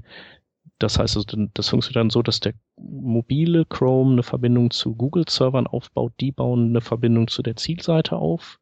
das 0.79 0.99
heißt, 0.99 1.15
also, 1.15 1.47
das 1.53 1.69
funktioniert 1.69 1.95
dann 1.97 2.09
so, 2.09 2.21
dass 2.21 2.39
der 2.39 2.53
mobile 2.77 3.65
Chrome 3.65 4.13
eine 4.13 4.23
Verbindung 4.23 4.71
zu 4.71 4.95
Google-Servern 4.95 5.67
aufbaut, 5.67 6.13
die 6.19 6.31
bauen 6.31 6.69
eine 6.69 6.81
Verbindung 6.81 7.27
zu 7.27 7.41
der 7.41 7.55
Zielseite 7.55 8.17
auf, 8.17 8.59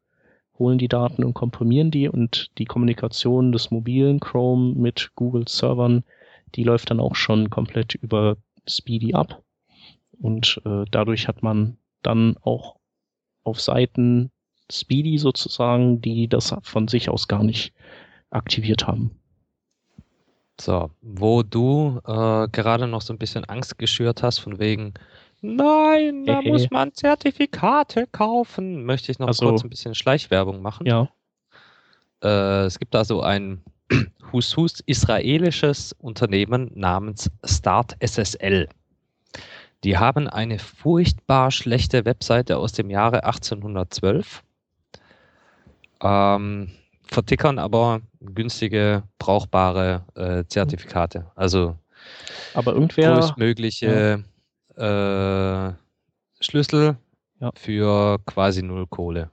holen 0.58 0.78
die 0.78 0.88
Daten 0.88 1.24
und 1.24 1.34
komprimieren 1.34 1.90
die 1.90 2.08
und 2.08 2.50
die 2.58 2.66
Kommunikation 2.66 3.50
des 3.50 3.70
mobilen 3.70 4.20
Chrome 4.20 4.74
mit 4.74 5.10
Google-Servern, 5.16 6.04
die 6.54 6.62
läuft 6.62 6.90
dann 6.90 7.00
auch 7.00 7.16
schon 7.16 7.50
komplett 7.50 7.94
über 7.96 8.36
Speedy 8.68 9.14
ab. 9.14 9.43
Und 10.20 10.60
äh, 10.64 10.84
dadurch 10.90 11.28
hat 11.28 11.42
man 11.42 11.76
dann 12.02 12.36
auch 12.42 12.76
auf 13.42 13.60
Seiten 13.60 14.30
Speedy 14.70 15.18
sozusagen, 15.18 16.00
die 16.00 16.28
das 16.28 16.54
von 16.62 16.88
sich 16.88 17.08
aus 17.10 17.28
gar 17.28 17.42
nicht 17.44 17.72
aktiviert 18.30 18.86
haben. 18.86 19.10
So, 20.60 20.90
wo 21.02 21.42
du 21.42 22.00
äh, 22.06 22.48
gerade 22.48 22.86
noch 22.86 23.02
so 23.02 23.12
ein 23.12 23.18
bisschen 23.18 23.44
Angst 23.44 23.76
geschürt 23.78 24.22
hast, 24.22 24.38
von 24.38 24.58
wegen, 24.60 24.94
nein, 25.40 26.24
da 26.24 26.40
Hehe. 26.40 26.52
muss 26.52 26.70
man 26.70 26.92
Zertifikate 26.94 28.06
kaufen, 28.06 28.84
möchte 28.84 29.10
ich 29.10 29.18
noch 29.18 29.26
Also- 29.28 29.48
kurz 29.48 29.64
ein 29.64 29.70
bisschen 29.70 29.94
Schleichwerbung 29.94 30.62
machen. 30.62 30.86
Ja. 30.86 31.08
Äh, 32.22 32.66
es 32.66 32.78
gibt 32.78 32.94
da 32.94 33.04
so 33.04 33.20
ein 33.20 33.62
Hus 34.32 34.56
Hus 34.56 34.80
israelisches 34.86 35.92
Unternehmen 35.98 36.70
namens 36.74 37.30
Start 37.44 37.96
SSL. 38.00 38.68
Die 39.84 39.98
haben 39.98 40.28
eine 40.28 40.58
furchtbar 40.58 41.50
schlechte 41.50 42.06
Webseite 42.06 42.56
aus 42.56 42.72
dem 42.72 42.88
Jahre 42.88 43.24
1812. 43.24 44.42
Ähm, 46.02 46.70
vertickern 47.04 47.58
aber 47.58 48.00
günstige, 48.20 49.02
brauchbare 49.18 50.04
äh, 50.14 50.44
Zertifikate. 50.48 51.30
Also 51.34 51.76
Aber 52.54 52.72
irgendwer, 52.72 53.14
größtmögliche 53.14 54.24
äh, 54.76 55.72
Schlüssel 56.42 56.96
Ja. 57.40 57.50
für 57.54 58.18
quasi 58.26 58.62
null 58.62 58.86
Kohle. 58.86 59.30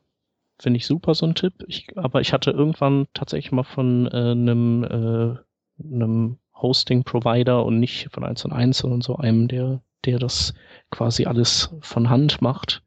finde 0.62 0.78
ich 0.78 0.86
super, 0.86 1.16
so 1.16 1.26
ein 1.26 1.36
Tipp. 1.36 1.54
Ich, 1.68 1.88
aber 1.98 2.22
ich 2.22 2.34
hatte 2.34 2.52
irgendwann 2.52 3.08
tatsächlich 3.14 3.52
mal 3.52 3.64
von 3.64 4.08
äh, 4.08 4.32
einem, 4.32 4.84
äh, 4.84 5.84
einem 5.84 6.38
Hosting-Provider 6.62 7.66
und 7.66 7.80
nicht 7.80 8.10
von 8.12 8.24
1 8.24 8.46
und 8.46 8.52
1, 8.52 8.78
sondern 8.78 9.02
so 9.02 9.16
einem, 9.16 9.48
der, 9.48 9.82
der 10.06 10.20
das 10.20 10.54
quasi 10.90 11.26
alles 11.26 11.74
von 11.82 12.10
Hand 12.10 12.42
macht, 12.42 12.84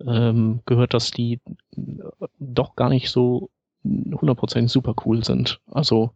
ähm, 0.00 0.60
gehört, 0.66 0.94
dass 0.94 1.10
die 1.10 1.40
äh, 1.76 2.26
doch 2.38 2.76
gar 2.76 2.88
nicht 2.88 3.10
so 3.10 3.50
100% 3.84 4.68
super 4.68 4.94
cool 5.04 5.24
sind. 5.24 5.60
Also 5.70 6.10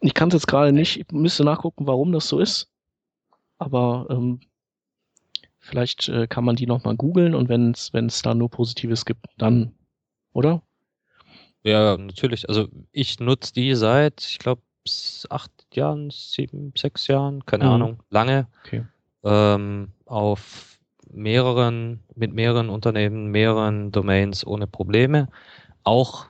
ich 0.00 0.14
kann 0.14 0.28
es 0.28 0.34
jetzt 0.34 0.46
gerade 0.46 0.72
nicht, 0.72 0.98
ich 0.98 1.10
müsste 1.10 1.44
nachgucken, 1.44 1.86
warum 1.86 2.12
das 2.12 2.28
so 2.28 2.38
ist. 2.38 2.70
Aber 3.58 4.06
ähm, 4.10 4.40
vielleicht 5.58 6.08
äh, 6.08 6.26
kann 6.28 6.44
man 6.44 6.56
die 6.56 6.66
nochmal 6.66 6.96
googeln 6.96 7.34
und 7.34 7.48
wenn 7.48 7.72
es 7.72 8.22
da 8.22 8.34
nur 8.34 8.50
Positives 8.50 9.04
gibt, 9.04 9.26
dann, 9.36 9.74
oder? 10.32 10.62
Ja, 11.64 11.96
natürlich. 11.96 12.48
Also 12.48 12.68
ich 12.92 13.18
nutze 13.18 13.52
die 13.52 13.74
seit, 13.74 14.24
ich 14.24 14.38
glaube, 14.38 14.62
acht 15.30 15.50
Jahren, 15.72 16.10
sieben, 16.10 16.72
sechs 16.76 17.06
Jahren, 17.06 17.44
keine 17.46 17.64
Mhm. 17.64 17.70
Ahnung, 17.70 18.02
lange. 18.10 18.46
Okay. 18.64 18.84
Ähm, 19.24 19.88
auf 20.06 20.78
mehreren, 21.10 22.00
mit 22.14 22.32
mehreren 22.32 22.68
Unternehmen, 22.68 23.30
mehreren 23.30 23.90
Domains 23.92 24.46
ohne 24.46 24.66
Probleme. 24.66 25.28
Auch 25.84 26.26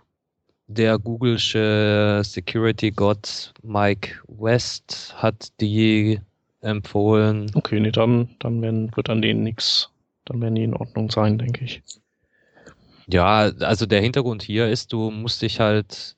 der 0.69 0.97
Google'sche 0.97 2.23
Security-Gott 2.23 3.53
Mike 3.63 4.21
West 4.29 5.15
hat 5.17 5.49
die 5.61 6.21
empfohlen. 6.61 7.51
Okay, 7.55 7.81
nee, 7.81 7.91
dann, 7.91 8.29
dann 8.39 8.61
werden, 8.63 8.95
wird 8.95 9.09
an 9.11 9.23
denen 9.23 9.43
nix, 9.43 9.91
dann 10.27 10.41
werden 10.43 10.55
die 10.55 10.65
in 10.65 10.75
Ordnung 10.75 11.11
sein, 11.11 11.39
denke 11.39 11.65
ich. 11.65 11.83
Ja, 13.11 13.51
also 13.61 13.87
der 13.87 14.03
Hintergrund 14.03 14.43
hier 14.43 14.69
ist, 14.69 14.93
du 14.93 15.11
musst 15.11 15.41
dich 15.41 15.61
halt 15.61 16.17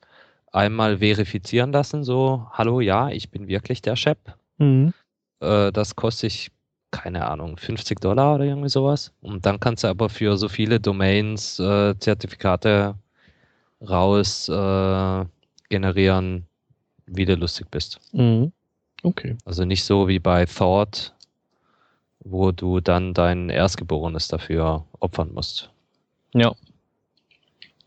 einmal 0.51 0.97
verifizieren 0.97 1.71
lassen, 1.71 2.03
so, 2.03 2.47
hallo, 2.51 2.81
ja, 2.81 3.09
ich 3.09 3.29
bin 3.29 3.47
wirklich 3.47 3.81
der 3.81 3.95
Chef. 3.95 4.17
Mhm. 4.57 4.93
Äh, 5.39 5.71
das 5.71 5.95
kostet 5.95 6.31
ich, 6.31 6.51
keine 6.91 7.27
Ahnung, 7.27 7.57
50 7.57 7.99
Dollar 7.99 8.35
oder 8.35 8.45
irgendwie 8.45 8.69
sowas. 8.69 9.13
Und 9.21 9.45
dann 9.45 9.59
kannst 9.59 9.83
du 9.83 9.87
aber 9.87 10.09
für 10.09 10.37
so 10.37 10.49
viele 10.49 10.79
Domains 10.79 11.59
äh, 11.59 11.97
Zertifikate 11.97 12.95
raus 13.81 14.49
äh, 14.49 15.25
generieren, 15.69 16.45
wie 17.05 17.25
du 17.25 17.35
lustig 17.35 17.67
bist. 17.71 17.99
Mhm. 18.11 18.51
Okay. 19.03 19.37
Also 19.45 19.65
nicht 19.65 19.83
so 19.83 20.07
wie 20.07 20.19
bei 20.19 20.45
Thought, 20.45 21.13
wo 22.19 22.51
du 22.51 22.79
dann 22.81 23.13
dein 23.13 23.49
Erstgeborenes 23.49 24.27
dafür 24.27 24.85
opfern 24.99 25.33
musst. 25.33 25.71
Ja. 26.33 26.53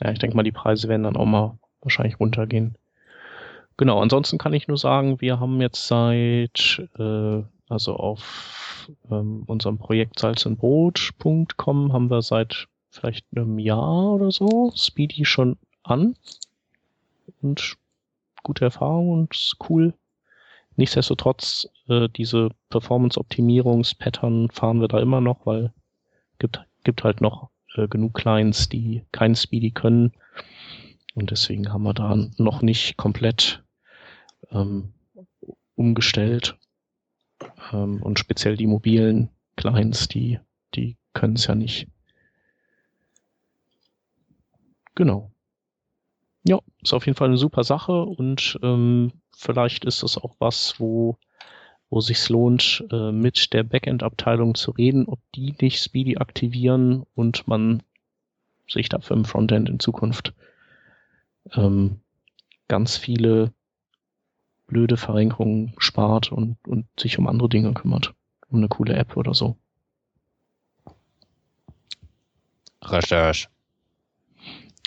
Ja, 0.02 0.10
ich 0.10 0.18
denke 0.18 0.36
mal, 0.36 0.42
die 0.42 0.52
Preise 0.52 0.88
werden 0.88 1.04
dann 1.04 1.16
auch 1.16 1.24
mal 1.24 1.56
wahrscheinlich 1.84 2.18
runtergehen. 2.20 2.76
Genau, 3.76 4.00
ansonsten 4.00 4.38
kann 4.38 4.52
ich 4.52 4.68
nur 4.68 4.78
sagen, 4.78 5.20
wir 5.20 5.40
haben 5.40 5.60
jetzt 5.60 5.86
seit, 5.86 6.88
äh, 6.98 7.42
also 7.68 7.96
auf 7.96 8.90
ähm, 9.10 9.42
unserem 9.46 9.78
Projekt 9.78 10.18
salzundbrot.com 10.18 11.92
haben 11.92 12.10
wir 12.10 12.22
seit 12.22 12.68
vielleicht 12.90 13.26
einem 13.34 13.58
Jahr 13.58 14.14
oder 14.14 14.30
so 14.30 14.72
Speedy 14.76 15.24
schon 15.24 15.56
an. 15.82 16.16
Und 17.42 17.76
gute 18.42 18.66
Erfahrung 18.66 19.10
und 19.10 19.56
cool. 19.68 19.94
Nichtsdestotrotz, 20.76 21.68
äh, 21.88 22.08
diese 22.08 22.50
Performance-Optimierungs-Pattern 22.70 24.50
fahren 24.50 24.80
wir 24.80 24.88
da 24.88 25.00
immer 25.00 25.20
noch, 25.20 25.46
weil 25.46 25.72
gibt, 26.38 26.64
gibt 26.84 27.04
halt 27.04 27.20
noch 27.20 27.50
äh, 27.76 27.88
genug 27.88 28.14
Clients, 28.14 28.68
die 28.68 29.04
kein 29.12 29.34
Speedy 29.34 29.70
können. 29.70 30.12
Und 31.14 31.30
deswegen 31.30 31.72
haben 31.72 31.84
wir 31.84 31.94
da 31.94 32.16
noch 32.38 32.62
nicht 32.62 32.96
komplett 32.96 33.62
ähm, 34.50 34.92
umgestellt. 35.76 36.58
Ähm, 37.72 38.02
und 38.02 38.18
speziell 38.18 38.56
die 38.56 38.66
mobilen 38.66 39.30
Clients, 39.56 40.08
die, 40.08 40.40
die 40.74 40.96
können 41.12 41.34
es 41.34 41.46
ja 41.46 41.54
nicht. 41.54 41.86
Genau. 44.94 45.30
Ja, 46.46 46.58
ist 46.82 46.92
auf 46.92 47.06
jeden 47.06 47.16
Fall 47.16 47.28
eine 47.28 47.38
super 47.38 47.64
Sache 47.64 48.02
und 48.02 48.58
ähm, 48.62 49.12
vielleicht 49.34 49.84
ist 49.84 50.02
das 50.02 50.18
auch 50.18 50.36
was, 50.38 50.78
wo, 50.78 51.16
wo 51.88 52.00
sich 52.00 52.28
lohnt, 52.28 52.84
äh, 52.92 53.10
mit 53.10 53.52
der 53.54 53.62
Backend-Abteilung 53.62 54.54
zu 54.54 54.72
reden, 54.72 55.06
ob 55.06 55.20
die 55.34 55.54
nicht 55.60 55.82
Speedy 55.82 56.18
aktivieren 56.18 57.04
und 57.14 57.48
man 57.48 57.82
sich 58.68 58.88
dafür 58.88 59.16
im 59.16 59.24
Frontend 59.24 59.68
in 59.68 59.80
Zukunft 59.80 60.34
ähm, 61.52 62.00
ganz 62.68 62.96
viele 62.96 63.52
blöde 64.66 64.96
Verrenkungen 64.96 65.74
spart 65.78 66.32
und, 66.32 66.56
und 66.66 66.86
sich 66.98 67.18
um 67.18 67.26
andere 67.26 67.48
Dinge 67.48 67.72
kümmert. 67.74 68.14
Um 68.48 68.58
eine 68.58 68.68
coole 68.68 68.94
App 68.94 69.16
oder 69.16 69.34
so. 69.34 69.56
Recherche. 72.82 73.48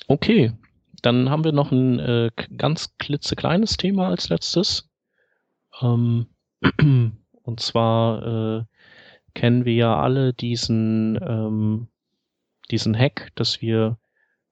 Okay, 0.08 0.53
dann 1.01 1.30
haben 1.30 1.43
wir 1.43 1.51
noch 1.51 1.72
ein 1.72 1.99
äh, 1.99 2.32
ganz 2.55 2.97
klitzekleines 2.97 3.78
Thema 3.78 4.08
als 4.08 4.30
letztes. 4.30 4.89
Ähm, 5.82 6.28
und 7.43 7.60
zwar 7.60 8.60
äh, 8.60 8.66
kennen 9.34 9.66
wir 9.66 9.74
ja 9.74 10.01
alle 10.01 10.34
diesen, 10.34 11.20
ähm, 11.22 11.88
diesen 12.72 12.97
Hack, 12.97 13.32
dass 13.36 13.62
wir 13.62 13.97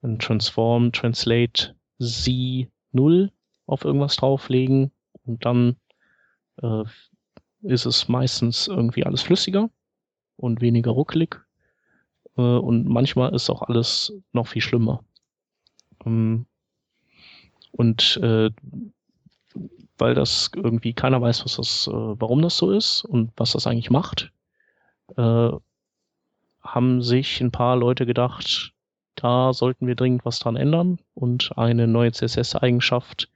ein 0.02 0.18
Transform, 0.18 0.92
Translate 0.92 1.75
Z0 2.00 3.30
auf 3.66 3.84
irgendwas 3.84 4.16
drauflegen 4.16 4.90
und 5.24 5.44
dann 5.44 5.76
äh, 6.62 6.84
ist 7.62 7.86
es 7.86 8.08
meistens 8.08 8.68
irgendwie 8.68 9.04
alles 9.04 9.22
flüssiger 9.22 9.70
und 10.36 10.60
weniger 10.60 10.92
ruckelig. 10.92 11.40
Äh, 12.36 12.42
und 12.42 12.86
manchmal 12.86 13.34
ist 13.34 13.50
auch 13.50 13.62
alles 13.62 14.12
noch 14.32 14.46
viel 14.46 14.62
schlimmer. 14.62 15.04
Ähm, 16.04 16.46
und 17.72 18.18
äh, 18.22 18.50
weil 19.98 20.14
das 20.14 20.50
irgendwie 20.54 20.92
keiner 20.92 21.20
weiß, 21.20 21.44
was 21.44 21.56
das, 21.56 21.88
äh, 21.88 21.92
warum 21.92 22.42
das 22.42 22.56
so 22.56 22.70
ist 22.70 23.04
und 23.04 23.32
was 23.36 23.52
das 23.52 23.66
eigentlich 23.66 23.90
macht, 23.90 24.32
äh, 25.16 25.50
haben 26.60 27.02
sich 27.02 27.40
ein 27.40 27.50
paar 27.50 27.76
Leute 27.76 28.06
gedacht, 28.06 28.72
da 29.16 29.52
sollten 29.52 29.86
wir 29.86 29.94
dringend 29.94 30.24
was 30.24 30.38
dran 30.38 30.56
ändern 30.56 30.98
und 31.14 31.56
eine 31.56 31.86
neue 31.86 32.12
CSS-Eigenschaft 32.12 33.28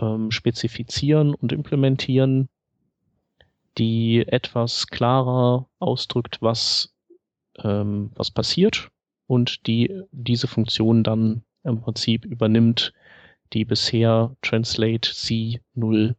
ähm, 0.00 0.30
spezifizieren 0.30 1.34
und 1.34 1.52
implementieren, 1.52 2.48
die 3.78 4.24
etwas 4.26 4.86
klarer 4.86 5.68
ausdrückt, 5.78 6.38
was, 6.40 6.94
ähm, 7.58 8.10
was 8.14 8.30
passiert 8.30 8.90
und 9.26 9.66
die 9.66 10.02
diese 10.12 10.46
Funktion 10.46 11.02
dann 11.02 11.42
im 11.64 11.80
Prinzip 11.80 12.24
übernimmt, 12.24 12.92
die 13.52 13.64
bisher 13.64 14.34
Translate 14.42 15.10
C0 15.10 16.14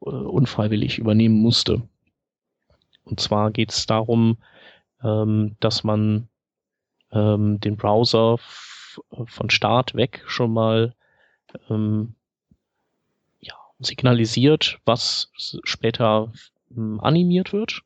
äh, 0.00 0.04
unfreiwillig 0.04 0.98
übernehmen 0.98 1.36
musste. 1.40 1.82
Und 3.04 3.20
zwar 3.20 3.50
geht 3.50 3.72
es 3.72 3.86
darum, 3.86 4.38
ähm, 5.02 5.56
dass 5.60 5.84
man 5.84 6.28
ähm, 7.12 7.60
den 7.60 7.76
Browser 7.76 8.38
von 9.26 9.50
Start 9.50 9.94
weg 9.94 10.22
schon 10.26 10.52
mal 10.52 10.94
ähm, 11.70 12.14
ja, 13.40 13.54
signalisiert, 13.78 14.78
was 14.84 15.30
später 15.64 16.32
ähm, 16.76 17.00
animiert 17.00 17.52
wird. 17.52 17.82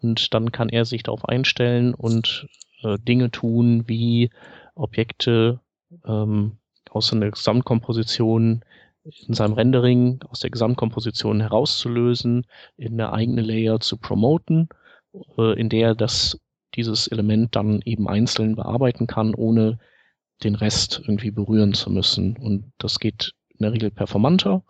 Und 0.00 0.32
dann 0.34 0.52
kann 0.52 0.68
er 0.68 0.84
sich 0.84 1.02
darauf 1.02 1.28
einstellen 1.28 1.94
und 1.94 2.46
äh, 2.82 2.98
Dinge 2.98 3.30
tun, 3.30 3.84
wie 3.88 4.30
Objekte 4.74 5.60
ähm, 6.06 6.58
aus 6.90 7.12
einer 7.12 7.30
Gesamtkomposition 7.30 8.64
in 9.26 9.34
seinem 9.34 9.54
Rendering 9.54 10.20
aus 10.28 10.40
der 10.40 10.50
Gesamtkomposition 10.50 11.40
herauszulösen, 11.40 12.46
in 12.76 12.92
eine 12.94 13.12
eigene 13.12 13.40
Layer 13.40 13.80
zu 13.80 13.96
promoten, 13.96 14.68
äh, 15.38 15.58
in 15.58 15.68
der 15.68 15.94
das 15.94 16.38
dieses 16.78 17.08
Element 17.08 17.56
dann 17.56 17.82
eben 17.84 18.08
einzeln 18.08 18.54
bearbeiten 18.54 19.06
kann, 19.06 19.34
ohne 19.34 19.78
den 20.44 20.54
Rest 20.54 21.00
irgendwie 21.02 21.32
berühren 21.32 21.74
zu 21.74 21.90
müssen. 21.90 22.36
Und 22.36 22.72
das 22.78 23.00
geht 23.00 23.34
in 23.50 23.64
der 23.64 23.72
Regel 23.72 23.90
performanter. 23.90 24.62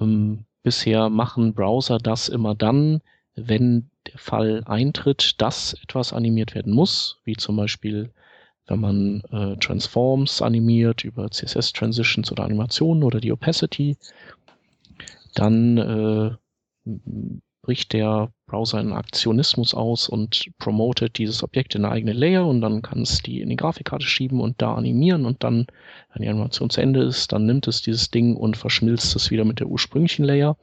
Ähm, 0.00 0.44
bisher 0.64 1.08
machen 1.08 1.54
Browser 1.54 1.98
das 1.98 2.28
immer 2.28 2.56
dann, 2.56 3.00
wenn 3.36 3.90
der 4.08 4.18
Fall 4.18 4.64
eintritt, 4.66 5.40
dass 5.40 5.74
etwas 5.74 6.12
animiert 6.12 6.56
werden 6.56 6.72
muss, 6.72 7.20
wie 7.24 7.36
zum 7.36 7.56
Beispiel 7.56 8.10
wenn 8.66 8.80
man 8.80 9.22
äh, 9.32 9.56
Transforms 9.58 10.40
animiert 10.40 11.04
über 11.04 11.30
CSS 11.30 11.72
Transitions 11.72 12.30
oder 12.30 12.44
Animationen 12.44 13.02
oder 13.02 13.20
die 13.20 13.32
Opacity, 13.32 13.96
dann 15.34 15.78
äh, 15.78 16.30
bricht 17.62 17.92
der 17.92 18.32
Browser 18.46 18.78
einen 18.78 18.92
Aktionismus 18.92 19.72
aus 19.72 20.08
und 20.08 20.46
promotet 20.58 21.16
dieses 21.18 21.42
Objekt 21.42 21.74
in 21.74 21.84
eine 21.84 21.94
eigene 21.94 22.12
Layer 22.12 22.46
und 22.46 22.60
dann 22.60 22.82
kann 22.82 23.02
es 23.02 23.22
die 23.22 23.40
in 23.40 23.48
die 23.48 23.56
Grafikkarte 23.56 24.04
schieben 24.04 24.40
und 24.40 24.60
da 24.60 24.74
animieren 24.74 25.24
und 25.24 25.44
dann, 25.44 25.66
wenn 26.12 26.22
die 26.22 26.28
Animation 26.28 26.70
zu 26.70 26.80
Ende 26.80 27.02
ist, 27.02 27.32
dann 27.32 27.46
nimmt 27.46 27.68
es 27.68 27.80
dieses 27.80 28.10
Ding 28.10 28.36
und 28.36 28.56
verschmilzt 28.56 29.14
es 29.14 29.30
wieder 29.30 29.44
mit 29.44 29.60
der 29.60 29.68
ursprünglichen 29.68 30.24
Layer. 30.24 30.56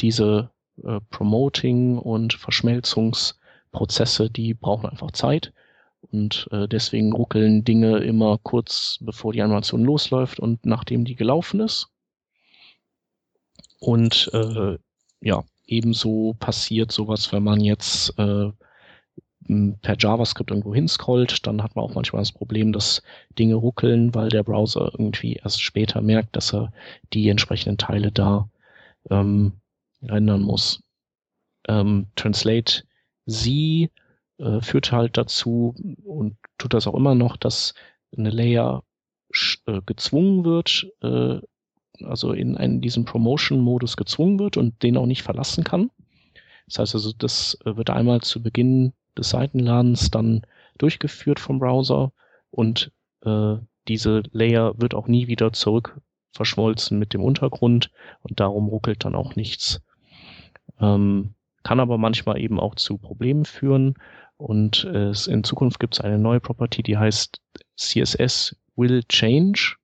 Diese 0.00 0.50
äh, 0.82 1.00
Promoting 1.10 1.98
und 1.98 2.34
Verschmelzungsprozesse, 2.34 4.30
die 4.30 4.54
brauchen 4.54 4.88
einfach 4.88 5.10
Zeit 5.10 5.52
und 6.12 6.48
äh, 6.52 6.68
deswegen 6.68 7.12
ruckeln 7.12 7.64
Dinge 7.64 7.98
immer 7.98 8.38
kurz 8.38 8.98
bevor 9.00 9.32
die 9.32 9.42
Animation 9.42 9.82
losläuft 9.82 10.38
und 10.38 10.64
nachdem 10.64 11.04
die 11.04 11.16
gelaufen 11.16 11.60
ist. 11.60 11.88
Und 13.80 14.30
äh, 14.32 14.78
ja, 15.20 15.44
ebenso 15.66 16.34
passiert 16.38 16.92
sowas, 16.92 17.32
wenn 17.32 17.42
man 17.42 17.60
jetzt 17.60 18.18
äh, 18.18 18.50
per 19.82 19.96
JavaScript 19.98 20.50
irgendwo 20.50 20.74
hinscrollt, 20.74 21.46
dann 21.46 21.62
hat 21.62 21.76
man 21.76 21.84
auch 21.84 21.94
manchmal 21.94 22.22
das 22.22 22.32
Problem, 22.32 22.72
dass 22.72 23.02
Dinge 23.38 23.56
ruckeln, 23.56 24.14
weil 24.14 24.30
der 24.30 24.42
Browser 24.42 24.90
irgendwie 24.92 25.34
erst 25.34 25.60
später 25.62 26.00
merkt, 26.00 26.34
dass 26.34 26.54
er 26.54 26.72
die 27.12 27.28
entsprechenden 27.28 27.76
Teile 27.76 28.10
da 28.10 28.48
ähm, 29.10 29.52
rendern 30.02 30.42
muss. 30.42 30.82
Ähm, 31.68 32.06
Translate 32.16 32.84
sie 33.26 33.90
äh, 34.38 34.60
führt 34.60 34.92
halt 34.92 35.16
dazu 35.16 35.74
und 36.04 36.36
tut 36.58 36.74
das 36.74 36.86
auch 36.86 36.94
immer 36.94 37.14
noch, 37.14 37.36
dass 37.36 37.74
eine 38.16 38.30
Layer 38.30 38.82
äh, 39.66 39.80
gezwungen 39.84 40.44
wird, 40.44 40.86
äh, 41.02 41.40
also 42.02 42.32
in 42.32 42.56
einen, 42.56 42.80
diesen 42.80 43.04
Promotion-Modus 43.04 43.96
gezwungen 43.96 44.38
wird 44.38 44.56
und 44.56 44.82
den 44.82 44.96
auch 44.96 45.06
nicht 45.06 45.22
verlassen 45.22 45.64
kann. 45.64 45.90
Das 46.66 46.78
heißt 46.78 46.94
also, 46.94 47.12
das 47.16 47.58
äh, 47.64 47.76
wird 47.76 47.90
einmal 47.90 48.20
zu 48.20 48.42
Beginn 48.42 48.92
des 49.16 49.30
Seitenladens 49.30 50.10
dann 50.10 50.42
durchgeführt 50.78 51.38
vom 51.38 51.58
Browser 51.58 52.12
und 52.50 52.90
äh, 53.24 53.56
diese 53.88 54.22
Layer 54.32 54.74
wird 54.80 54.94
auch 54.94 55.06
nie 55.06 55.28
wieder 55.28 55.52
zurück 55.52 56.00
verschmolzen 56.32 56.98
mit 56.98 57.14
dem 57.14 57.22
Untergrund 57.22 57.90
und 58.22 58.40
darum 58.40 58.68
ruckelt 58.68 59.04
dann 59.04 59.14
auch 59.14 59.36
nichts. 59.36 59.82
Ähm, 60.80 61.34
kann 61.62 61.80
aber 61.80 61.96
manchmal 61.96 62.40
eben 62.40 62.58
auch 62.58 62.74
zu 62.74 62.98
Problemen 62.98 63.44
führen 63.44 63.94
und 64.36 64.84
äh, 64.84 65.12
in 65.28 65.44
Zukunft 65.44 65.78
gibt 65.78 65.94
es 65.94 66.00
eine 66.00 66.18
neue 66.18 66.40
Property, 66.40 66.82
die 66.82 66.98
heißt 66.98 67.40
CSS 67.76 68.56
will 68.74 69.04
change 69.04 69.76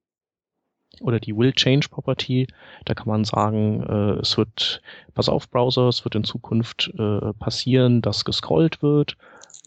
oder 1.01 1.21
die 1.21 1.37
will 1.37 1.53
change 1.53 1.89
Property. 1.89 2.47
Da 2.85 2.95
kann 2.95 3.09
man 3.09 3.25
sagen, 3.25 3.83
äh, 3.83 4.21
es 4.21 4.37
wird, 4.37 4.83
pass 5.15 5.29
auf 5.29 5.51
Browser, 5.51 5.89
es 5.89 6.05
wird 6.05 6.15
in 6.15 6.25
Zukunft 6.25 6.93
äh, 6.99 7.33
passieren, 7.35 8.03
dass 8.03 8.25
gescrollt 8.25 8.83
wird 8.83 9.17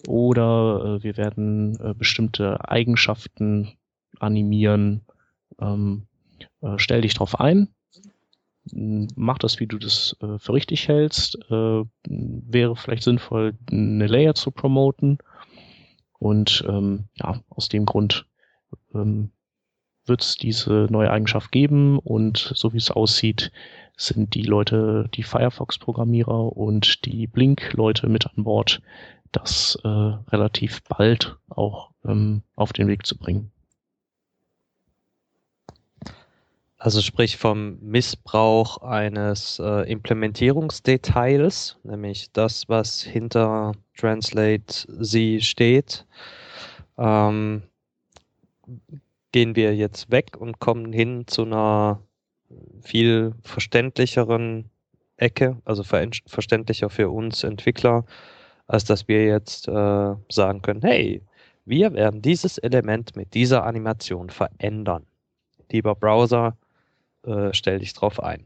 oder 0.08 1.00
äh, 1.00 1.04
wir 1.04 1.18
werden 1.18 1.80
äh, 1.80 1.94
bestimmte 1.94 2.70
Eigenschaften 2.70 3.74
animieren. 4.20 5.02
Ähm, 5.60 6.08
äh, 6.62 6.78
stell 6.78 7.02
dich 7.02 7.14
drauf 7.14 7.40
ein 7.40 7.70
mach 8.72 9.38
das, 9.38 9.60
wie 9.60 9.68
du 9.68 9.78
das 9.78 10.16
äh, 10.22 10.38
für 10.40 10.54
richtig 10.54 10.88
hältst. 10.88 11.38
Äh, 11.50 11.84
wäre 12.06 12.76
vielleicht 12.76 13.04
sinnvoll, 13.04 13.56
eine 13.72 14.08
Layer 14.08 14.36
zu 14.36 14.52
promoten. 14.52 15.18
Und 16.20 16.64
ähm, 16.68 17.06
ja, 17.16 17.42
aus 17.50 17.68
dem 17.68 17.86
Grund 17.86 18.26
ähm, 18.94 19.32
wird 20.06 20.22
es 20.22 20.36
diese 20.36 20.88
neue 20.90 21.12
Eigenschaft 21.12 21.52
geben. 21.52 22.00
Und 22.00 22.52
so 22.56 22.74
wie 22.74 22.78
es 22.78 22.92
aussieht, 22.92 23.52
sind 23.98 24.34
die 24.34 24.44
Leute, 24.44 25.10
die 25.14 25.24
Firefox-Programmierer 25.24 26.56
und 26.58 27.06
die 27.06 27.28
Blink-Leute 27.28 28.10
mit 28.10 28.26
an 28.28 28.44
Bord, 28.44 28.82
das 29.32 29.78
äh, 29.84 29.88
relativ 29.88 30.84
bald 30.84 31.38
auch 31.50 31.92
ähm, 32.06 32.42
auf 32.56 32.74
den 32.74 32.88
Weg 32.88 33.06
zu 33.06 33.18
bringen. 33.18 33.52
Also 36.84 37.02
sprich 37.02 37.38
vom 37.38 37.80
Missbrauch 37.80 38.80
eines 38.80 39.58
äh, 39.58 39.90
Implementierungsdetails, 39.90 41.78
nämlich 41.84 42.34
das, 42.34 42.68
was 42.68 43.02
hinter 43.02 43.72
Translate 43.96 44.66
Z 45.02 45.42
steht, 45.42 46.06
ähm, 46.98 47.64
gehen 49.34 49.56
wir 49.58 49.76
jetzt 49.76 50.10
weg 50.12 50.38
und 50.38 50.60
kommen 50.60 50.94
hin 50.94 51.26
zu 51.28 51.44
einer 51.44 52.00
viel 52.82 53.34
verständlicheren 53.42 54.70
Ecke, 55.18 55.58
also 55.66 55.84
ver 55.84 56.08
verständlicher 56.28 56.90
für 56.90 57.10
uns 57.10 57.44
Entwickler, 57.44 58.06
als 58.68 58.86
dass 58.86 59.08
wir 59.08 59.26
jetzt 59.26 59.68
äh, 59.68 60.16
sagen 60.30 60.62
können, 60.62 60.82
hey, 60.82 61.22
wir 61.66 61.94
werden 61.94 62.22
dieses 62.22 62.58
Element 62.60 63.16
mit 63.16 63.34
dieser 63.34 63.66
Animation 63.66 64.30
verändern. 64.30 65.06
Lieber 65.72 65.96
Browser, 65.96 66.58
äh, 67.26 67.50
stell 67.54 67.80
dich 67.80 67.94
drauf 67.94 68.22
ein. 68.22 68.46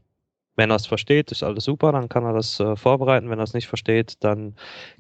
Wenn 0.56 0.72
er 0.72 0.78
es 0.78 0.88
versteht, 0.88 1.32
ist 1.32 1.44
alles 1.44 1.66
super, 1.66 1.92
dann 1.92 2.10
kann 2.10 2.24
er 2.24 2.34
das 2.34 2.60
äh, 2.60 2.76
vorbereiten. 2.76 3.30
Wenn 3.30 3.40
er 3.40 3.44
es 3.44 3.54
nicht 3.54 3.68
versteht, 3.68 4.16
dann 4.24 4.56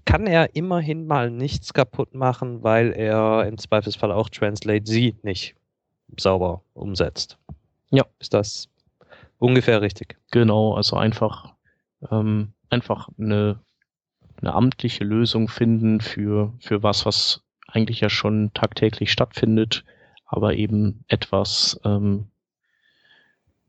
kann 0.05 0.27
er 0.27 0.55
immerhin 0.55 1.07
mal 1.07 1.31
nichts 1.31 1.73
kaputt 1.73 2.13
machen, 2.13 2.63
weil 2.63 2.91
er 2.91 3.45
im 3.47 3.57
Zweifelsfall 3.57 4.11
auch 4.11 4.29
Translate 4.29 4.85
Sie 4.85 5.15
nicht 5.23 5.56
sauber 6.17 6.61
umsetzt. 6.73 7.37
Ja. 7.89 8.05
Ist 8.19 8.33
das 8.33 8.69
ungefähr 9.39 9.81
richtig? 9.81 10.17
Genau, 10.31 10.73
also 10.73 10.95
einfach, 10.95 11.53
ähm, 12.11 12.53
einfach 12.69 13.09
eine, 13.17 13.59
eine 14.41 14.53
amtliche 14.53 15.03
Lösung 15.03 15.47
finden 15.47 16.01
für, 16.01 16.53
für 16.59 16.83
was, 16.83 17.05
was 17.05 17.43
eigentlich 17.67 17.99
ja 17.99 18.09
schon 18.09 18.51
tagtäglich 18.53 19.11
stattfindet, 19.11 19.83
aber 20.25 20.55
eben 20.55 21.03
etwas 21.07 21.79
ähm, 21.83 22.27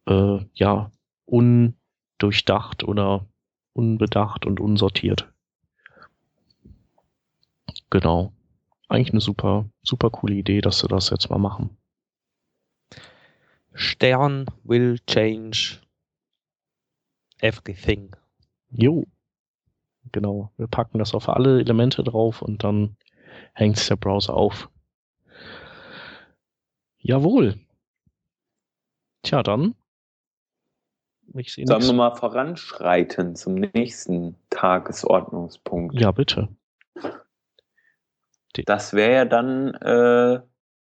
äh, 0.07 0.39
ja, 0.55 0.91
undurchdacht 1.27 2.85
oder 2.85 3.27
unbedacht 3.73 4.47
und 4.47 4.61
unsortiert. 4.61 5.29
Genau. 7.91 8.33
Eigentlich 8.89 9.13
eine 9.13 9.21
super, 9.21 9.67
super 9.83 10.11
coole 10.11 10.35
Idee, 10.35 10.61
dass 10.61 10.81
sie 10.81 10.89
das 10.89 11.11
jetzt 11.11 11.31
mal 11.31 11.39
machen. 11.39 11.78
Stern 13.79 14.47
will 14.65 14.99
change 15.07 15.79
everything. 17.41 18.17
Jo. 18.71 19.07
Genau. 20.11 20.51
Wir 20.57 20.67
packen 20.67 20.99
das 20.99 21.15
auf 21.15 21.29
alle 21.29 21.61
Elemente 21.61 22.03
drauf 22.03 22.43
und 22.43 22.65
dann 22.65 22.97
hängt 23.55 23.89
der 23.89 23.95
Browser 23.95 24.35
auf. 24.35 24.69
Jawohl. 26.99 27.55
Tja, 29.23 29.45
dann. 29.45 29.77
Ich 31.35 31.53
sehe 31.53 31.65
Sollen 31.67 31.85
wir 31.85 31.93
mal 31.93 32.17
voranschreiten 32.17 33.37
zum 33.37 33.55
nächsten 33.55 34.35
Tagesordnungspunkt? 34.51 35.95
Ja, 35.95 36.11
bitte. 36.11 36.49
Das 38.65 38.93
wäre 38.93 39.13
ja 39.13 39.25
dann 39.25 39.75
äh, 39.75 40.41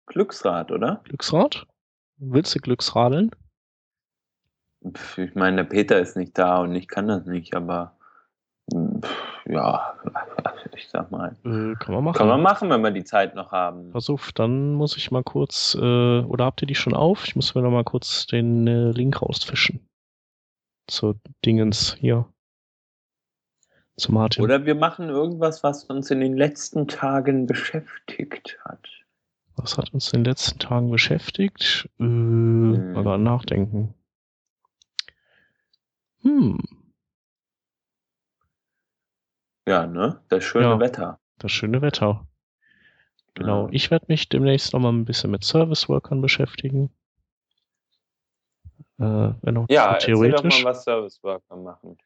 Glücksrad, 0.06 0.72
oder? 0.72 1.02
Glücksrad? 1.04 1.68
Willst 2.22 2.54
du 2.54 2.58
Glücksradeln? 2.58 3.30
Ich 5.16 5.34
meine, 5.34 5.56
der 5.56 5.64
Peter 5.64 5.98
ist 5.98 6.16
nicht 6.16 6.36
da 6.38 6.58
und 6.60 6.74
ich 6.74 6.86
kann 6.86 7.08
das 7.08 7.24
nicht, 7.24 7.54
aber 7.54 7.96
ja, 9.46 9.94
ich 10.76 10.88
sag 10.88 11.10
mal. 11.10 11.36
Äh, 11.44 11.74
kann 11.76 11.94
man 11.94 12.04
machen. 12.04 12.18
Kann 12.18 12.28
man 12.28 12.42
machen, 12.42 12.68
wenn 12.68 12.82
wir 12.82 12.90
die 12.90 13.04
Zeit 13.04 13.34
noch 13.34 13.52
haben. 13.52 13.90
Pass 13.92 14.10
auf, 14.10 14.32
dann 14.32 14.74
muss 14.74 14.98
ich 14.98 15.10
mal 15.10 15.22
kurz, 15.22 15.74
äh, 15.74 16.20
oder 16.20 16.44
habt 16.44 16.62
ihr 16.62 16.66
die 16.66 16.74
schon 16.74 16.94
auf? 16.94 17.24
Ich 17.24 17.36
muss 17.36 17.54
mir 17.54 17.62
noch 17.62 17.70
mal 17.70 17.84
kurz 17.84 18.26
den 18.26 18.66
äh, 18.66 18.90
Link 18.90 19.22
rausfischen. 19.22 19.86
Zur 20.88 21.16
Dingens 21.44 21.96
hier. 21.98 22.26
Zu 23.96 24.12
Martin. 24.12 24.44
Oder 24.44 24.66
wir 24.66 24.74
machen 24.74 25.08
irgendwas, 25.08 25.62
was 25.62 25.84
uns 25.84 26.10
in 26.10 26.20
den 26.20 26.36
letzten 26.36 26.86
Tagen 26.86 27.46
beschäftigt 27.46 28.58
hat. 28.64 28.99
Was 29.62 29.76
hat 29.76 29.92
uns 29.92 30.12
in 30.12 30.20
den 30.20 30.30
letzten 30.30 30.58
Tagen 30.58 30.90
beschäftigt? 30.90 31.88
Äh, 31.98 32.04
hm. 32.04 32.92
Mal 32.92 33.18
nachdenken. 33.18 33.94
Hm. 36.22 36.58
Ja, 39.66 39.86
ne? 39.86 40.22
Das 40.28 40.44
schöne 40.44 40.64
ja, 40.64 40.80
Wetter. 40.80 41.20
Das 41.38 41.52
schöne 41.52 41.82
Wetter. 41.82 42.26
Genau. 43.34 43.66
Ja. 43.66 43.72
Ich 43.72 43.90
werde 43.90 44.06
mich 44.08 44.28
demnächst 44.28 44.72
noch 44.72 44.80
mal 44.80 44.92
ein 44.92 45.04
bisschen 45.04 45.30
mit 45.30 45.44
Service 45.44 45.88
Workern 45.88 46.20
beschäftigen. 46.20 46.90
Äh, 49.00 49.32
wenn 49.40 49.56
auch 49.56 49.66
ja, 49.70 49.94
theoretisch. 49.94 50.58
Doch 50.58 50.64
mal, 50.64 50.70
was 50.70 50.84
Service 50.84 51.22
Worker 51.22 51.56
machen. 51.56 51.96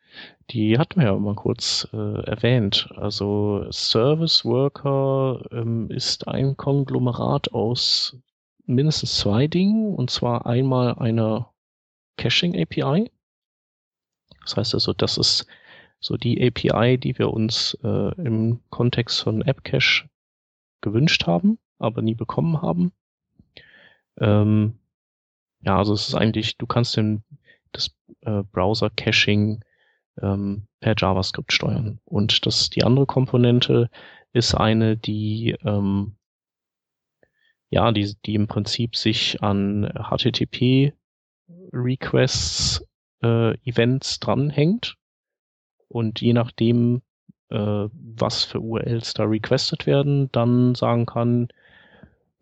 Die 0.51 0.79
hatten 0.79 1.01
wir 1.01 1.09
ja 1.09 1.17
mal 1.17 1.35
kurz 1.35 1.89
äh, 1.93 1.97
erwähnt. 1.97 2.89
Also 2.95 3.67
Service 3.73 4.45
Worker 4.45 5.45
ähm, 5.51 5.91
ist 5.91 6.29
ein 6.29 6.57
Konglomerat 6.57 7.53
aus 7.53 8.17
mindestens 8.67 9.19
zwei 9.19 9.49
Dingen. 9.49 9.93
Und 9.97 10.11
zwar 10.11 10.47
einmal 10.47 10.95
einer 10.95 11.53
Caching 12.17 12.55
API. 12.55 13.11
Das 14.43 14.57
heißt 14.57 14.75
also, 14.75 14.93
das 14.93 15.19
ist 15.19 15.49
so 15.99 16.17
die 16.17 16.47
API, 16.47 16.97
die 16.97 17.19
wir 17.19 17.33
uns 17.33 17.77
äh, 17.83 18.15
im 18.23 18.61
Kontext 18.71 19.21
von 19.21 19.43
AppCache 19.43 20.09
gewünscht 20.81 21.27
haben, 21.27 21.59
aber 21.81 22.03
nie 22.03 22.15
bekommen 22.15 22.63
haben. 22.63 22.93
Ähm, 24.21 24.79
ja, 25.65 25.79
also 25.79 25.95
es 25.95 26.09
ist 26.09 26.15
eigentlich, 26.15 26.57
du 26.59 26.67
kannst 26.67 26.97
den, 26.97 27.23
das 27.73 27.91
äh, 28.23 28.43
Browser-Caching 28.43 29.65
ähm, 30.23 30.67
per 30.81 30.95
JavaScript 30.97 31.53
steuern. 31.53 32.01
Und 32.05 32.47
das, 32.47 32.71
die 32.71 32.85
andere 32.85 33.07
Komponente 33.07 33.91
ist 34.33 34.55
eine, 34.55 34.97
die 34.97 35.57
ähm, 35.65 36.17
ja, 37.75 37.91
die, 37.91 38.15
die 38.25 38.37
im 38.37 38.47
Prinzip 38.47 38.95
sich 38.95 39.43
an 39.43 39.91
HTTP 39.95 40.93
Requests 41.73 42.87
äh, 43.21 43.55
Events 43.69 44.21
dranhängt 44.21 44.97
und 45.89 46.21
je 46.21 46.35
nachdem, 46.35 47.03
äh, 47.51 47.89
was 47.91 48.45
für 48.45 48.61
URLs 48.61 49.15
da 49.15 49.25
requested 49.25 49.87
werden, 49.87 50.31
dann 50.31 50.77
sagen 50.77 51.05
kann, 51.07 51.49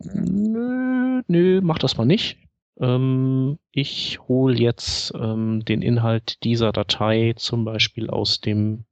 nö, 0.01 1.23
nö, 1.27 1.61
mach 1.63 1.79
das 1.79 1.97
mal 1.97 2.05
nicht. 2.05 2.39
Ähm, 2.83 3.59
ich 3.71 4.19
hole 4.29 4.59
jetzt 4.59 5.15
ähm, 5.15 5.65
den 5.65 5.83
Inhalt 5.83 6.43
dieser 6.43 6.73
Datei 6.73 7.33
zum 7.37 7.65
Beispiel 7.65 8.11
aus 8.11 8.41
dem 8.41 8.85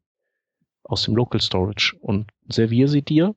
aus 0.84 1.03
dem 1.03 1.14
Local 1.14 1.41
Storage 1.41 1.97
und 2.01 2.30
serviere 2.49 2.88
sie 2.88 3.03
dir. 3.03 3.34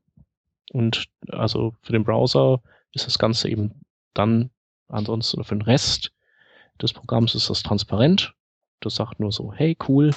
Und 0.71 1.07
also 1.29 1.75
für 1.81 1.93
den 1.93 2.03
Browser 2.03 2.61
ist 2.93 3.05
das 3.05 3.19
Ganze 3.19 3.49
eben 3.49 3.83
dann 4.13 4.51
ansonsten 4.87 5.43
für 5.43 5.55
den 5.55 5.63
Rest 5.63 6.11
des 6.81 6.93
Programms 6.93 7.35
ist 7.35 7.49
das 7.49 7.63
transparent. 7.63 8.33
Das 8.79 8.95
sagt 8.95 9.19
nur 9.19 9.31
so, 9.31 9.53
hey 9.53 9.77
cool, 9.87 10.11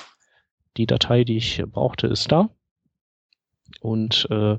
die 0.76 0.86
Datei, 0.86 1.24
die 1.24 1.36
ich 1.36 1.62
brauchte, 1.66 2.06
ist 2.06 2.32
da. 2.32 2.50
Und 3.80 4.26
äh, 4.30 4.58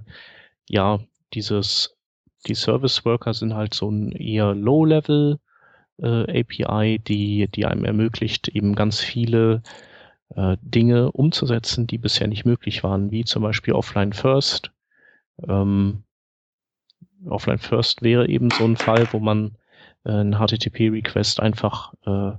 ja, 0.67 0.99
dieses, 1.33 1.97
die 2.47 2.55
Service 2.55 3.05
Worker 3.05 3.33
sind 3.33 3.53
halt 3.53 3.73
so 3.73 3.89
ein 3.89 4.11
eher 4.11 4.53
Low-Level 4.53 5.39
äh, 6.01 6.41
API, 6.41 6.99
die, 6.99 7.47
die 7.47 7.65
einem 7.65 7.85
ermöglicht, 7.85 8.47
eben 8.49 8.75
ganz 8.75 8.99
viele 8.99 9.61
äh, 10.35 10.57
Dinge 10.61 11.11
umzusetzen, 11.11 11.87
die 11.87 11.97
bisher 11.97 12.27
nicht 12.27 12.45
möglich 12.45 12.83
waren, 12.83 13.11
wie 13.11 13.25
zum 13.25 13.43
Beispiel 13.43 13.73
Offline 13.73 14.13
First. 14.13 14.71
Ähm, 15.47 16.03
Offline 17.25 17.59
First 17.59 18.01
wäre 18.01 18.27
eben 18.27 18.51
so 18.51 18.65
ein 18.65 18.77
Fall, 18.77 19.07
wo 19.11 19.19
man 19.19 19.57
äh, 20.05 20.11
einen 20.11 20.35
HTTP-Request 20.35 21.39
einfach 21.39 21.93
äh, 22.05 22.31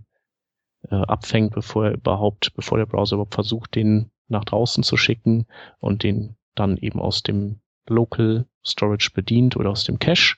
äh, 0.90 0.94
abfängt, 0.94 1.54
bevor 1.54 1.86
er 1.86 1.94
überhaupt, 1.94 2.54
bevor 2.54 2.78
der 2.78 2.86
Browser 2.86 3.14
überhaupt 3.14 3.34
versucht, 3.34 3.74
den 3.74 4.10
nach 4.28 4.44
draußen 4.44 4.82
zu 4.82 4.96
schicken 4.96 5.46
und 5.78 6.02
den 6.02 6.36
dann 6.54 6.76
eben 6.76 7.00
aus 7.00 7.22
dem 7.22 7.60
Local 7.88 8.46
Storage 8.64 9.10
bedient 9.14 9.56
oder 9.56 9.70
aus 9.70 9.84
dem 9.84 9.98
Cache. 9.98 10.36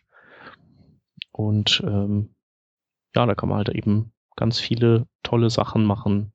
Und 1.32 1.82
ähm, 1.84 2.34
ja, 3.14 3.26
da 3.26 3.34
kann 3.34 3.48
man 3.48 3.58
halt 3.58 3.70
eben 3.70 4.12
ganz 4.36 4.58
viele 4.58 5.06
tolle 5.22 5.50
Sachen 5.50 5.84
machen, 5.84 6.32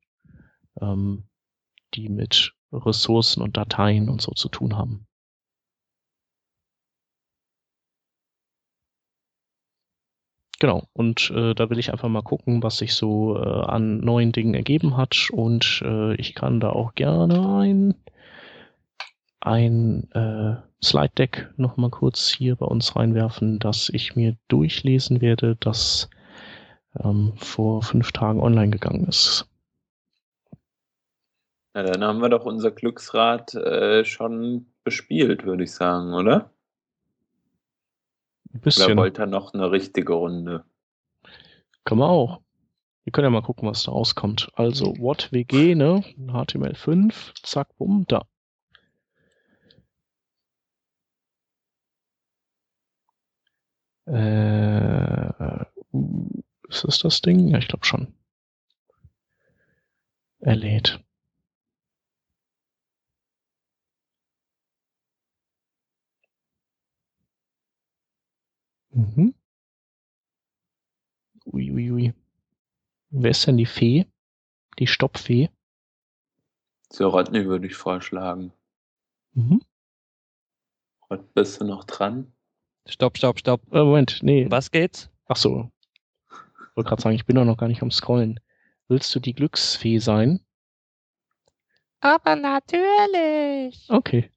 ähm, 0.81 1.23
die 1.93 2.09
mit 2.09 2.53
Ressourcen 2.71 3.41
und 3.41 3.57
Dateien 3.57 4.09
und 4.09 4.21
so 4.21 4.31
zu 4.33 4.49
tun 4.49 4.77
haben. 4.77 5.07
Genau, 10.59 10.87
und 10.93 11.31
äh, 11.31 11.53
da 11.53 11.69
will 11.69 11.79
ich 11.79 11.91
einfach 11.91 12.07
mal 12.07 12.21
gucken, 12.21 12.63
was 12.63 12.77
sich 12.77 12.93
so 12.93 13.37
äh, 13.37 13.65
an 13.65 13.99
neuen 13.99 14.31
Dingen 14.31 14.53
ergeben 14.53 14.95
hat. 14.95 15.29
Und 15.31 15.81
äh, 15.85 16.15
ich 16.15 16.33
kann 16.33 16.61
da 16.61 16.69
auch 16.69 16.95
gerne 16.95 17.57
ein, 17.59 17.93
ein 19.41 20.09
äh, 20.11 20.55
Slide 20.83 21.13
Deck 21.17 21.49
nochmal 21.57 21.89
kurz 21.89 22.29
hier 22.29 22.55
bei 22.55 22.65
uns 22.65 22.95
reinwerfen, 22.95 23.59
dass 23.59 23.89
ich 23.89 24.15
mir 24.15 24.37
durchlesen 24.47 25.19
werde, 25.19 25.57
das 25.59 26.09
ähm, 27.03 27.33
vor 27.37 27.81
fünf 27.81 28.11
Tagen 28.11 28.39
online 28.39 28.71
gegangen 28.71 29.05
ist. 29.07 29.47
Na, 31.73 31.83
dann 31.83 32.03
haben 32.03 32.19
wir 32.19 32.29
doch 32.29 32.45
unser 32.45 32.71
Glücksrad 32.71 33.53
äh, 33.53 34.05
schon 34.05 34.67
bespielt, 34.83 35.45
würde 35.45 35.63
ich 35.63 35.73
sagen, 35.73 36.13
oder? 36.13 36.49
Ein 38.53 38.61
bisschen. 38.61 38.85
Oder 38.85 38.97
wollte 38.97 39.23
er 39.23 39.27
noch 39.27 39.53
eine 39.53 39.71
richtige 39.71 40.13
Runde? 40.13 40.63
Kann 41.83 41.97
man 41.97 42.09
auch. 42.09 42.41
Wir 43.03 43.11
können 43.11 43.25
ja 43.25 43.29
mal 43.29 43.41
gucken, 43.41 43.67
was 43.67 43.83
da 43.83 43.91
rauskommt. 43.91 44.49
Also, 44.55 44.97
what 44.97 45.31
WG, 45.31 45.75
ne? 45.75 46.03
HTML5, 46.17 47.13
zack, 47.43 47.67
bumm, 47.77 48.05
da. 48.07 48.25
Äh, 54.07 55.65
ist 56.75 56.83
das 56.83 56.99
das 56.99 57.21
Ding? 57.21 57.47
Ja, 57.47 57.57
ich 57.57 57.67
glaube 57.67 57.85
schon. 57.85 58.13
Er 60.39 60.55
lädt. 60.55 60.99
Mhm. 68.91 69.33
Ui, 71.45 71.71
ui, 71.71 71.91
ui. 71.91 72.13
Wer 73.09 73.31
ist 73.31 73.45
denn 73.47 73.57
die 73.57 73.65
Fee? 73.65 74.05
Die 74.79 74.87
Stoppfee? 74.87 75.49
So, 76.91 77.09
Rodney 77.09 77.45
würde 77.45 77.67
ich 77.67 77.75
vorschlagen. 77.75 78.51
Mhm. 79.33 79.61
Rod, 81.09 81.33
bist 81.33 81.61
du 81.61 81.65
noch 81.65 81.83
dran? 81.83 82.33
Stopp, 82.87 83.17
stopp, 83.17 83.39
stopp. 83.39 83.61
Äh, 83.71 83.83
Moment, 83.83 84.19
nee. 84.21 84.47
Was 84.49 84.71
geht's? 84.71 85.09
Ach 85.27 85.35
so. 85.35 85.71
Ich 86.75 86.77
wollte 86.77 86.89
gerade 86.89 87.01
sagen, 87.01 87.15
ich 87.15 87.25
bin 87.25 87.37
doch 87.37 87.45
noch 87.45 87.55
gar 87.55 87.69
nicht 87.69 87.81
am 87.81 87.89
Scrollen. 87.89 88.41
Willst 88.89 89.15
du 89.15 89.21
die 89.21 89.31
Glücksfee 89.31 89.99
sein? 89.99 90.45
Aber 92.01 92.35
natürlich. 92.35 93.85
Okay. 93.87 94.29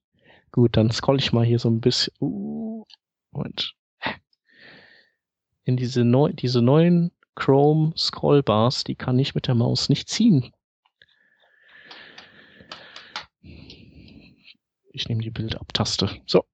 Gut, 0.53 0.77
dann 0.77 0.93
scroll 0.93 1.19
ich 1.19 1.33
mal 1.33 1.45
hier 1.45 1.59
so 1.59 1.69
ein 1.69 1.81
bisschen. 1.81 2.15
Uh, 2.21 2.85
und 3.33 3.75
in 5.65 5.77
diese, 5.77 6.05
neu, 6.05 6.33
diese 6.33 6.63
neuen 6.63 7.11
Chrome 7.35 7.93
Scrollbars, 7.97 8.85
die 8.85 8.95
kann 8.95 9.19
ich 9.19 9.35
mit 9.35 9.49
der 9.49 9.57
Maus 9.57 9.89
nicht 9.89 10.09
ziehen. 10.09 10.53
Ich 14.93 15.09
nehme 15.09 15.23
die 15.23 15.33
Bildabtaste. 15.33 16.09
So. 16.25 16.45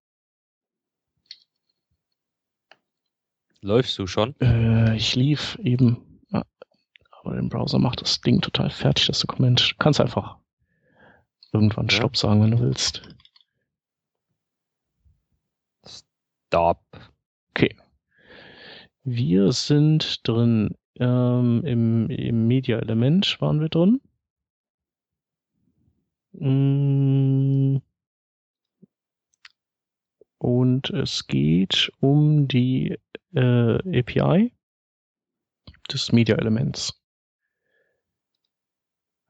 Läufst 3.65 3.99
du 3.99 4.07
schon? 4.07 4.39
Äh, 4.43 4.95
ich 4.95 5.17
lief 5.17 5.59
eben. 5.63 6.21
Ja, 6.31 6.45
aber 7.23 7.39
im 7.39 7.49
Browser 7.49 7.79
macht 7.79 8.03
das 8.03 8.21
Ding 8.21 8.43
total 8.43 8.69
fertig, 8.69 9.07
das 9.07 9.21
Dokument. 9.21 9.71
Du 9.71 9.77
kannst 9.79 10.03
einfach 10.03 10.37
irgendwann 11.51 11.87
ja. 11.87 11.97
Stopp 11.97 12.15
sagen, 12.15 12.43
wenn 12.43 12.51
du 12.51 12.61
willst. 12.61 13.01
Stop. 15.87 16.83
Okay. 17.53 17.75
Wir 19.03 19.51
sind 19.53 20.29
drin. 20.29 20.77
Ähm, 21.01 21.63
im, 21.65 22.11
Im 22.11 22.47
Media-Element 22.47 23.41
waren 23.41 23.63
wir 23.63 23.71
drin. 23.71 24.03
Mm. 26.35 27.79
Und 30.45 30.91
es 30.91 31.27
geht 31.27 31.91
um 32.01 32.49
die 32.49 32.99
äh, 33.35 33.99
API 33.99 34.53
des 35.91 36.13
Media-Elements. 36.13 37.01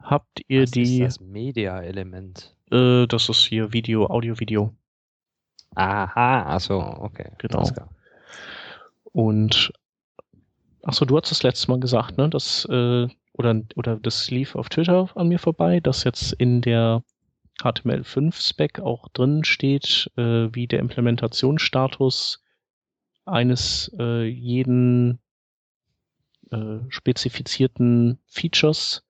Habt 0.02 0.40
ihr 0.48 0.62
Was 0.62 0.72
die. 0.72 1.02
Ist 1.02 1.18
das 1.18 1.20
Media-Element. 1.20 2.56
Äh, 2.72 3.06
das 3.06 3.28
ist 3.28 3.44
hier 3.44 3.72
Video, 3.72 4.06
Audio-Video. 4.06 4.74
Aha, 5.76 6.52
achso, 6.52 6.80
okay. 6.80 7.30
Genau. 7.38 7.62
Und 9.04 9.72
achso, 10.82 11.04
du 11.04 11.16
hast 11.16 11.30
das 11.30 11.44
letzte 11.44 11.70
Mal 11.70 11.78
gesagt, 11.78 12.18
ne? 12.18 12.28
Das, 12.28 12.64
äh, 12.68 13.06
oder, 13.34 13.62
oder 13.76 13.96
das 13.98 14.32
lief 14.32 14.56
auf 14.56 14.68
Twitter 14.68 15.08
an 15.14 15.28
mir 15.28 15.38
vorbei, 15.38 15.78
dass 15.78 16.02
jetzt 16.02 16.32
in 16.32 16.60
der 16.60 17.04
HTML5-Spec 17.62 18.80
auch 18.80 19.08
drin 19.08 19.44
steht, 19.44 20.10
äh, 20.16 20.48
wie 20.52 20.66
der 20.66 20.80
Implementationsstatus 20.80 22.42
eines 23.24 23.94
äh, 23.98 24.24
jeden 24.24 25.20
äh, 26.50 26.78
spezifizierten 26.88 28.18
Features 28.26 29.04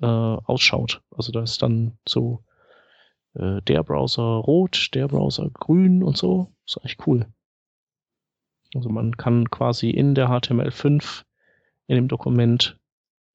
äh, 0.00 0.06
ausschaut. 0.06 1.02
Also 1.10 1.32
da 1.32 1.42
ist 1.42 1.62
dann 1.62 1.98
so 2.08 2.44
äh, 3.34 3.60
der 3.62 3.82
Browser 3.82 4.22
rot, 4.22 4.90
der 4.94 5.08
Browser 5.08 5.50
grün 5.50 6.02
und 6.02 6.16
so. 6.16 6.52
Ist 6.66 6.78
eigentlich 6.78 7.06
cool. 7.06 7.26
Also 8.74 8.88
man 8.88 9.16
kann 9.16 9.50
quasi 9.50 9.90
in 9.90 10.14
der 10.14 10.28
HTML5 10.28 11.24
in 11.88 11.96
dem 11.96 12.08
Dokument, 12.08 12.78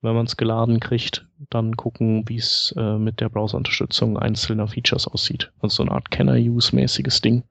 wenn 0.01 0.15
man 0.15 0.25
es 0.25 0.37
geladen 0.37 0.79
kriegt, 0.79 1.25
dann 1.49 1.75
gucken, 1.75 2.27
wie 2.27 2.37
es 2.37 2.73
äh, 2.77 2.97
mit 2.97 3.19
der 3.19 3.29
Browserunterstützung 3.29 4.17
einzelner 4.17 4.67
Features 4.67 5.07
aussieht. 5.07 5.51
Also 5.61 5.77
so 5.77 5.83
eine 5.83 5.91
Art 5.91 6.11
Can-I-Use-mäßiges 6.11 7.21
Ding. 7.21 7.43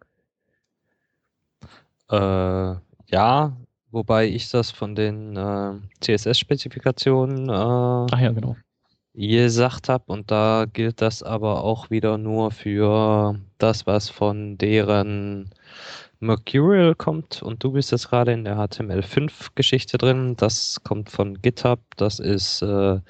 Äh, 2.10 2.74
ja, 3.08 3.56
wobei 3.90 4.28
ich 4.28 4.50
das 4.50 4.70
von 4.70 4.94
den 4.94 5.36
äh, 5.36 5.72
CSS-Spezifikationen 6.00 7.48
äh, 7.48 7.52
ja, 8.22 8.32
genau. 8.32 8.56
gesagt 9.12 9.88
habe 9.88 10.04
und 10.06 10.30
da 10.30 10.66
gilt 10.72 11.02
das 11.02 11.22
aber 11.22 11.64
auch 11.64 11.90
wieder 11.90 12.16
nur 12.16 12.52
für 12.52 13.40
das, 13.58 13.86
was 13.86 14.08
von 14.08 14.56
deren 14.56 15.50
Mercurial 16.20 16.94
kommt 16.94 17.42
und 17.42 17.62
du 17.62 17.72
bist 17.72 17.92
jetzt 17.92 18.08
gerade 18.08 18.32
in 18.32 18.44
der 18.44 18.56
HTML5-Geschichte 18.56 19.98
drin. 19.98 20.34
Das 20.36 20.82
kommt 20.82 21.10
von 21.10 21.40
GitHub. 21.42 21.80
Das 21.96 22.18
ist 22.18 22.62
äh, 22.62 23.00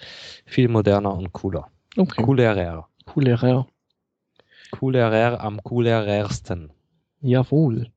viel 0.44 0.68
moderner 0.68 1.14
und 1.14 1.32
cooler. 1.32 1.68
Okay. 1.96 2.22
Coolerer. 2.22 2.88
Coolerer. 3.06 3.66
Coolerer 4.72 5.40
am 5.40 5.62
coolerersten. 5.62 6.72
Jawohl. 7.20 7.90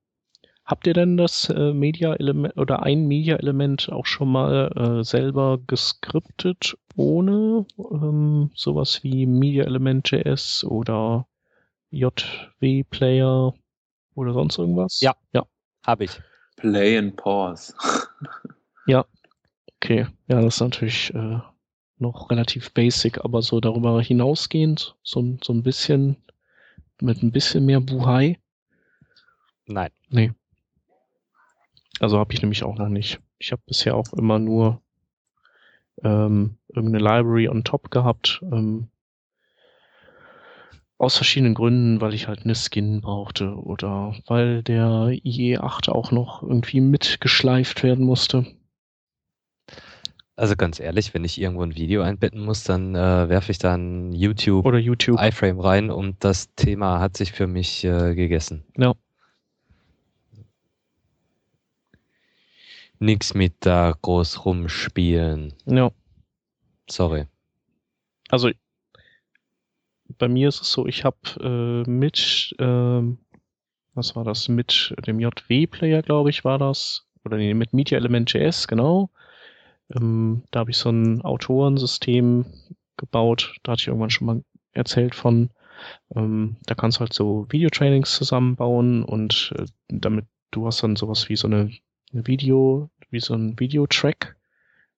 Habt 0.69 0.85
ihr 0.85 0.93
denn 0.93 1.17
das 1.17 1.49
äh, 1.49 1.73
Media-Element 1.73 2.55
oder 2.55 2.83
ein 2.83 3.07
Media-Element 3.07 3.91
auch 3.91 4.05
schon 4.05 4.31
mal 4.31 4.71
äh, 4.75 5.03
selber 5.03 5.57
geskriptet, 5.65 6.77
ohne 6.95 7.65
ähm, 7.91 8.51
sowas 8.53 9.03
wie 9.03 9.25
Media-Element.js 9.25 10.63
oder 10.65 11.25
JW-Player 11.89 13.55
oder 14.19 14.33
sonst 14.33 14.57
irgendwas? 14.57 14.99
Ja. 15.01 15.15
Ja. 15.33 15.45
Habe 15.85 16.05
ich. 16.05 16.21
Play 16.57 16.97
and 16.97 17.15
Pause. 17.15 17.73
ja. 18.85 19.05
Okay. 19.77 20.07
Ja, 20.27 20.41
das 20.41 20.55
ist 20.55 20.61
natürlich 20.61 21.13
äh, 21.13 21.39
noch 21.97 22.29
relativ 22.29 22.71
basic, 22.73 23.23
aber 23.23 23.41
so 23.41 23.59
darüber 23.59 24.01
hinausgehend, 24.01 24.95
so, 25.03 25.37
so 25.41 25.53
ein 25.53 25.63
bisschen, 25.63 26.17
mit 27.01 27.23
ein 27.23 27.31
bisschen 27.31 27.65
mehr 27.65 27.79
Buhai. 27.79 28.39
Nein. 29.65 29.91
Nee. 30.09 30.31
Also 31.99 32.17
habe 32.17 32.33
ich 32.33 32.41
nämlich 32.41 32.63
auch 32.63 32.77
noch 32.77 32.89
nicht. 32.89 33.19
Ich 33.39 33.51
habe 33.51 33.61
bisher 33.65 33.95
auch 33.95 34.11
immer 34.13 34.39
nur 34.39 34.81
ähm, 36.03 36.57
irgendeine 36.69 37.03
Library 37.03 37.47
on 37.47 37.63
top 37.63 37.91
gehabt. 37.91 38.41
Ähm, 38.43 38.89
aus 40.99 41.15
verschiedenen 41.15 41.55
Gründen, 41.55 42.01
weil 42.01 42.13
ich 42.13 42.27
halt 42.27 42.43
eine 42.43 42.55
Skin 42.55 43.01
brauchte 43.01 43.55
oder 43.55 44.15
weil 44.27 44.61
der 44.61 45.07
IE8 45.23 45.89
auch 45.89 46.11
noch 46.11 46.43
irgendwie 46.43 46.81
mitgeschleift 46.81 47.83
werden 47.83 48.05
musste. 48.05 48.45
Also 50.35 50.55
ganz 50.55 50.79
ehrlich, 50.79 51.13
wenn 51.13 51.23
ich 51.23 51.39
irgendwo 51.39 51.63
ein 51.63 51.75
Video 51.75 52.01
einbetten 52.01 52.43
muss, 52.43 52.63
dann 52.63 52.95
äh, 52.95 53.29
werfe 53.29 53.51
ich 53.51 53.57
dann 53.57 54.11
YouTube 54.13 54.65
oder 54.65 54.77
YouTube 54.77 55.19
iFrame 55.19 55.59
rein 55.59 55.89
und 55.89 56.23
das 56.23 56.53
Thema 56.55 56.99
hat 56.99 57.15
sich 57.15 57.31
für 57.31 57.47
mich 57.47 57.83
äh, 57.85 58.13
gegessen. 58.13 58.65
Ja. 58.77 58.93
Nix 62.99 63.33
mit 63.33 63.53
da 63.61 63.93
groß 64.01 64.43
rumspielen. 64.45 65.53
Ja. 65.65 65.91
Sorry. 66.89 67.25
Also 68.29 68.51
bei 70.17 70.27
mir 70.27 70.49
ist 70.49 70.61
es 70.61 70.71
so, 70.71 70.87
ich 70.87 71.05
habe 71.05 71.17
äh, 71.85 71.89
mit, 71.89 72.55
äh, 72.59 73.01
was 73.93 74.15
war 74.15 74.23
das, 74.23 74.49
mit 74.49 74.95
dem 75.05 75.19
JW-Player, 75.19 76.01
glaube 76.01 76.29
ich, 76.29 76.43
war 76.43 76.57
das, 76.57 77.07
oder 77.25 77.37
nee, 77.37 77.53
mit 77.53 77.73
Media 77.73 77.97
Element 77.97 78.31
JS, 78.33 78.67
genau. 78.67 79.09
Ähm, 79.95 80.43
da 80.51 80.61
habe 80.61 80.71
ich 80.71 80.77
so 80.77 80.89
ein 80.89 81.21
Autorensystem 81.21 82.45
gebaut, 82.97 83.55
da 83.63 83.71
hatte 83.71 83.81
ich 83.81 83.87
irgendwann 83.87 84.09
schon 84.09 84.27
mal 84.27 84.43
erzählt 84.73 85.15
von. 85.15 85.49
Ähm, 86.15 86.57
da 86.65 86.75
kannst 86.75 86.97
du 86.97 87.01
halt 87.01 87.13
so 87.13 87.47
Videotrainings 87.49 88.13
zusammenbauen 88.15 89.03
und 89.03 89.53
äh, 89.57 89.65
damit 89.87 90.25
du 90.51 90.65
hast 90.65 90.83
dann 90.83 90.95
sowas 90.95 91.29
wie 91.29 91.35
so 91.35 91.47
eine, 91.47 91.71
eine 92.11 92.27
Video, 92.27 92.89
wie 93.09 93.19
so 93.19 93.33
ein 93.33 93.57
Videotrack 93.59 94.35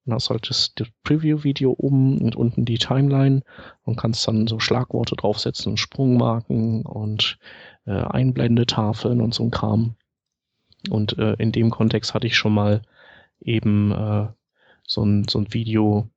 hast 0.10 0.30
du 0.30 0.32
halt 0.32 0.50
das, 0.50 0.74
Preview-Video 1.04 1.76
oben 1.78 2.20
und 2.22 2.36
unten 2.36 2.66
die 2.66 2.78
Timeline 2.78 3.44
und 3.84 3.98
kannst 3.98 4.28
dann 4.28 4.48
so 4.48 4.60
Schlagworte 4.60 5.16
draufsetzen 5.16 5.72
und 5.72 5.78
Sprungmarken 5.78 6.86
und 6.86 7.38
äh, 7.86 7.92
Einblendetafeln 7.92 9.22
und 9.22 9.34
so 9.34 9.44
ein 9.44 9.52
Kram. 9.52 9.96
Und 10.90 11.18
äh, 11.20 11.34
in 11.34 11.52
dem 11.52 11.70
Kontext 11.70 12.14
hatte 12.14 12.28
ich 12.28 12.36
schon 12.36 12.54
mal 12.54 12.82
eben 13.40 13.92
äh, 13.92 14.28
so, 14.88 15.04
ein, 15.04 15.28
so 15.28 15.40
ein 15.40 15.54
Video 15.54 16.10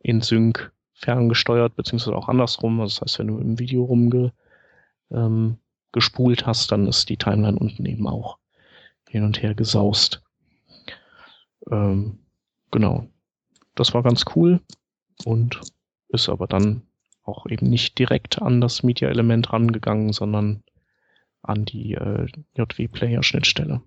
in 0.00 0.20
Sync 0.20 0.72
ferngesteuert, 0.94 1.76
beziehungsweise 1.76 2.16
auch 2.16 2.28
andersrum. 2.28 2.80
Also 2.80 2.94
das 2.94 3.02
heißt, 3.02 3.18
wenn 3.20 3.28
du 3.28 3.38
im 3.38 3.58
Video 3.58 3.84
rumge 3.84 4.32
ähm, 5.10 5.58
hast, 5.94 6.72
dann 6.72 6.86
ist 6.86 7.08
die 7.08 7.16
Timeline 7.16 7.58
unten 7.58 7.86
eben 7.86 8.06
auch 8.06 8.38
hin 9.08 9.24
und 9.24 9.42
her 9.42 9.54
gesaust. 9.54 10.22
Ähm, 11.70 12.20
genau. 12.70 13.08
Das 13.80 13.94
war 13.94 14.02
ganz 14.02 14.26
cool 14.36 14.60
und 15.24 15.58
ist 16.08 16.28
aber 16.28 16.46
dann 16.46 16.82
auch 17.22 17.46
eben 17.46 17.70
nicht 17.70 17.98
direkt 17.98 18.42
an 18.42 18.60
das 18.60 18.82
Media-Element 18.82 19.54
rangegangen, 19.54 20.12
sondern 20.12 20.62
an 21.40 21.64
die 21.64 21.94
äh, 21.94 22.26
JW-Player-Schnittstelle. 22.58 23.80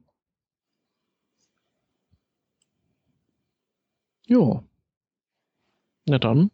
Ja. 4.26 4.64
Na 6.08 6.18
dann. 6.18 6.50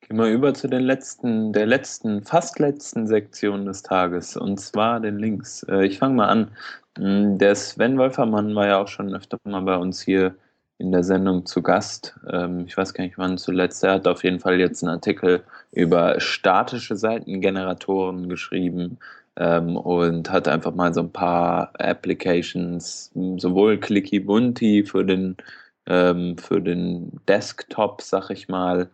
Gehen 0.00 0.16
wir 0.16 0.28
über 0.28 0.54
zu 0.54 0.66
den 0.66 0.84
letzten, 0.84 1.52
der 1.52 1.66
letzten, 1.66 2.22
fast 2.22 2.58
letzten 2.58 3.06
Sektion 3.06 3.66
des 3.66 3.82
Tages, 3.82 4.34
und 4.34 4.58
zwar 4.58 4.98
den 4.98 5.18
Links. 5.18 5.62
Äh, 5.64 5.84
ich 5.84 5.98
fange 5.98 6.14
mal 6.14 6.28
an. 6.30 6.56
Hm, 6.96 7.36
der 7.36 7.54
Sven 7.54 7.98
Wolfermann 7.98 8.54
war 8.54 8.66
ja 8.66 8.80
auch 8.80 8.88
schon 8.88 9.14
öfter 9.14 9.36
mal 9.44 9.60
bei 9.60 9.76
uns 9.76 10.00
hier 10.00 10.38
in 10.82 10.92
der 10.92 11.04
Sendung 11.04 11.46
zu 11.46 11.62
Gast. 11.62 12.18
Ähm, 12.30 12.64
ich 12.66 12.76
weiß 12.76 12.92
gar 12.94 13.04
nicht, 13.04 13.18
wann 13.18 13.38
zuletzt. 13.38 13.84
Er 13.84 13.92
hat 13.94 14.06
auf 14.08 14.24
jeden 14.24 14.40
Fall 14.40 14.58
jetzt 14.60 14.82
einen 14.82 14.92
Artikel 14.92 15.42
über 15.72 16.20
statische 16.20 16.96
Seitengeneratoren 16.96 18.28
geschrieben. 18.28 18.98
ähm, 19.36 19.76
und 19.76 20.30
hat 20.30 20.46
einfach 20.48 20.74
mal 20.74 20.92
so 20.92 21.00
ein 21.00 21.12
paar 21.12 21.72
Applications, 21.78 23.10
sowohl 23.38 23.78
Clicky 23.78 24.20
Bunti 24.20 24.84
für 24.84 25.04
den, 25.04 25.36
ähm, 25.86 26.36
für 26.38 26.60
den 26.60 27.20
Desktop, 27.28 28.02
sag 28.02 28.30
ich 28.30 28.48
mal, 28.48 28.90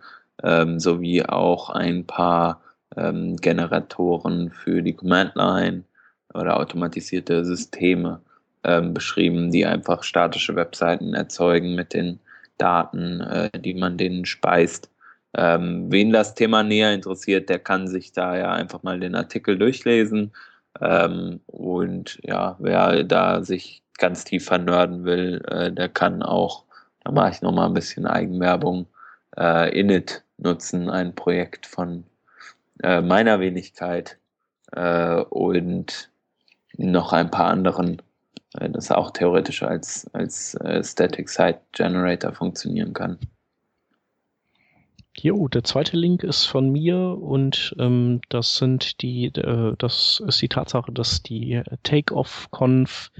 sowie 0.76 1.24
auch 1.24 1.70
ein 1.70 2.06
paar 2.06 2.60
Generatoren 2.94 4.50
für 4.50 4.82
die 4.82 4.94
Command 4.94 5.34
Line 5.34 5.82
oder 6.32 6.60
automatisierte 6.60 7.44
Systeme 7.44 8.20
ähm, 8.64 8.94
beschrieben, 8.94 9.50
die 9.50 9.66
einfach 9.66 10.02
statische 10.02 10.56
Webseiten 10.56 11.14
erzeugen 11.14 11.74
mit 11.74 11.94
den 11.94 12.20
Daten, 12.58 13.20
äh, 13.20 13.50
die 13.58 13.74
man 13.74 13.96
denen 13.96 14.24
speist. 14.24 14.90
Ähm, 15.34 15.86
wen 15.90 16.12
das 16.12 16.34
Thema 16.34 16.62
näher 16.62 16.92
interessiert, 16.92 17.48
der 17.48 17.58
kann 17.58 17.86
sich 17.86 18.12
da 18.12 18.36
ja 18.36 18.52
einfach 18.52 18.82
mal 18.82 18.98
den 18.98 19.14
Artikel 19.14 19.58
durchlesen. 19.58 20.32
Ähm, 20.80 21.40
und 21.46 22.18
ja, 22.22 22.56
wer 22.58 23.04
da 23.04 23.42
sich 23.42 23.82
ganz 23.98 24.24
tief 24.24 24.46
vernörden 24.46 25.04
will, 25.04 25.42
äh, 25.48 25.72
der 25.72 25.88
kann 25.88 26.22
auch, 26.22 26.64
da 27.04 27.12
mache 27.12 27.30
ich 27.32 27.42
nochmal 27.42 27.66
ein 27.66 27.74
bisschen 27.74 28.06
Eigenwerbung, 28.06 28.86
äh, 29.36 29.78
Init 29.78 30.24
nutzen, 30.38 30.88
ein 30.88 31.14
Projekt 31.14 31.66
von 31.66 32.04
äh, 32.82 33.00
meiner 33.00 33.40
Wenigkeit 33.40 34.18
äh, 34.72 35.20
und 35.22 36.10
noch 36.76 37.12
ein 37.12 37.30
paar 37.30 37.46
anderen, 37.46 38.00
das 38.70 38.90
auch 38.90 39.10
theoretisch 39.10 39.62
als, 39.62 40.08
als 40.12 40.54
äh, 40.54 40.82
Static 40.82 41.28
Site 41.28 41.60
Generator 41.72 42.32
funktionieren 42.32 42.92
kann. 42.92 43.18
Jo, 45.20 45.48
der 45.48 45.64
zweite 45.64 45.96
Link 45.96 46.22
ist 46.22 46.44
von 46.44 46.70
mir 46.70 46.96
und 46.96 47.74
ähm, 47.78 48.20
das 48.28 48.56
sind 48.56 49.02
die, 49.02 49.26
äh, 49.26 49.74
das 49.76 50.22
ist 50.26 50.40
die 50.40 50.48
Tatsache, 50.48 50.92
dass 50.92 51.22
die 51.22 51.60
Take-Off-Conf 51.82 53.10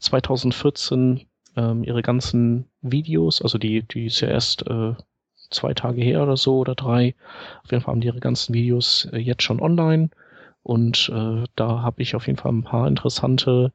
2014 0.00 1.26
ähm, 1.56 1.84
ihre 1.84 2.02
ganzen 2.02 2.66
Videos, 2.82 3.42
also 3.42 3.58
die, 3.58 3.82
die 3.82 4.06
ist 4.06 4.20
ja 4.20 4.28
erst 4.28 4.66
äh, 4.66 4.94
zwei 5.50 5.72
Tage 5.72 6.02
her 6.02 6.24
oder 6.24 6.36
so 6.36 6.58
oder 6.58 6.74
drei, 6.74 7.14
auf 7.62 7.70
jeden 7.70 7.82
Fall 7.82 7.92
haben 7.92 8.00
die 8.00 8.08
ihre 8.08 8.20
ganzen 8.20 8.52
Videos 8.52 9.08
äh, 9.12 9.18
jetzt 9.18 9.44
schon 9.44 9.60
online 9.60 10.10
und 10.66 11.08
äh, 11.14 11.44
da 11.54 11.82
habe 11.82 12.02
ich 12.02 12.16
auf 12.16 12.26
jeden 12.26 12.40
Fall 12.40 12.52
ein 12.52 12.64
paar 12.64 12.88
interessante 12.88 13.72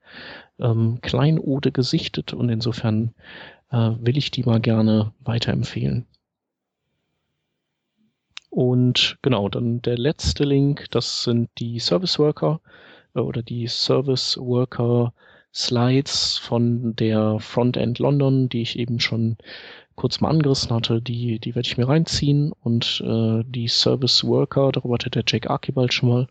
ähm, 0.59 0.99
Kleinode 1.01 1.71
gesichtet 1.71 2.33
und 2.33 2.49
insofern 2.49 3.13
äh, 3.71 3.91
will 4.01 4.17
ich 4.17 4.29
die 4.29 4.43
mal 4.43 4.59
gerne 4.59 5.13
weiterempfehlen. 5.21 6.05
Und 8.49 9.17
genau, 9.21 9.47
dann 9.47 9.81
der 9.81 9.97
letzte 9.97 10.43
Link, 10.43 10.91
das 10.91 11.23
sind 11.23 11.49
die 11.59 11.79
Service 11.79 12.19
Worker 12.19 12.59
äh, 13.15 13.19
oder 13.21 13.41
die 13.41 13.67
Service 13.67 14.37
Worker 14.37 15.13
Slides 15.53 16.39
von 16.39 16.93
der 16.97 17.39
Frontend 17.39 17.99
London, 17.99 18.49
die 18.49 18.63
ich 18.63 18.77
eben 18.77 18.99
schon 18.99 19.37
kurz 20.01 20.19
mal 20.19 20.31
angerissen 20.31 20.71
hatte, 20.71 20.99
die, 20.99 21.37
die 21.37 21.53
werde 21.53 21.67
ich 21.67 21.77
mir 21.77 21.87
reinziehen 21.87 22.51
und 22.63 23.03
äh, 23.05 23.43
die 23.45 23.67
Service 23.67 24.23
Worker, 24.23 24.71
darüber 24.71 24.95
hat 24.95 25.13
der 25.13 25.23
Jake 25.27 25.47
Archibald 25.47 25.93
schon 25.93 26.09
mal 26.09 26.27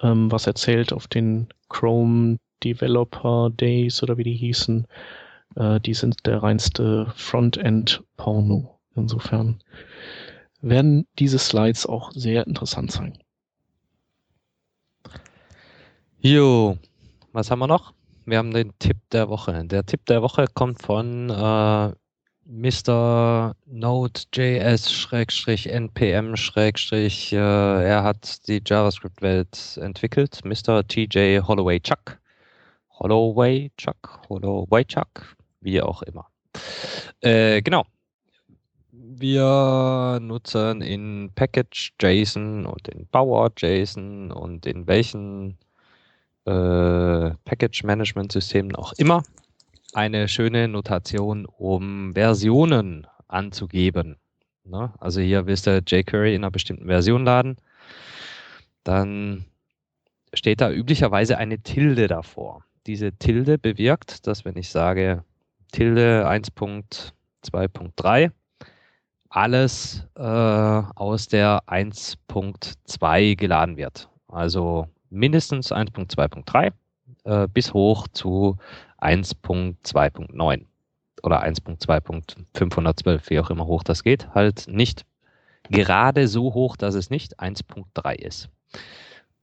ähm, 0.00 0.32
was 0.32 0.48
erzählt 0.48 0.92
auf 0.92 1.06
den 1.06 1.46
Chrome 1.68 2.38
Developer 2.64 3.50
Days 3.50 4.02
oder 4.02 4.18
wie 4.18 4.24
die 4.24 4.34
hießen. 4.34 4.88
Äh, 5.54 5.78
die 5.78 5.94
sind 5.94 6.26
der 6.26 6.42
reinste 6.42 7.12
Frontend-Porno. 7.14 8.76
Insofern 8.96 9.62
werden 10.60 11.06
diese 11.20 11.38
Slides 11.38 11.86
auch 11.86 12.10
sehr 12.10 12.44
interessant 12.44 12.90
sein. 12.90 13.18
Jo, 16.18 16.76
was 17.30 17.52
haben 17.52 17.60
wir 17.60 17.68
noch? 17.68 17.94
Wir 18.24 18.38
haben 18.38 18.50
den 18.52 18.76
Tipp 18.80 18.96
der 19.12 19.28
Woche. 19.28 19.64
Der 19.66 19.86
Tipp 19.86 20.04
der 20.06 20.22
Woche 20.22 20.46
kommt 20.52 20.82
von 20.82 21.30
äh, 21.30 21.92
Mr. 22.48 23.54
Node.js-npm- 23.66 24.26
äh, 27.32 27.84
er 27.84 28.04
hat 28.04 28.48
die 28.48 28.62
JavaScript-Welt 28.64 29.78
entwickelt. 29.82 30.40
Mr. 30.44 30.86
TJ 30.86 31.40
Holloway 31.40 31.80
Chuck. 31.80 32.18
Holloway 32.98 33.70
Chuck, 33.76 34.20
Holloway 34.28 34.84
Chuck, 34.84 35.36
wie 35.60 35.82
auch 35.82 36.02
immer. 36.02 36.26
Äh, 37.20 37.60
genau. 37.62 37.84
Wir 38.92 40.18
nutzen 40.20 40.82
in 40.82 41.30
Package 41.34 41.92
JSON 42.00 42.64
und 42.66 42.88
in 42.88 43.06
Bauer 43.08 43.50
JSON 43.56 44.30
und 44.30 44.66
in 44.66 44.86
welchen 44.86 45.58
äh, 46.44 47.30
Package 47.44 47.82
Management 47.82 48.32
Systemen 48.32 48.76
auch 48.76 48.92
immer 48.94 49.22
eine 49.96 50.28
schöne 50.28 50.68
Notation, 50.68 51.46
um 51.46 52.12
Versionen 52.12 53.06
anzugeben. 53.28 54.16
Ne? 54.64 54.92
Also 54.98 55.22
hier 55.22 55.46
willst 55.46 55.66
du 55.66 55.78
jQuery 55.78 56.34
in 56.34 56.44
einer 56.44 56.50
bestimmten 56.50 56.84
Version 56.86 57.24
laden, 57.24 57.56
dann 58.84 59.46
steht 60.34 60.60
da 60.60 60.70
üblicherweise 60.70 61.38
eine 61.38 61.60
Tilde 61.60 62.08
davor. 62.08 62.62
Diese 62.86 63.12
Tilde 63.12 63.56
bewirkt, 63.56 64.26
dass 64.26 64.44
wenn 64.44 64.58
ich 64.58 64.68
sage 64.68 65.24
Tilde 65.72 66.28
1.2.3, 66.28 68.32
alles 69.30 70.06
äh, 70.14 70.20
aus 70.20 71.28
der 71.28 71.62
1.2 71.66 73.34
geladen 73.34 73.78
wird. 73.78 74.10
Also 74.28 74.88
mindestens 75.08 75.72
1.2.3 75.72 76.72
äh, 77.24 77.48
bis 77.48 77.72
hoch 77.72 78.08
zu 78.08 78.58
1.2.9 79.00 80.64
oder 81.22 81.44
1.2.512, 81.44 83.30
wie 83.30 83.40
auch 83.40 83.50
immer 83.50 83.66
hoch 83.66 83.82
das 83.82 84.02
geht, 84.02 84.28
halt 84.34 84.66
nicht 84.68 85.04
gerade 85.70 86.28
so 86.28 86.54
hoch, 86.54 86.76
dass 86.76 86.94
es 86.94 87.10
nicht 87.10 87.40
1.3 87.40 88.14
ist. 88.14 88.48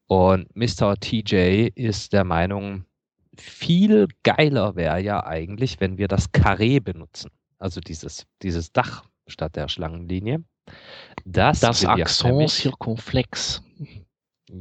Und 0.08 0.56
Mr. 0.56 0.96
TJ 1.00 1.70
ist 1.76 2.14
der 2.14 2.24
Meinung, 2.24 2.86
viel 3.38 4.08
geiler 4.24 4.76
wäre 4.76 5.02
ja 5.02 5.26
eigentlich, 5.26 5.80
wenn 5.80 5.98
wir 5.98 6.08
das 6.08 6.32
Karree 6.32 6.80
benutzen. 6.80 7.32
Also 7.58 7.82
dieses, 7.82 8.26
dieses 8.42 8.72
Dach 8.72 9.04
statt 9.28 9.56
der 9.56 9.68
Schlangenlinie. 9.68 10.44
Das, 11.26 11.62
das 11.62 11.86
Accent 11.86 12.50
Circonflex. 12.50 13.64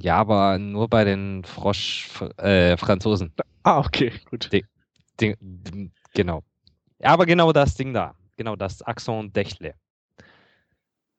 Ja, 0.00 0.16
aber 0.16 0.58
nur 0.58 0.88
bei 0.88 1.04
den 1.04 1.44
Frosch-Franzosen. 1.44 3.32
Äh, 3.36 3.42
ah, 3.64 3.80
okay, 3.80 4.12
gut. 4.30 4.50
Die, 4.52 4.64
die, 5.20 5.36
genau. 6.14 6.42
Aber 7.02 7.26
genau 7.26 7.52
das 7.52 7.74
Ding 7.74 7.92
da. 7.92 8.14
Genau 8.36 8.56
das 8.56 8.82
Accent 8.82 9.36
Dächle. 9.36 9.74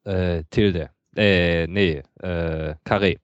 Äh, 0.04 0.44
Tilde. 0.50 0.89
Äh, 1.16 1.67
nee, 1.67 2.01
äh, 2.22 2.76
Carré. 2.86 3.20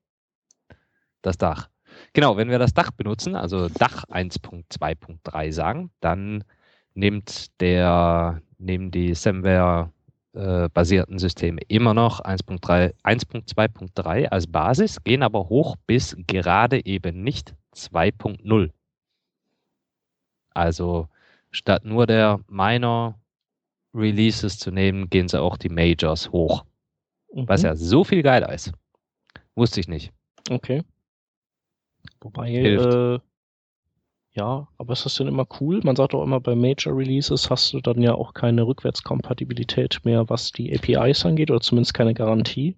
Das 1.22 1.38
Dach. 1.38 1.69
Genau, 2.14 2.38
wenn 2.38 2.49
wir 2.49 2.60
das 2.60 2.73
Dach 2.73 2.91
benutzen, 2.91 3.35
also 3.35 3.68
Dach 3.68 4.06
1.2.3 4.06 5.52
sagen, 5.52 5.91
dann 5.99 6.45
nimmt 6.93 7.60
der, 7.61 8.41
nehmen 8.57 8.91
die 8.91 9.14
Semware 9.15 9.91
äh, 10.34 10.69
basierten 10.69 11.19
Systeme 11.19 11.60
immer 11.68 11.93
noch 11.93 12.22
1.2.3 12.22 14.27
als 14.27 14.48
Basis, 14.48 15.03
gehen 15.03 15.23
aber 15.23 15.49
hoch 15.49 15.76
bis 15.88 16.15
gerade 16.27 16.85
eben 16.85 17.23
nicht 17.23 17.53
2.0. 17.76 18.72
Also 20.53 21.07
statt 21.51 21.85
nur 21.85 22.05
der 22.07 22.39
Minor 22.47 23.15
Releases 23.93 24.59
zu 24.59 24.71
nehmen, 24.71 25.09
gehen 25.09 25.27
sie 25.27 25.41
auch 25.41 25.57
die 25.57 25.69
Majors 25.69 26.31
hoch. 26.31 26.63
Mhm. 27.34 27.47
Was 27.47 27.63
ja 27.63 27.76
so 27.76 28.03
viel 28.03 28.21
geiler 28.21 28.51
ist. 28.53 28.71
Wusste 29.55 29.80
ich 29.80 29.88
nicht. 29.88 30.11
Okay. 30.49 30.84
Wobei, 32.21 32.51
äh, 32.51 33.19
ja, 34.34 34.67
aber 34.77 34.93
ist 34.93 35.05
das 35.05 35.15
denn 35.15 35.27
immer 35.27 35.47
cool? 35.59 35.81
Man 35.84 35.95
sagt 35.95 36.13
auch 36.13 36.23
immer, 36.23 36.39
bei 36.39 36.55
Major 36.55 36.95
Releases 36.95 37.49
hast 37.49 37.73
du 37.73 37.81
dann 37.81 38.01
ja 38.01 38.13
auch 38.13 38.34
keine 38.34 38.65
Rückwärtskompatibilität 38.65 39.99
mehr, 40.03 40.30
was 40.30 40.51
die 40.51 40.73
APIs 40.73 41.26
angeht, 41.26 41.49
oder 41.51 41.61
zumindest 41.61 41.93
keine 41.93 42.13
Garantie. 42.13 42.77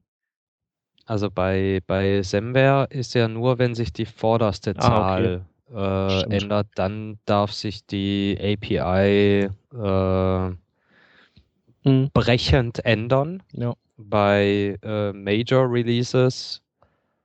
Also 1.06 1.30
bei, 1.30 1.82
bei 1.88 2.22
Semware 2.22 2.88
ist 2.90 3.14
ja 3.16 3.28
nur, 3.28 3.60
wenn 3.60 3.76
sich 3.76 3.92
die 3.92 4.06
vorderste 4.06 4.76
Zahl 4.76 5.26
ah, 5.26 5.36
okay. 5.36 5.46
Äh, 5.74 6.24
ändert, 6.36 6.68
dann 6.76 7.18
darf 7.26 7.52
sich 7.54 7.86
die 7.86 8.38
API 8.40 9.50
äh, 9.74 10.52
hm. 11.84 12.10
brechend 12.14 12.86
ändern. 12.86 13.44
Ja. 13.54 13.74
Bei 13.98 14.78
äh, 14.82 15.14
Major 15.14 15.72
Releases 15.72 16.62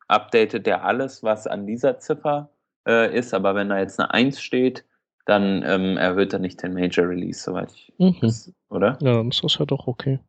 updatet 0.08 0.66
der 0.66 0.84
alles, 0.84 1.22
was 1.22 1.46
an 1.46 1.68
dieser 1.68 2.00
Ziffer 2.00 2.50
äh, 2.88 3.16
ist, 3.16 3.36
aber 3.36 3.54
wenn 3.54 3.70
da 3.70 3.78
jetzt 3.78 4.00
eine 4.00 4.12
1 4.12 4.42
steht, 4.42 4.84
dann 5.26 5.64
ähm, 5.66 5.98
erhöht 5.98 6.34
er 6.34 6.40
nicht 6.40 6.62
den 6.64 6.74
Major 6.74 7.08
Release, 7.08 7.42
soweit 7.42 7.72
ich 7.72 7.94
Mhm. 7.98 8.18
das, 8.22 8.52
oder? 8.70 8.98
Ja, 9.02 9.18
dann 9.18 9.30
ist 9.30 9.44
das 9.44 9.58
ja 9.58 9.66
doch 9.66 9.88
okay. 9.88 10.20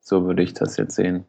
So 0.00 0.24
würde 0.26 0.42
ich 0.42 0.52
das 0.54 0.76
jetzt 0.76 0.96
sehen. 0.96 1.24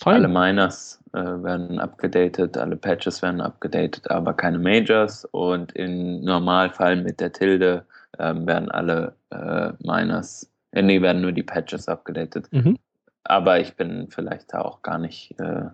Fein. 0.00 0.14
Alle 0.16 0.28
Miners 0.28 1.02
äh, 1.12 1.18
werden 1.18 1.80
abgedatet, 1.80 2.56
alle 2.56 2.76
Patches 2.76 3.20
werden 3.22 3.40
abgedatet, 3.40 4.10
aber 4.10 4.32
keine 4.32 4.58
Majors 4.58 5.24
und 5.24 5.72
im 5.72 6.20
Normalfall 6.20 6.96
mit 7.02 7.18
der 7.20 7.32
Tilde 7.32 7.84
ähm, 8.18 8.46
werden 8.46 8.70
alle 8.70 9.16
äh, 9.30 9.72
Miners, 9.80 10.48
äh, 10.72 10.82
nee, 10.82 11.02
werden 11.02 11.22
nur 11.22 11.32
die 11.32 11.42
Patches 11.42 11.88
abgedatet. 11.88 12.46
Mhm. 12.52 12.78
Aber 13.24 13.58
ich 13.58 13.74
bin 13.74 14.06
vielleicht 14.08 14.52
da 14.52 14.60
auch 14.60 14.82
gar 14.82 14.98
nicht, 14.98 15.34
äh, 15.40 15.64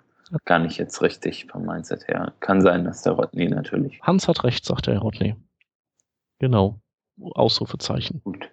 gar 0.47 0.59
nicht 0.59 0.79
jetzt 0.79 1.03
richtig 1.03 1.47
vom 1.51 1.67
Mindset 1.67 2.09
her. 2.09 2.33
Kann 2.41 2.63
sein, 2.63 2.85
dass 2.85 3.03
der 3.03 3.13
Rodney 3.13 3.49
natürlich 3.49 4.01
Hans 4.03 4.27
hat 4.27 4.43
recht, 4.45 4.65
sagt 4.65 4.87
der 4.87 4.99
Rodney. 4.99 5.37
Genau. 6.45 6.79
Ausrufezeichen. 7.19 8.21
gut. 8.23 8.51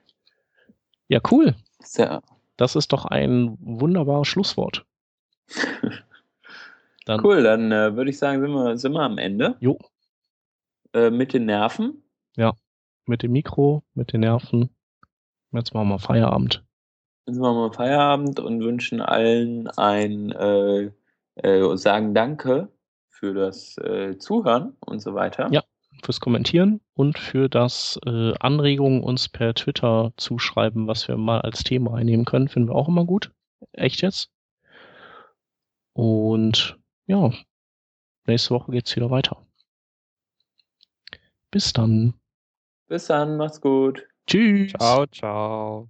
Ja, 1.10 1.20
cool. 1.30 1.56
Sehr 1.80 2.22
Das 2.56 2.78
ist 2.78 2.94
doch 2.94 3.04
ein 3.04 3.58
wunderbares 3.60 4.30
Schlusswort. 4.30 4.86
Dann, 7.06 7.26
cool, 7.26 7.42
dann 7.42 7.72
äh, 7.72 7.96
würde 7.96 8.12
ich 8.12 8.20
sagen, 8.20 8.40
sind 8.42 8.52
wir, 8.52 8.78
sind 8.78 8.94
wir 8.94 9.02
am 9.02 9.18
Ende. 9.18 9.58
Jo. 9.60 9.78
Äh, 10.94 11.10
mit 11.10 11.34
den 11.34 11.46
Nerven. 11.48 12.04
mit 13.08 13.24
dem 13.24 13.32
Mikro, 13.32 13.84
mit 13.96 14.14
den 14.14 14.22
Nerven. 14.22 14.70
Jetzt 15.52 15.74
machen 15.74 15.90
wir 15.90 15.98
Feierabend. 15.98 16.64
Jetzt 17.26 17.40
machen 17.40 17.58
wir 17.58 17.74
Feierabend 17.74 18.40
und 18.40 18.62
wünschen 18.62 19.02
allen 19.02 19.68
ein, 19.68 20.32
äh, 20.32 20.92
äh, 21.36 21.76
sagen 21.76 22.14
Danke 22.14 22.70
für 23.10 23.34
das 23.34 23.78
äh, 23.80 24.18
Zuhören 24.20 24.78
und 24.80 25.00
so 25.00 25.16
weiter. 25.16 25.50
Ja. 25.52 25.64
Fürs 26.02 26.20
Kommentieren 26.20 26.82
und 26.94 27.18
für 27.18 27.50
das 27.50 28.00
äh, 28.06 28.34
Anregungen 28.40 29.04
uns 29.04 29.30
per 29.30 29.54
Twitter 29.54 30.14
zuschreiben, 30.18 30.88
was 30.88 31.08
wir 31.08 31.18
mal 31.18 31.42
als 31.42 31.64
Thema 31.64 31.96
einnehmen 31.96 32.26
können, 32.26 32.48
finden 32.48 32.70
wir 32.70 32.76
auch 32.76 32.88
immer 32.88 33.06
gut. 33.06 33.32
Echt 33.74 34.02
jetzt. 34.02 34.30
Und 35.94 36.80
ja, 37.06 37.32
nächste 38.26 38.56
Woche 38.56 38.72
geht's 38.72 38.96
wieder 38.96 39.10
weiter. 39.10 39.46
Bis 41.52 41.74
dann. 41.74 42.14
Bis 42.88 43.08
dann, 43.08 43.38
macht's 43.38 43.62
gut. 43.62 44.08
Tschüss. 44.28 44.72
Ciao, 44.72 45.06
ciao. 45.08 45.90